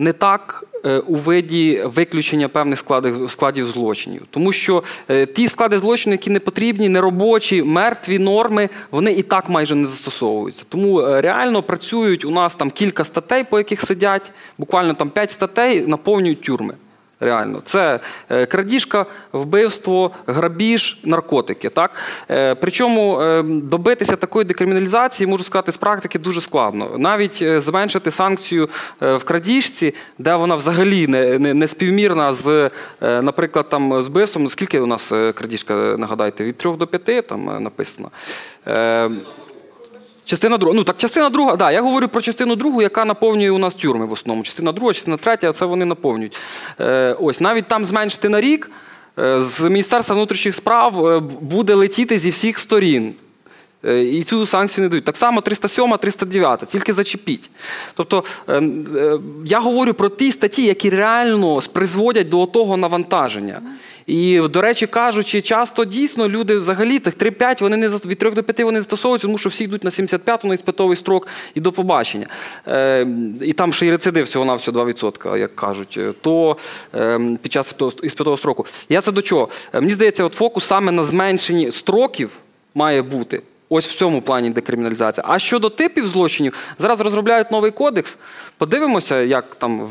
[0.00, 4.22] Не так е, у виді виключення певних складів, складів злочинів.
[4.30, 9.48] Тому що е, ті склади злочинів, які не потрібні, неробочі, мертві норми, вони і так
[9.48, 10.64] майже не застосовуються.
[10.68, 15.30] Тому е, реально працюють у нас там кілька статей, по яких сидять, буквально там п'ять
[15.30, 16.74] статей наповнюють тюрми.
[17.20, 21.68] Реально, це е, крадіжка, вбивство, грабіж, наркотики.
[21.68, 21.90] Так?
[22.30, 26.90] Е, причому е, добитися такої декриміналізації, можу сказати, з практики дуже складно.
[26.98, 28.68] Навіть зменшити санкцію
[29.00, 32.70] в крадіжці, де вона взагалі не, не, не співмірна з,
[33.00, 34.48] наприклад, там, з вбивством.
[34.48, 38.10] Скільки у нас крадіжка, нагадайте, від 3 до 5 там написано.
[40.28, 40.74] Частина друга.
[40.74, 44.06] Ну так, частина друга, да, я говорю про частину другу, яка наповнює у нас тюрми
[44.06, 44.42] в основному.
[44.42, 46.36] Частина друга, частина третя, це вони наповнюють.
[46.80, 48.70] Е, ось навіть там зменшити на рік
[49.18, 53.14] е, з Міністерства внутрішніх справ е, буде летіти зі всіх сторін.
[53.84, 55.04] Е, І цю санкцію не дають.
[55.04, 57.50] Так само 307, 309, тільки зачепіть.
[57.94, 58.24] Тобто
[59.44, 63.60] я говорю про ті статті, які реально призводять до того навантаження.
[64.08, 68.42] І, до речі, кажучи, часто дійсно люди взагалі тих 3-5, вони не від 3 до
[68.42, 72.26] 5 вони застосовуються, тому що всі йдуть на 75 на іспитовий строк і до побачення.
[72.66, 73.06] Е,
[73.42, 76.56] і там ще й рецидив всього на всього 2%, як кажуть, е, то
[76.94, 78.66] е, під час іспитового строку.
[78.88, 79.48] Я це до чого?
[79.72, 82.30] Е, Мені здається, от фокус саме на зменшенні строків
[82.74, 83.42] має бути.
[83.70, 85.24] Ось в цьому плані декриміналізація.
[85.28, 88.16] А щодо типів злочинів, зараз розробляють новий кодекс.
[88.58, 89.88] Подивимося, як там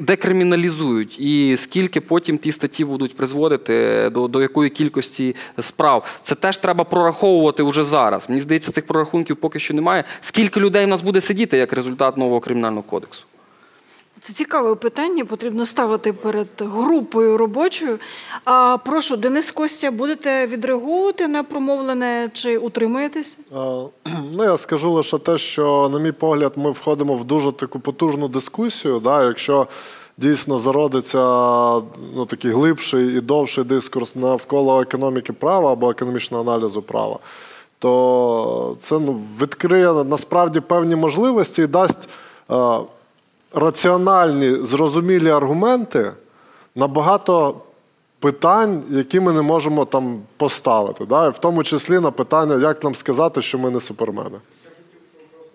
[0.00, 6.20] декриміналізують і скільки потім ті статті будуть призводити до, до якої кількості справ.
[6.22, 8.28] Це теж треба прораховувати уже зараз.
[8.28, 10.04] Мені здається, цих прорахунків поки що немає.
[10.20, 13.24] Скільки людей в нас буде сидіти як результат нового кримінального кодексу?
[14.26, 17.98] Це цікаве питання, потрібно ставити перед групою робочою.
[18.44, 23.36] А прошу, Денис Костя, будете відреагувати на промовлене чи утримаєтесь?
[23.52, 23.56] Е,
[24.32, 28.28] Ну, я скажу лише те, що, на мій погляд, ми входимо в дуже таку потужну
[28.28, 29.00] дискусію.
[29.00, 29.66] Да, якщо
[30.18, 31.18] дійсно зародиться
[32.14, 37.18] ну, такий глибший і довший дискурс навколо економіки права або економічного аналізу права,
[37.78, 42.08] то це ну, відкриє насправді певні можливості і дасть
[42.50, 42.54] е,
[43.54, 46.12] раціональні, зрозумілі аргументи
[46.74, 47.54] на багато
[48.20, 51.06] питань, які ми не можемо там поставити.
[51.06, 51.28] Да?
[51.28, 54.38] В тому числі на питання, як нам сказати, що ми не супермени.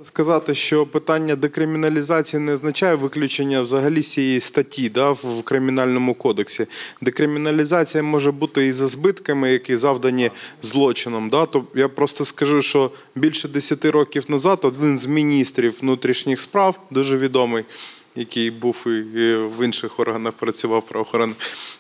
[0.04, 6.68] Сказати, що питання декриміналізації не означає виключення взагалі цієї статті да, в кримінальному кодексі.
[7.02, 10.32] Декриміналізація може бути і за збитками, які завдані
[10.62, 11.30] злочином.
[11.30, 11.46] Да.
[11.46, 17.18] То я просто скажу, що більше 10 років назад один з міністрів внутрішніх справ, дуже
[17.18, 17.64] відомий,
[18.16, 21.38] який був і в інших органах працював правоохоронних,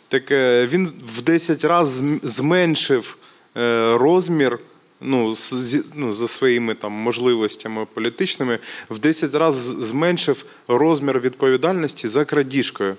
[0.07, 3.17] так е, він в 10 разів зменшив
[3.57, 4.59] е, розмір
[5.01, 8.59] ну, з- ну, за своїми там можливостями політичними,
[8.89, 12.95] в 10 разів зменшив розмір відповідальності за крадіжкою.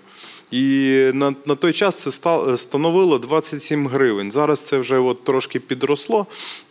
[0.51, 0.60] І
[1.14, 2.10] на, на той час це
[2.56, 4.32] становило 27 гривень.
[4.32, 6.27] Зараз це вже от трошки підросло,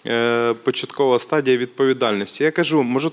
[0.05, 2.43] е, початкова стадія відповідальності.
[2.43, 3.09] Я кажу, може,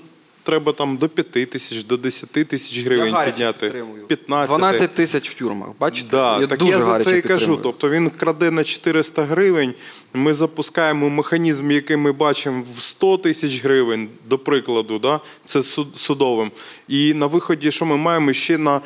[0.47, 3.65] треба там до 5 тисяч, до 10 тисяч гривень я підняти.
[3.65, 4.03] підтримую.
[4.07, 4.57] 15.
[4.57, 5.69] 12 тисяч в тюрмах.
[5.79, 6.07] Бачите?
[6.11, 7.59] Да, я так дуже я за це і кажу.
[7.63, 9.73] Тобто він краде на 400 гривень.
[10.13, 15.19] Ми запускаємо механізм, який ми бачимо в 100 тисяч гривень, до прикладу, да?
[15.45, 16.51] це суд- судовим.
[16.87, 18.81] І на виході, що ми маємо ще на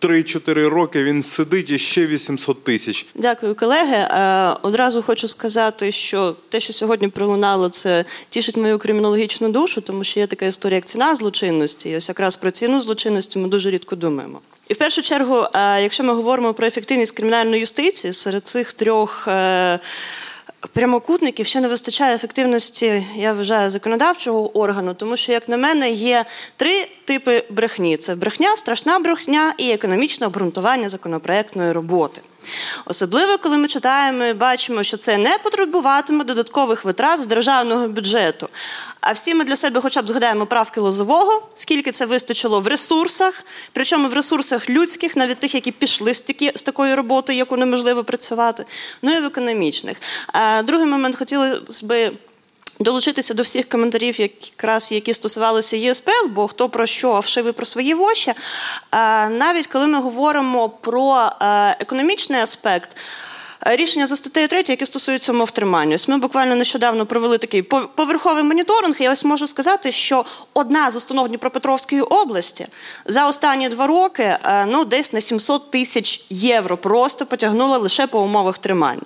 [0.00, 3.06] 3-4 роки він сидить і ще 800 тисяч.
[3.14, 3.96] Дякую, колеги.
[3.96, 10.04] Е, Одразу хочу сказати, що те, що сьогодні пролунало, це тішить мою кримінологічну душу, тому
[10.04, 11.90] що є така історія, як ціна злочинності.
[11.90, 14.40] І ось якраз про ціну злочинності ми дуже рідко думаємо.
[14.68, 19.28] І в першу чергу, е, якщо ми говоримо про ефективність кримінальної юстиції, серед цих трьох.
[20.72, 26.24] Прямокутників ще не вистачає ефективності, я вважаю, законодавчого органу, тому що, як на мене, є
[26.56, 32.20] три типи брехні: це брехня, страшна брехня і економічне обґрунтування законопроектної роботи.
[32.84, 38.48] Особливо, коли ми читаємо і бачимо, що це не потребуватиме додаткових витрат з державного бюджету.
[39.00, 43.44] А всі ми для себе, хоча б згадаємо правки лозового, скільки це вистачило в ресурсах,
[43.72, 48.04] причому в ресурсах людських, навіть тих, які пішли з, такі, з такої роботи, яку неможливо
[48.04, 48.64] працювати,
[49.02, 50.00] ну і в економічних.
[50.26, 52.12] А другий момент хотілося би.
[52.78, 57.66] Долучитися до всіх коментарів, якраз які стосувалися ЄСПЛ, бо хто про що, а вшиви про
[57.66, 58.32] свої воші.
[59.30, 62.96] Навіть коли ми говоримо про е, економічний аспект.
[63.66, 65.94] Е, Рішення за статтею 3, які стосуються умов тримання.
[65.94, 68.96] Ось ми буквально нещодавно провели такий пов- поверховий моніторинг.
[68.98, 70.24] Я ось можу сказати, що
[70.54, 72.66] одна з установ Дніпропетровської області
[73.06, 78.20] за останні два роки е, ну, десь на 700 тисяч євро просто потягнула лише по
[78.20, 79.02] умовах тримання.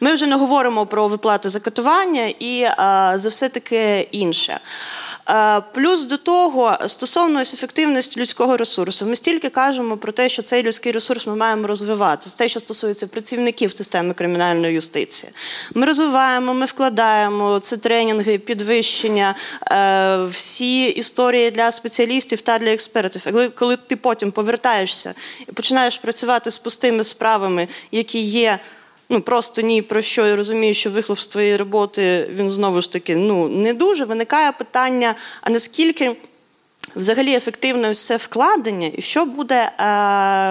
[0.00, 2.74] Ми вже не говоримо про виплати за катування і е,
[3.14, 4.60] за все таке інше.
[5.30, 10.62] Е, Плюс до того, стосовно ефективності людського ресурсу, ми стільки кажемо про те, що цей
[10.62, 12.30] людський ресурс ми маємо розвивати.
[12.30, 15.32] Це те, що стосується працівників системи кримінальної юстиції.
[15.74, 19.34] Ми розвиваємо, ми вкладаємо це тренінги, підвищення,
[19.72, 23.52] е, всі історії для спеціалістів та для експертів.
[23.54, 25.14] Коли ти потім повертаєшся
[25.48, 28.58] і починаєш працювати з пустими справами, які є.
[29.12, 32.92] Ну просто ні про що і розумію, що вихлоп з твоєї роботи він знову ж
[32.92, 34.04] таки ну не дуже.
[34.04, 36.16] Виникає питання: а наскільки
[36.96, 39.70] взагалі ефективне ось це вкладення, і що буде е,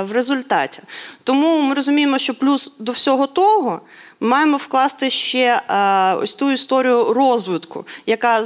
[0.03, 0.81] в результаті?
[1.23, 3.81] Тому ми розуміємо, що плюс до всього того.
[4.19, 8.43] Маємо вкласти ще е, ось ту історію розвитку, яка е,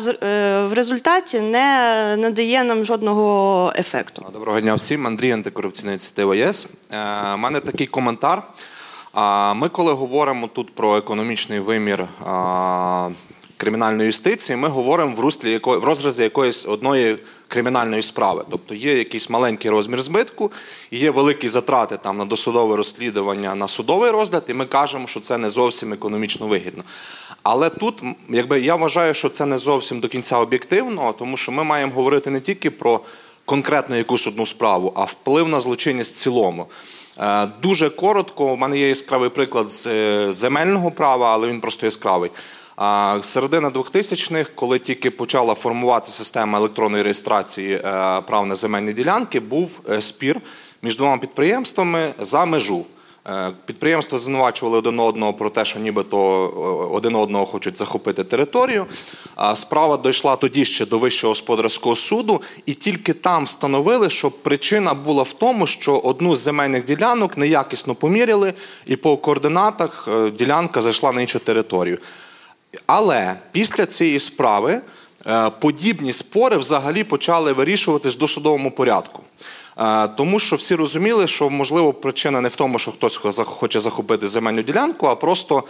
[0.66, 4.26] в результаті не надає нам жодного ефекту.
[4.34, 5.08] Доброго дня всім.
[5.08, 6.68] Андрій, антикорупційна ініціатива ЄС.
[6.92, 8.44] Е, мене такий коментар.
[9.56, 12.08] Ми, коли говоримо тут про економічний вимір
[13.58, 17.18] кримінальної юстиції, ми говоримо в руслі яко- в розрізі якоїсь одної
[17.48, 18.46] кримінальної справи.
[18.52, 20.52] Тобто є якийсь маленький розмір збитку,
[20.92, 25.38] є великі затрати там на досудове розслідування, на судовий розгляд, і ми кажемо, що це
[25.38, 26.84] не зовсім економічно вигідно.
[27.44, 31.64] Але тут, якби я вважаю, що це не зовсім до кінця об'єктивно, тому що ми
[31.64, 33.00] маємо говорити не тільки про
[33.46, 36.66] конкретно якусь одну справу, а вплив на злочинність в цілому.
[37.20, 41.86] Е, Дуже коротко, у мене є яскравий приклад з е, земельного права, але він просто
[41.86, 42.32] яскравий.
[42.76, 47.82] А, Середина 2000-х, коли тільки почала формувати система електронної реєстрації е,
[48.28, 50.42] прав на земельні ділянки, був е, спір
[50.82, 52.86] між двома підприємствами за межу.
[53.30, 58.86] Е, Підприємства звинувачували один одного про те, що нібито е, один одного хочуть захопити територію.
[59.36, 64.94] А Справа дійшла тоді ще до Вищого господарського суду, і тільки там встановили, що причина
[64.94, 68.54] була в тому, що одну з земельних ділянок неякісно поміряли,
[68.86, 71.98] і по координатах е, ділянка зайшла на іншу територію.
[72.86, 74.82] Але після цієї справи
[75.60, 79.24] подібні спори взагалі почали вирішуватись в досудовому порядку.
[80.18, 84.28] Тому що всі розуміли, що можливо причина не в тому, що хтось хо- хоче захопити
[84.28, 85.64] земельну ділянку, а просто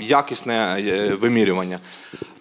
[0.00, 1.78] якісне е, вимірювання.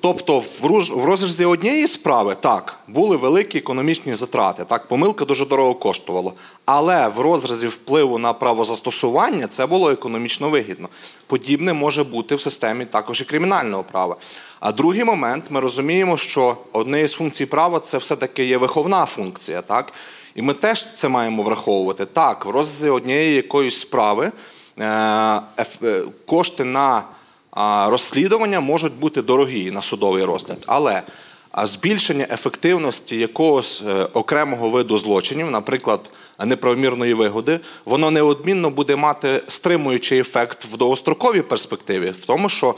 [0.02, 4.66] Тобто, в розрізі однієї справи так були великі економічні затрати.
[4.66, 6.32] Так, помилка дуже дорого коштувала.
[6.66, 10.90] Але в розрізі впливу на правозастосування це було економічно вигідно.
[11.28, 14.16] Подібне може бути в системі також і кримінального права.
[14.60, 19.62] А другий момент, ми розуміємо, що однією з функцій права це все-таки є виховна функція.
[19.62, 19.94] Так?
[20.36, 22.06] І ми теж це маємо враховувати.
[22.06, 24.32] Так, в розрізі однієї якоїсь справи
[24.80, 24.86] е,
[25.84, 27.04] е, кошти на
[27.90, 30.58] розслідування можуть бути дорогі на судовий розгляд.
[30.68, 31.04] Але
[31.52, 36.12] а, збільшення ефективності якогось е, окремого виду злочинів, наприклад,
[36.46, 42.76] неправомірної вигоди, воно неодмінно буде мати стримуючий ефект в довгостроковій перспективі, в тому, що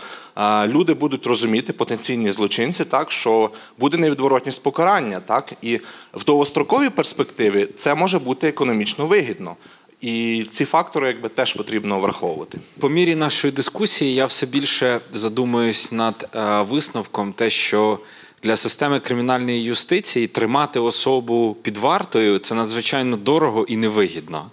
[0.66, 5.80] люди будуть розуміти, потенційні злочинці, так що буде невідворотність покарання, так і
[6.14, 9.56] в довгостроковій перспективі це може бути економічно вигідно.
[10.02, 12.60] І ці фактори якби теж потрібно враховувати.
[12.80, 18.00] По мірі нашої дискусії я все більше задумуюсь над е, висновком, те, що
[18.44, 24.52] для системи кримінальної юстиції тримати особу під вартою це надзвичайно дорого і невигідно.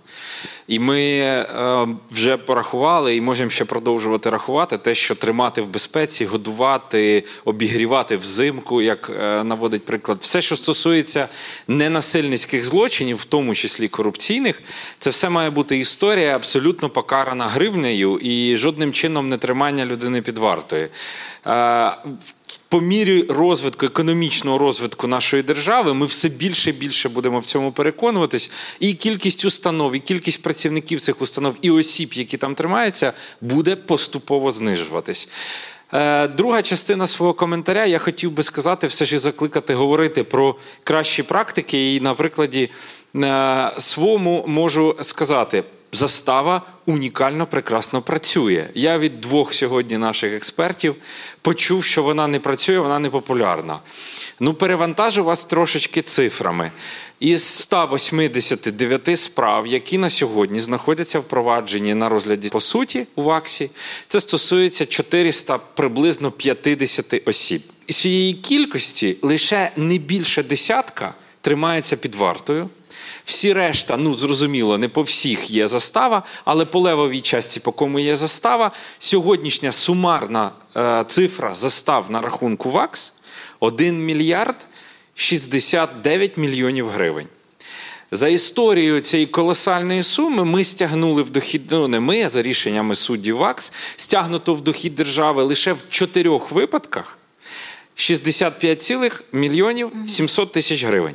[0.69, 1.47] І ми е,
[2.11, 8.83] вже порахували і можемо ще продовжувати рахувати те, що тримати в безпеці, годувати, обігрівати взимку,
[8.83, 11.29] як е, наводить приклад, все, що стосується
[11.69, 14.63] ненасильницьких злочинів, в тому числі корупційних,
[14.99, 20.39] це все має бути історія абсолютно покарана гривнею і жодним чином не тримання людини під
[20.39, 20.89] вартою.
[21.47, 21.93] Е,
[22.71, 27.73] по мірі розвитку, економічного розвитку нашої держави, ми все більше і більше будемо в цьому
[27.73, 28.51] переконуватись.
[28.81, 34.51] І кількість установ, і кількість працівників цих установ, і осіб, які там тримаються, буде поступово
[34.51, 35.29] знижуватись.
[35.93, 40.57] Е, Друга частина свого коментаря я хотів би сказати, все ж і закликати говорити про
[40.85, 41.95] кращі практики.
[41.95, 42.71] І на прикладі
[43.17, 45.65] е, своєму можу сказати.
[45.93, 48.69] Застава унікально прекрасно працює.
[48.75, 50.95] Я від двох сьогодні наших експертів
[51.43, 53.79] почув, що вона не працює, вона не популярна.
[54.41, 56.73] Ну, перевантажу вас трошечки цифрами.
[57.21, 63.71] Із 189 справ, які на сьогодні знаходяться в провадженні на розгляді по суті у ВАКСі,
[64.09, 67.63] це стосується 400 приблизно 50 осіб.
[67.87, 72.69] Із цієї кількості лише не більше десятка тримається під вартою.
[73.31, 77.99] Всі решта, ну зрозуміло, не по всіх є застава, але по левовій часті, по кому
[77.99, 83.13] є застава, сьогоднішня сумарна е, цифра застав на рахунку ВАКС
[83.61, 84.69] 1 мільярд
[85.15, 87.27] 69 мільйонів гривень.
[88.11, 92.95] За історією цієї колосальної суми ми стягнули в дохід, ну не ми, а за рішеннями
[92.95, 97.19] суддів ВАКС, стягнуто в дохід держави лише в чотирьох випадках
[97.95, 98.93] 65
[99.33, 101.15] мільйонів 700 тисяч гривень.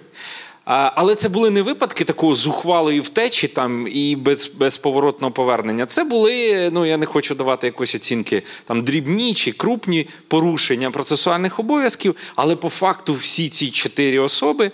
[0.65, 5.85] Але це були не випадки такого зухвалої втечі там і без, безповоротного повернення.
[5.85, 11.59] Це були, ну я не хочу давати якоїсь оцінки, там дрібні чи крупні порушення процесуальних
[11.59, 14.71] обов'язків, але по факту всі ці чотири особи,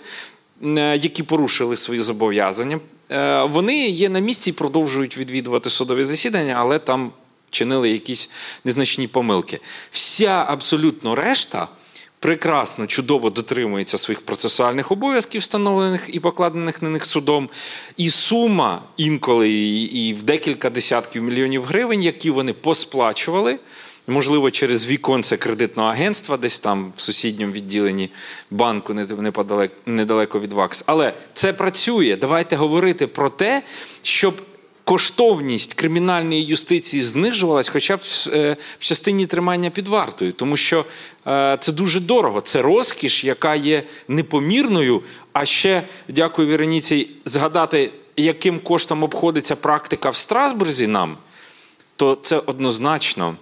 [0.64, 6.54] е, які порушили свої зобов'язання, е, вони є на місці і продовжують відвідувати судові засідання,
[6.58, 7.12] але там
[7.50, 8.30] чинили якісь
[8.64, 9.60] незначні помилки.
[9.90, 11.68] Вся абсолютно решта
[12.22, 17.48] прекрасно, чудово дотримується своїх процесуальних обов'язків, встановлених і покладених на них судом.
[17.96, 23.58] І сума інколи і, в декілька десятків мільйонів гривень, які вони посплачували.
[24.06, 28.10] Можливо, через віконце кредитного агентства, десь там в сусідньому відділенні
[28.50, 30.84] банку неподалеко, недалеко від ВАКС.
[30.86, 32.18] Але це працює.
[32.20, 33.62] Давайте говорити про те,
[34.02, 34.34] щоб
[34.84, 40.84] коштовність кримінальної юстиції знижувалась, хоча б е, в частині тримання під вартою, тому що
[41.26, 42.40] е, це дуже дорого.
[42.40, 45.02] Це розкіш, яка є непомірною.
[45.32, 51.16] А ще дякую Вероніці, згадати, яким коштом обходиться практика в Страсбурзі нам,
[51.96, 53.36] то це однозначно.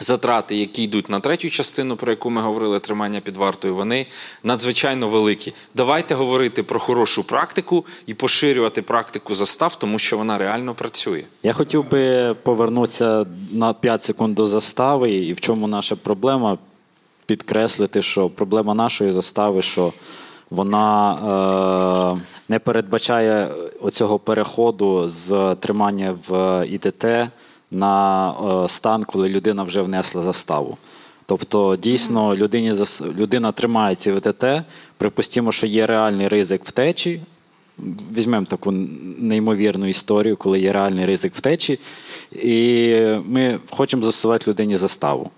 [0.00, 4.06] Затрати, які йдуть на третю частину, про яку ми говорили, тримання під вартою, вони
[4.42, 5.54] надзвичайно великі.
[5.74, 11.22] Давайте говорити про хорошу практику і поширювати практику застав, тому що вона реально працює.
[11.42, 16.58] Я хотів би повернутися на 5 секунд до застави, і в чому наша проблема
[17.26, 19.92] підкреслити, що проблема нашої застави, що
[20.50, 21.14] вона
[22.16, 23.48] е, не передбачає
[23.80, 27.04] оцього переходу з тримання в ІТТ
[27.70, 28.30] на
[28.64, 30.78] е, стан, коли людина вже внесла заставу.
[31.26, 32.72] Тобто, дійсно, людині,
[33.18, 34.44] людина тримається в ІТТ,
[34.96, 37.20] припустимо, що є реальний ризик втечі.
[38.16, 38.72] Візьмемо таку
[39.18, 41.78] неймовірну історію, коли є реальний ризик втечі,
[42.32, 45.30] і ми хочемо застосувати людині заставу.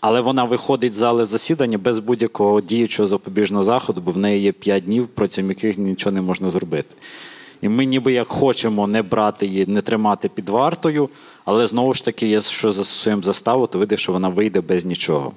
[0.00, 4.52] Але вона виходить з зали засідання без будь-якого діючого запобіжного заходу, бо в неї є
[4.52, 6.94] 5 днів, протягом яких нічого не можна зробити.
[7.60, 11.08] І ми ніби як хочемо не брати її, не тримати під вартою,
[11.44, 15.32] але знову ж таки, якщо застосуємо заставу, то вийде, що вона вийде без нічого.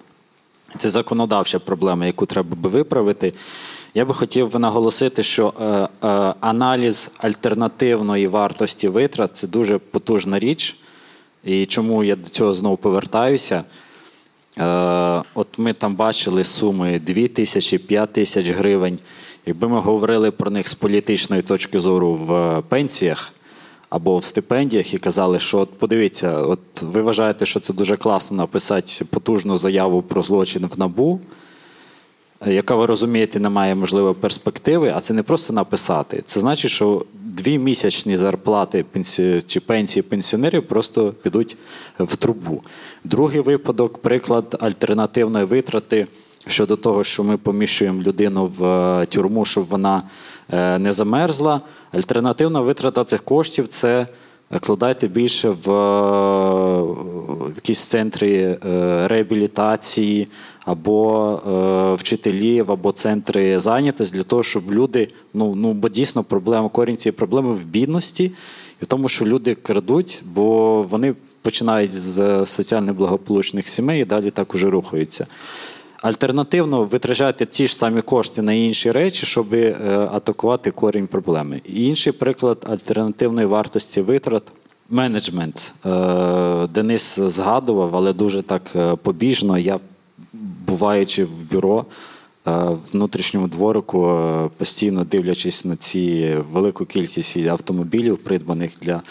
[0.77, 3.33] Це законодавча проблема, яку треба би виправити.
[3.93, 5.87] Я би хотів наголосити, що е, е,
[6.39, 10.75] аналіз альтернативної вартості витрат це дуже потужна річ.
[11.43, 13.63] І чому я до цього знову повертаюся?
[14.57, 18.99] Е, От ми там бачили суми 2 тисячі, 5 тисяч гривень.
[19.45, 23.33] Якби ми говорили про них з політичної точки зору в пенсіях
[23.89, 28.37] або в стипендіях і казали, що от подивіться, от ви вважаєте, що це дуже класно
[28.37, 31.19] написати потужну заяву про злочин в набу,
[32.45, 36.23] яка ви розумієте, не має можливо перспективи, а це не просто написати.
[36.25, 38.85] Це значить, що дві місячні зарплати
[39.47, 41.57] чи пенсії пенсіонерів просто підуть
[41.99, 42.63] в трубу.
[43.03, 46.07] Другий випадок приклад альтернативної витрати
[46.49, 50.03] щодо того, що ми поміщуємо людину в е, тюрму, щоб вона
[50.49, 51.61] е, не замерзла.
[51.91, 54.07] Альтернативна витрата цих коштів це
[54.51, 56.81] вкладайте більше в, е,
[57.51, 58.57] в якісь центри
[59.07, 60.27] реабілітації
[60.65, 66.97] або вчителів, або центри зайнятості для того, щоб люди, ну ну бо дійсно проблема корінь
[66.97, 68.31] цієї проблеми в бідності
[68.81, 74.31] і в тому, що люди крадуть, бо вони починають з соціально благополучних сімей і далі
[74.31, 75.27] так уже рухаються.
[76.01, 79.75] Альтернативно витрачати ті ж самі кошти на інші речі, щоб е,
[80.11, 81.61] атакувати корінь проблеми.
[81.65, 84.43] інший приклад альтернативної вартості витрат
[84.89, 85.73] менеджмент.
[85.85, 89.57] Е, Денис згадував, але дуже так е, побіжно.
[89.57, 89.79] Я,
[90.67, 91.85] буваючи в бюро
[92.91, 94.21] внутрішньому дворику,
[94.57, 99.01] постійно дивлячись на ці велику кількість автомобілів, придбаних для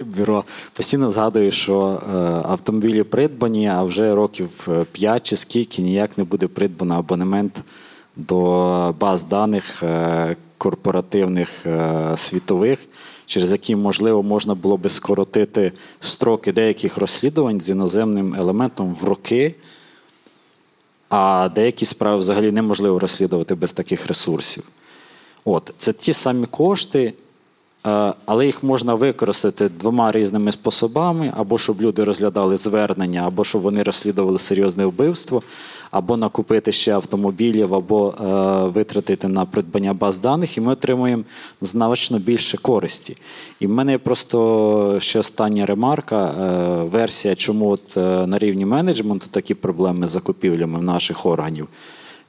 [0.00, 2.16] бюро постійно згадую, що е,
[2.48, 7.64] автомобілі придбані, а вже років 5 е, чи скільки ніяк не буде придбано абонемент
[8.16, 9.82] до баз даних
[10.58, 11.66] корпоративних
[12.16, 12.78] світових,
[13.26, 19.54] через які, можливо, можна було би скоротити строки деяких розслідувань з іноземним елементом в роки.
[21.08, 24.64] А деякі справи взагалі неможливо розслідувати без таких ресурсів.
[25.44, 27.29] От, Це ті самі кошти, Е,
[28.26, 33.82] але їх можна використати двома різними способами: або щоб люди розглядали звернення, або щоб вони
[33.82, 35.42] розслідували серйозне вбивство,
[35.90, 38.24] або накупити ще автомобілів, або е,
[38.68, 41.22] витратити на придбання баз даних, і ми отримуємо
[41.60, 43.16] значно більше користі.
[43.60, 47.96] І в мене просто ще остання ремарка, е, версія, чому от
[48.28, 51.68] на рівні менеджменту такі проблеми з закупівлями в наших органів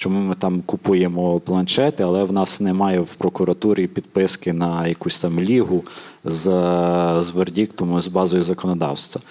[0.02, 5.40] чому ми там купуємо планшети, але в нас немає в прокуратурі підписки на якусь там
[5.40, 5.84] лігу
[6.24, 6.44] з
[7.22, 9.22] з вердіктом, з базою законодавства.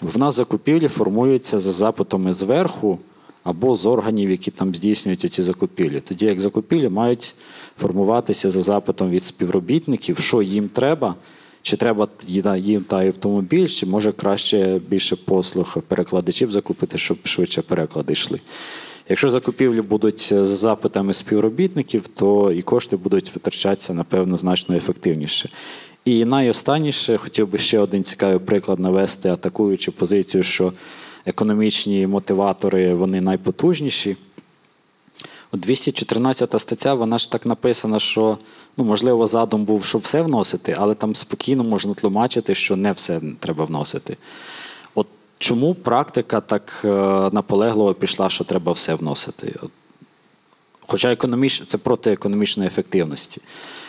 [0.00, 2.98] В нас закупівлі формуються за запитами зверху,
[3.44, 6.00] або з органів, які там здійснюють ці закупівлі.
[6.00, 7.34] Тоді як закупівлі мають
[7.78, 11.14] формуватися за запитом від співробітників, що їм треба.
[11.62, 12.08] Чи треба
[12.56, 18.40] їм та автомобіль, чи може краще більше послуг перекладачів закупити, щоб швидше переклади йшли.
[19.08, 25.50] Якщо закупівлі будуть за запитами співробітників, то і кошти будуть витрачатися, напевно, значно ефективніше.
[26.04, 30.72] І найостанніше хотів би ще один цікавий приклад навести, атакуючи позицію, що
[31.26, 34.16] економічні мотиватори вони найпотужніші.
[35.52, 38.38] 214 стаття, вона ж так написана, що
[38.76, 43.20] ну, можливо, задум був, щоб все вносити, але там спокійно можна тлумачити, що не все
[43.40, 44.16] треба вносити.
[45.38, 46.88] Чому практика так е,
[47.32, 49.54] наполегливо пішла, що треба все вносити?
[50.80, 51.62] Хоча економіч...
[51.66, 53.40] це проти економічної ефективності.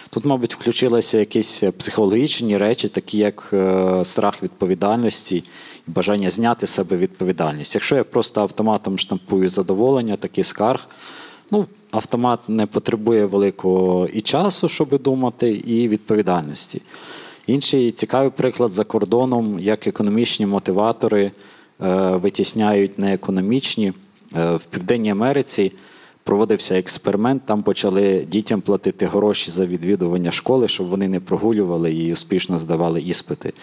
[0.10, 5.44] Тут, мабуть, включилися якісь психологічні речі, такі як е, страх відповідальності
[5.88, 7.76] і бажання зняти з себе відповідальність.
[7.76, 10.88] Якщо я просто автоматом штампую задоволення, такий скарг,
[11.52, 16.82] ну, автомат не потребує великого і часу, щоб думати, і відповідальності.
[17.50, 21.32] Інший цікавий приклад за кордоном, як економічні мотиватори е,
[22.16, 23.94] витісняють неекономічні.
[24.38, 25.72] Е, в Південній Америці
[26.24, 32.14] проводився експеримент, там почали дітям платити гроші за відвідування школи, щоб вони не прогулювали і
[32.14, 33.54] успішно здавали іспити.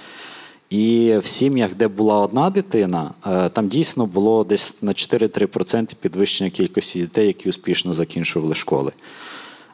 [0.71, 6.51] І в сім'ях, де була одна дитина, е, там дійсно було десь на 4-3% підвищення
[6.51, 8.93] кількості дітей, які успішно закінчували школи.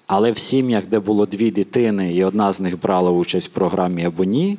[0.07, 4.05] Але в сім'ях, де було дві дитини, і одна з них брала участь в програмі
[4.05, 4.59] або ні,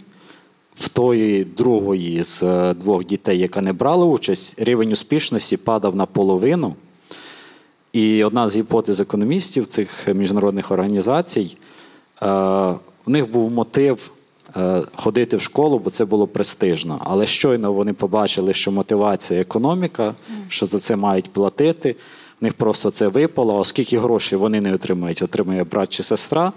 [0.75, 6.05] в тої другої з е, двох дітей, яка не брала участь, рівень успішності падав на
[6.05, 6.75] половину.
[7.93, 11.57] І одна з гіпотез економістів цих міжнародних організацій,
[12.21, 12.25] е,
[13.05, 14.11] в них був мотив
[14.57, 17.01] Е, ходити в школу, бо це було престижно.
[17.03, 20.15] Але щойно вони побачили, що мотивація економіка,
[20.47, 21.95] що за це мають платити.
[22.43, 26.53] Них просто це випало, оскільки грошей вони не отримують, отримує брат чи сестра,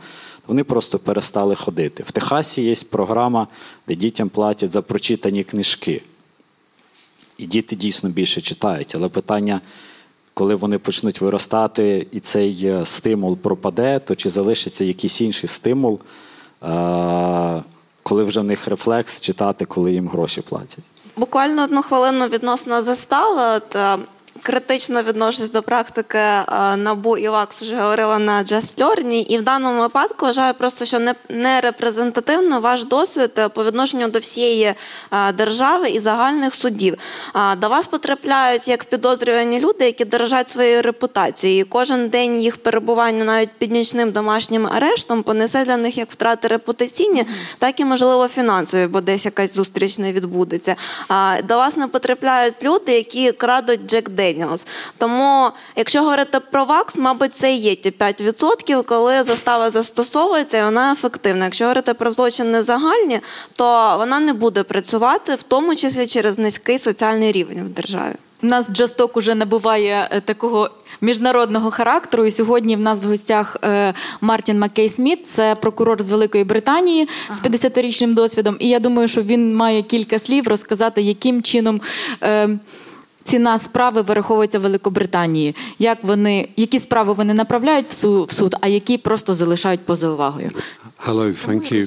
[0.46, 2.02] вони просто перестали ходити.
[2.02, 3.46] В Техасі є програма,
[3.88, 6.02] де дітям платять за прочитані книжки.
[7.38, 8.94] І діти дійсно більше читають.
[8.94, 9.60] Але питання,
[10.34, 16.00] коли вони почнуть виростати і цей е, стимул пропаде, то чи залишиться якийсь інший стимул?
[16.62, 17.62] Е,
[18.02, 20.84] коли вже в них рефлекс читати, коли їм гроші платять.
[21.16, 23.60] Буквально одну хвилину відносно застави.
[24.46, 26.44] Критично відношусь до практики е,
[26.76, 30.98] набу і ЛАКС вже говорила на Just Learning, і в даному випадку вважаю просто, що
[30.98, 34.74] не, не репрезентативно ваш досвід е, по відношенню до всієї е,
[35.32, 36.96] держави і загальних судів.
[37.58, 41.60] До вас потрапляють як підозрювані люди, які дорожать своєю репутацією.
[41.60, 46.48] І Кожен день їх перебування навіть під нічним домашнім арештом понесе для них як втрати
[46.48, 47.26] репутаційні,
[47.58, 50.76] так і можливо фінансові, бо десь якась зустріч не відбудеться.
[51.44, 54.35] До вас не потрапляють люди, які крадуть Джек Дей.
[54.36, 54.66] Millennials.
[54.98, 60.64] Тому, якщо говорити про ВАКС, мабуть, це і є ті 5%, коли застава застосовується і
[60.64, 61.44] вона ефективна.
[61.44, 63.20] Якщо говорити про злочини загальні,
[63.56, 68.14] то вона не буде працювати, в тому числі через низький соціальний рівень в державі.
[68.42, 72.24] У нас Джасток уже набуває е, такого міжнародного характеру.
[72.24, 77.08] І сьогодні в нас в гостях е, Мартін Маккей Сміт, це прокурор з Великої Британії
[77.30, 78.56] з 50-річним досвідом.
[78.58, 81.80] І я думаю, що він має кілька слів розказати, яким чином.
[83.25, 85.55] Е, ціна справи вираховується в Великобританії.
[85.79, 90.09] Як вони, які справи вони направляють в суд, в суд, а які просто залишають поза
[90.09, 90.49] увагою?
[91.05, 91.83] Hello, thank you.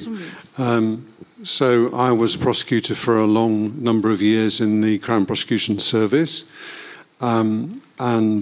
[0.57, 0.97] Um,
[1.43, 3.53] so I was prosecutor for a long
[3.89, 6.33] number of years in the Crown Prosecution Service,
[7.21, 7.81] um,
[8.15, 8.41] and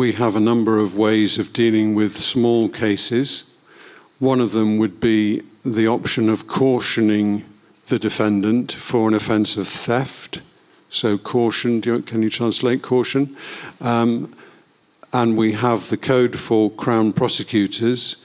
[0.00, 3.44] we have a number of ways of dealing with small cases.
[4.18, 5.42] One of them would be
[5.78, 7.44] the option of cautioning
[7.90, 10.40] the defendant for an offence of theft.
[10.89, 13.35] so caution, you, can you translate caution?
[13.79, 14.33] Um,
[15.13, 18.17] and we have the code for Crown prosecutors,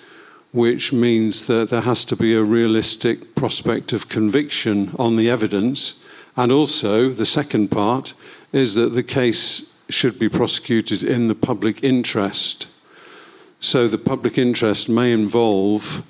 [0.52, 6.02] which means that there has to be a realistic prospect of conviction on the evidence.
[6.36, 8.14] And also, the second part
[8.52, 12.68] is that the case should be prosecuted in the public interest.
[13.60, 16.02] So the public interest may involve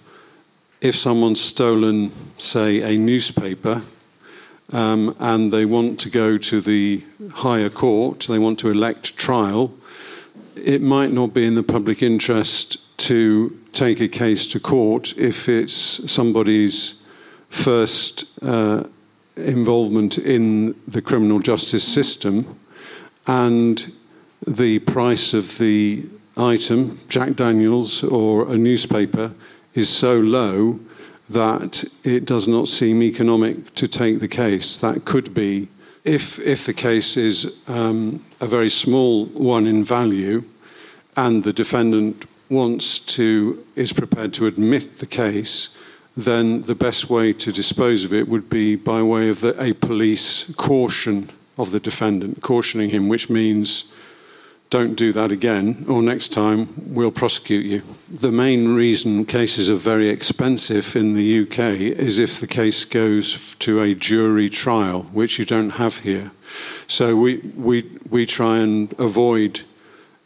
[0.80, 3.82] if someone's stolen, say, a newspaper
[4.72, 9.72] um, and they want to go to the higher court, they want to elect trial,
[10.56, 15.48] it might not be in the public interest to take a case to court if
[15.48, 17.02] it's somebody's
[17.50, 18.84] first uh,
[19.36, 22.58] involvement in the criminal justice system
[23.26, 23.92] and
[24.46, 26.04] the price of the
[26.36, 29.32] item, Jack Daniels or a newspaper,
[29.74, 30.80] is so low
[31.28, 34.76] that it does not seem economic to take the case.
[34.76, 35.68] That could be
[36.04, 40.44] if if the case is um, a very small one in value,
[41.16, 45.74] and the defendant wants to is prepared to admit the case,
[46.16, 49.72] then the best way to dispose of it would be by way of the, a
[49.72, 53.84] police caution of the defendant, cautioning him, which means
[54.74, 57.80] don't do that again, or next time we'll prosecute you.
[58.10, 61.58] The main reason cases are very expensive in the UK
[62.08, 66.32] is if the case goes to a jury trial, which you don't have here.
[66.88, 69.60] So we, we, we try and avoid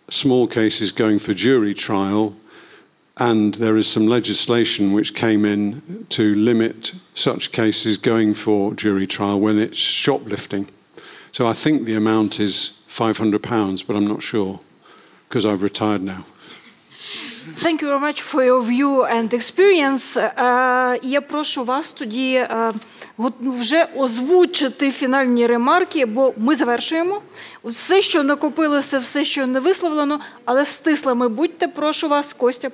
[0.08, 2.34] small cases going for jury trial,
[3.18, 9.06] and there is some legislation which came in to limit such cases going for jury
[9.06, 10.70] trial when it's shoplifting.
[11.32, 14.60] So I think the amount is £500, but I'm not sure
[15.28, 16.24] because I've retired now.
[17.54, 20.16] Thank you very much for your view and experience.
[20.16, 22.46] Е, Я прошу вас тоді
[23.18, 27.22] от вже озвучити фінальні ремарки, бо ми завершуємо.
[27.64, 32.70] Все, що накопилося, все, що не висловлено, але стислими будьте, прошу вас, Костя.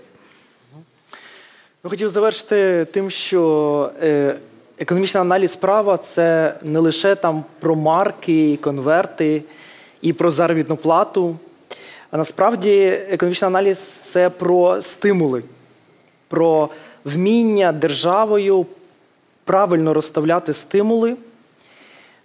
[1.85, 4.37] Я хотів завершити тим, що е,
[4.79, 9.43] економічний аналіз права це не лише там про марки, і конверти
[10.05, 11.37] і про заробітну плату.
[12.11, 15.43] А насправді економічний аналіз це про стимули,
[16.29, 16.69] про
[17.05, 18.67] вміння державою
[19.45, 21.17] правильно розставляти стимули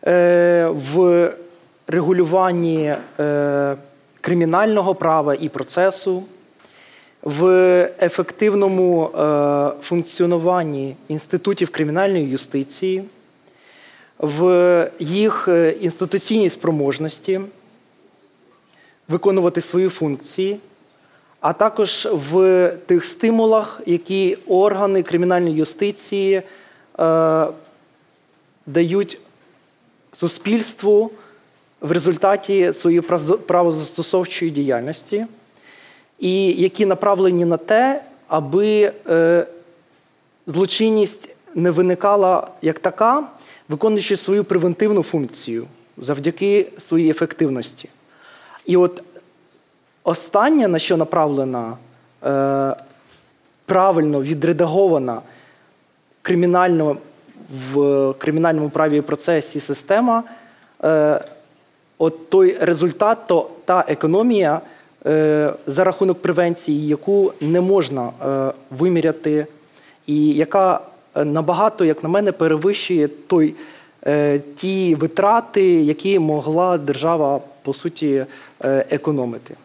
[0.08, 1.30] е, в
[1.88, 3.76] регулюванні е,
[4.22, 6.24] кримінального права і процесу,
[7.22, 7.46] в
[8.02, 13.04] ефективному е, функціонуванні інститутів кримінальної юстиції,
[14.20, 15.50] в їх
[15.82, 17.42] інституційній спроможності
[19.10, 20.60] виконувати свої функції,
[21.40, 26.42] а також в тих стимулах, які органи кримінальної юстиції
[27.00, 27.48] е,
[28.66, 29.20] дають
[30.14, 31.12] суспільству
[31.82, 33.02] в результаті своєї
[33.48, 35.26] правозастосовчої діяльності,
[36.20, 39.48] і які направлені на те, аби е,
[40.48, 43.24] злочинність не виникала як така,
[43.70, 45.68] виконуючи свою превентивну функцію
[45.98, 47.90] завдяки своїй ефективності.
[48.70, 49.04] І от
[50.04, 51.78] останнє, на що направлена
[52.26, 52.76] е,
[53.66, 55.22] правильно відредагована
[56.22, 56.98] кримінально
[57.64, 60.24] в кримінальному праві і процесі система,
[60.84, 61.22] е,
[61.98, 64.62] от той результат, то та економія
[65.06, 69.48] е, за рахунок превенції, яку не можна е, виміряти,
[70.08, 70.80] і яка
[71.16, 73.56] е, набагато, як на мене, перевищує той,
[74.08, 78.26] е, ті витрати, які могла держава по суті е,
[78.90, 79.56] економити.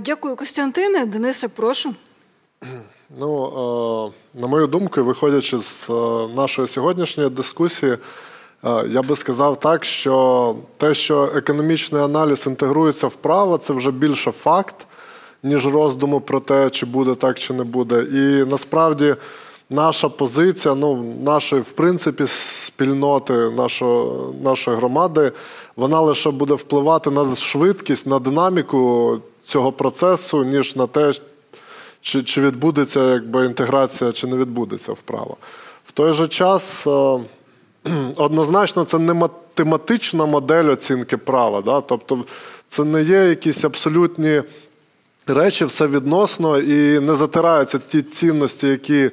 [0.00, 1.06] Дякую, Костянтине.
[1.06, 1.94] Денисе, прошу.
[3.18, 5.92] Ну, е, на мою думку, виходячи з е,
[6.36, 7.98] нашої сьогоднішньої дискусії, е,
[8.88, 14.30] я би сказав так, що те, що економічний аналіз інтегрується в право, це вже більше
[14.30, 14.86] факт,
[15.42, 18.02] ніж роздуму про те, чи буде так, чи не буде.
[18.02, 19.14] І насправді
[19.70, 22.26] наша позиція, ну, нашої, в принципі,
[22.66, 24.10] спільноти, нашої,
[24.42, 25.32] нашої громади,
[25.76, 31.12] вона лише буде впливати на швидкість, на динаміку цього процесу, ніж на те,
[32.00, 35.36] чи чи відбудеться якби, інтеграція, чи не відбудеться вправо.
[35.86, 37.18] В той же час е,
[38.16, 41.62] однозначно це не математична модель оцінки права.
[41.62, 41.80] Да?
[41.80, 42.24] Тобто
[42.68, 44.42] це не є якісь абсолютні
[45.26, 49.10] речі, все відносно і не затираються ті цінності, які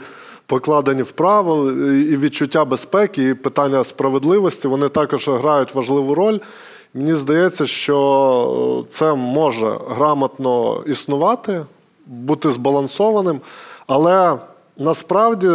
[0.51, 6.39] покладені в право, і відчуття безпеки, і питання справедливості, вони також грають важливу роль.
[6.93, 11.61] Мені здається, що це може грамотно існувати,
[12.05, 13.41] бути збалансованим,
[13.87, 14.37] але
[14.77, 15.49] насправді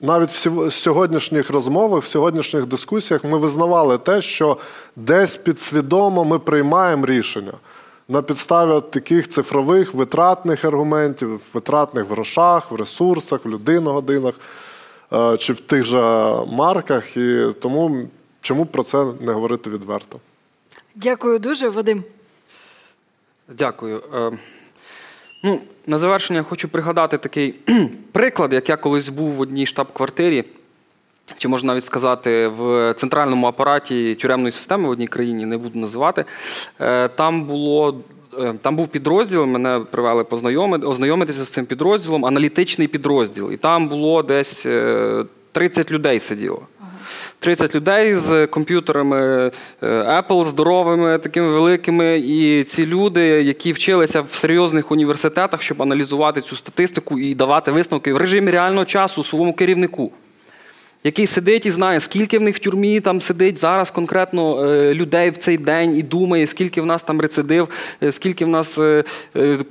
[0.00, 4.56] навіть в сьогоднішніх розмовах, в сьогоднішніх дискусіях ми визнавали те, що
[4.96, 7.52] десь підсвідомо ми приймаємо рішення
[8.08, 14.34] на підставі таких цифрових витратних аргументів, витратних в грошах, в ресурсах, в людиногодинах
[15.12, 16.00] е, чи в тих же
[16.46, 17.16] марках.
[17.16, 18.08] І тому
[18.40, 20.20] чому про це не говорити відверто?
[20.94, 22.04] Дякую дуже, Вадим.
[23.48, 24.02] Дякую.
[24.14, 24.38] Е,
[25.44, 27.54] ну, На завершення хочу пригадати такий
[28.12, 30.44] приклад, як я колись був в одній штаб-квартирі,
[31.38, 36.24] чи можна навіть сказати, в центральному апараті тюремної системи в одній країні, не буду називати.
[36.80, 38.00] Е, там було.
[38.38, 43.52] Е, там був підрозділ, мене привели познайомити, ознайомитися з цим підрозділом, аналітичний підрозділ.
[43.52, 44.66] І там було десь
[45.52, 46.62] 30 людей сиділо.
[47.38, 49.50] 30 людей з комп'ютерами
[49.82, 52.18] е, Apple здоровими, такими великими.
[52.18, 58.12] І ці люди, які вчилися в серйозних університетах, щоб аналізувати цю статистику і давати висновки
[58.12, 60.12] в режимі реального часу своєму керівнику.
[61.04, 65.30] Який сидить і знає, скільки в них в тюрмі там сидить зараз конкретно е, людей
[65.30, 67.68] в цей день і думає, скільки в нас там рецидив,
[68.02, 69.04] е, скільки в нас е,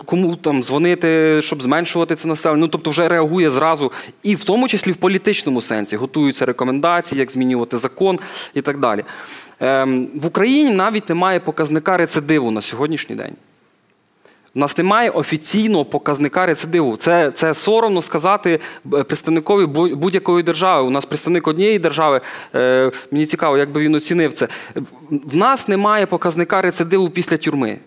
[0.06, 2.62] кому там дзвонити, щоб зменшувати це населення.
[2.62, 3.92] Ну тобто вже реагує зразу,
[4.24, 8.20] і в тому числі в політичному сенсі готуються рекомендації, як змінювати закон
[8.54, 9.04] і так далі.
[9.60, 13.34] Ем, В Україні навіть немає показника рецидиву на сьогоднішній день.
[14.58, 16.98] У нас немає офіційного показника рецидиву.
[16.98, 18.60] Це, це соромно сказати
[18.94, 19.66] е, представникові
[19.96, 20.88] будь-якої держави.
[20.88, 22.22] У нас представник однієї держави.
[22.56, 24.48] Е, мені цікаво, як би він оцінив це.
[25.10, 27.78] В нас немає показника рецидиву після тюрми.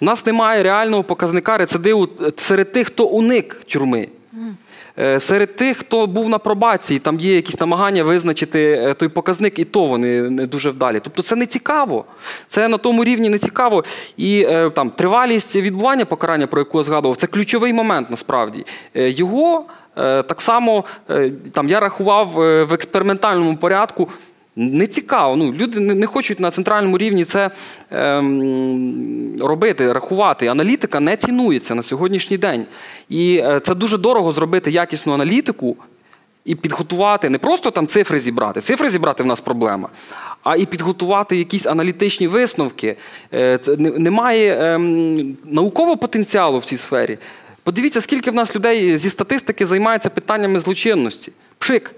[0.00, 4.08] В нас немає реального показника рецидиву серед тих, хто уник тюрми.
[5.00, 9.58] Е, Серед тих, хто був на пробації, там є якісь намагання визначити е, той показник,
[9.58, 11.00] і то вони не дуже вдалі.
[11.04, 12.04] Тобто це не цікаво.
[12.48, 13.84] Це на тому рівні не цікаво.
[14.16, 18.66] І е, там тривалість відбування покарання, про яку я згадував, це ключовий момент насправді.
[18.94, 19.64] Його
[20.28, 20.84] так само
[21.52, 22.28] там я рахував
[22.68, 24.08] в експериментальному порядку.
[24.60, 25.36] Не цікаво.
[25.36, 27.50] Ну, люди не, хочуть на центральному рівні це
[27.90, 30.46] ем, робити, рахувати.
[30.46, 32.66] Аналітика не цінується на сьогоднішній день.
[33.08, 35.76] І е, це дуже дорого зробити якісну аналітику
[36.44, 38.60] і підготувати, не просто там цифри зібрати.
[38.60, 39.88] Цифри зібрати в нас проблема,
[40.42, 42.96] а і підготувати якісь аналітичні висновки.
[43.34, 47.18] Е, немає ем, наукового потенціалу в цій сфері.
[47.62, 51.32] Подивіться, скільки в нас людей зі статистики займається питаннями злочинності.
[51.58, 51.94] Пшик.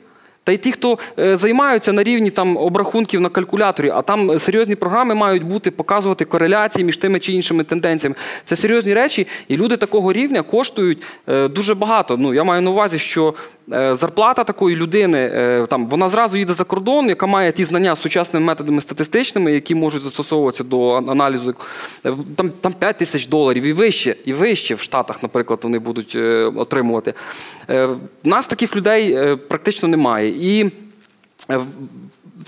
[0.50, 4.74] Та й ті, хто е, займаються на рівні там обрахунків на калькуляторі, а там серйозні
[4.74, 8.16] програми мають бути показувати кореляції між тими чи іншими тенденціями.
[8.44, 12.16] Це серйозні речі, і люди такого рівня коштують е, дуже багато.
[12.16, 13.34] Ну я маю на увазі, що
[13.70, 18.00] зарплата такої людини е, там вона зразу їде за кордон, яка має ті знання з
[18.00, 21.54] сучасними методами статистичними, які можуть застосовуватися до аналізу.
[22.06, 26.12] Е, Там, там 5 тисяч доларів і вище, і вище в Штатах, наприклад, вони будуть
[26.16, 27.14] е, отримувати.
[27.70, 27.88] Е,
[28.24, 30.28] нас таких людей е, практично немає.
[30.28, 30.70] І
[31.50, 31.60] е,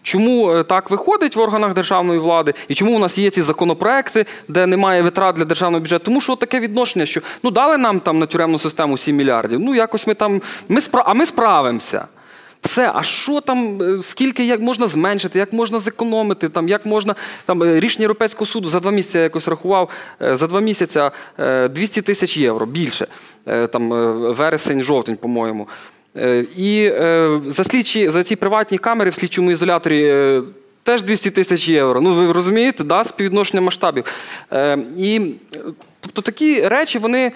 [0.03, 4.27] Чому е, так виходить в органах державної влади, і чому у нас є ці законопроекти,
[4.49, 6.05] де немає витрат для державного бюджету?
[6.05, 9.61] Тому що таке відношення, що ну дали нам там на тюремну систему 7 мільярдів.
[9.61, 11.03] Ну якось ми там ми спра...
[11.07, 12.07] а ми справимося.
[12.63, 17.15] Все, а що там, е, скільки як можна зменшити, як можна зекономити, там, як можна
[17.47, 19.91] там е, рішення Європейського суду за два місяці я якось рахував,
[20.21, 21.01] за два місяці
[21.39, 23.07] е, 200 тисяч євро більше.
[23.73, 23.89] Там
[24.33, 25.69] вересень, жовтень, по-моєму.
[26.17, 30.05] Е, І е, за слідчі за ці приватні камери в слідчому ізоляторі.
[30.05, 30.43] е,
[30.85, 32.01] Теж 200 тисяч євро.
[32.01, 34.05] Ну ви розумієте, да, співвідношення масштабів.
[34.99, 35.21] І
[36.01, 37.33] тобто такі речі, вони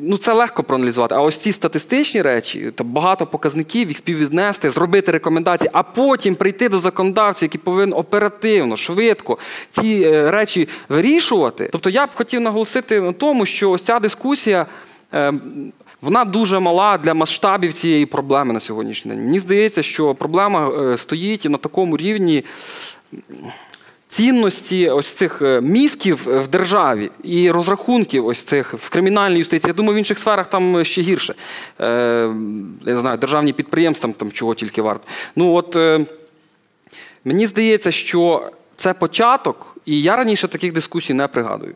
[0.00, 1.14] ну це легко проаналізувати.
[1.14, 6.68] А ось ці статистичні речі, то багато показників, їх співвіднести, зробити рекомендації, а потім прийти
[6.68, 9.38] до законодавця, який повинен оперативно, швидко
[9.70, 11.68] ці речі вирішувати.
[11.72, 14.66] Тобто я б хотів наголосити на тому, що ось ця дискусія.
[16.02, 19.24] Е, вона дуже мала для масштабів цієї проблеми на сьогоднішній день.
[19.24, 22.44] Мені здається, що проблема е, стоїть на такому рівні
[24.08, 29.68] цінності ось цих е, мізків в державі і розрахунків ось цих в кримінальній юстиції.
[29.68, 31.34] Я думаю, в інших сферах там ще гірше.
[31.80, 31.86] Е,
[32.86, 35.04] Я не знаю, державні підприємства там чого тільки варто.
[35.36, 36.06] Ну от е,
[37.24, 41.74] мені здається, що це початок, і я раніше таких дискусій не пригадую.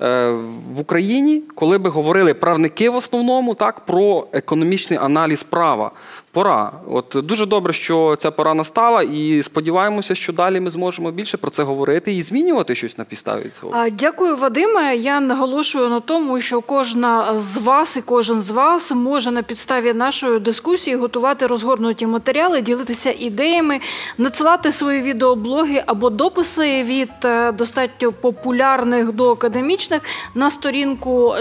[0.00, 0.30] Е,
[0.74, 5.90] В Україні, коли би говорили правники в основному, так про економічний аналіз права,
[6.32, 6.72] пора.
[6.90, 11.50] От дуже добре, що ця пора настала, і сподіваємося, що далі ми зможемо більше про
[11.50, 13.88] це говорити і змінювати щось на підставі цього.
[13.90, 14.96] Дякую, Вадиме.
[14.96, 19.92] Я наголошую на тому, що кожна з вас і кожен з вас може на підставі
[19.92, 23.80] нашої дискусії готувати розгорнуті матеріали, ділитися ідеями,
[24.18, 30.02] надсилати свої відеоблоги або дописи від е, достатньо популярних до академічних
[30.34, 31.34] на сторінку.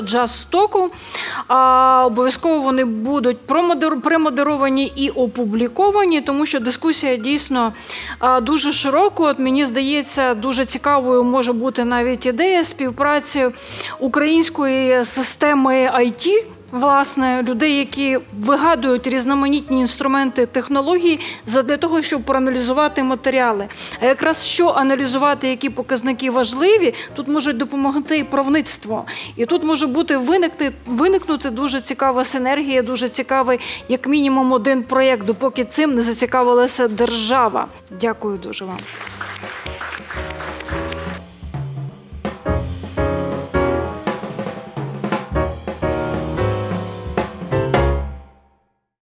[1.47, 4.01] А, Обов'язково вони будуть промодер-
[4.77, 7.73] премодеровані і опубліковані, тому що дискусія дійсно
[8.41, 9.23] дуже широка.
[9.23, 13.47] От мені здається, дуже цікавою може бути навіть ідея співпраці
[13.99, 16.56] української системи IT.
[16.72, 23.68] Власне, людей, які вигадують різноманітні інструменти технології для того, щоб проаналізувати матеріали.
[24.02, 29.06] А якраз що аналізувати, які показники важливі, тут можуть допомогти і правництво.
[29.35, 35.26] І тут може бути виникти, виникнути дуже цікава синергія, дуже цікавий, як мінімум, один проєкт,
[35.26, 37.68] допоки цим не зацікавилася держава.
[37.89, 38.77] Дякую дуже вам.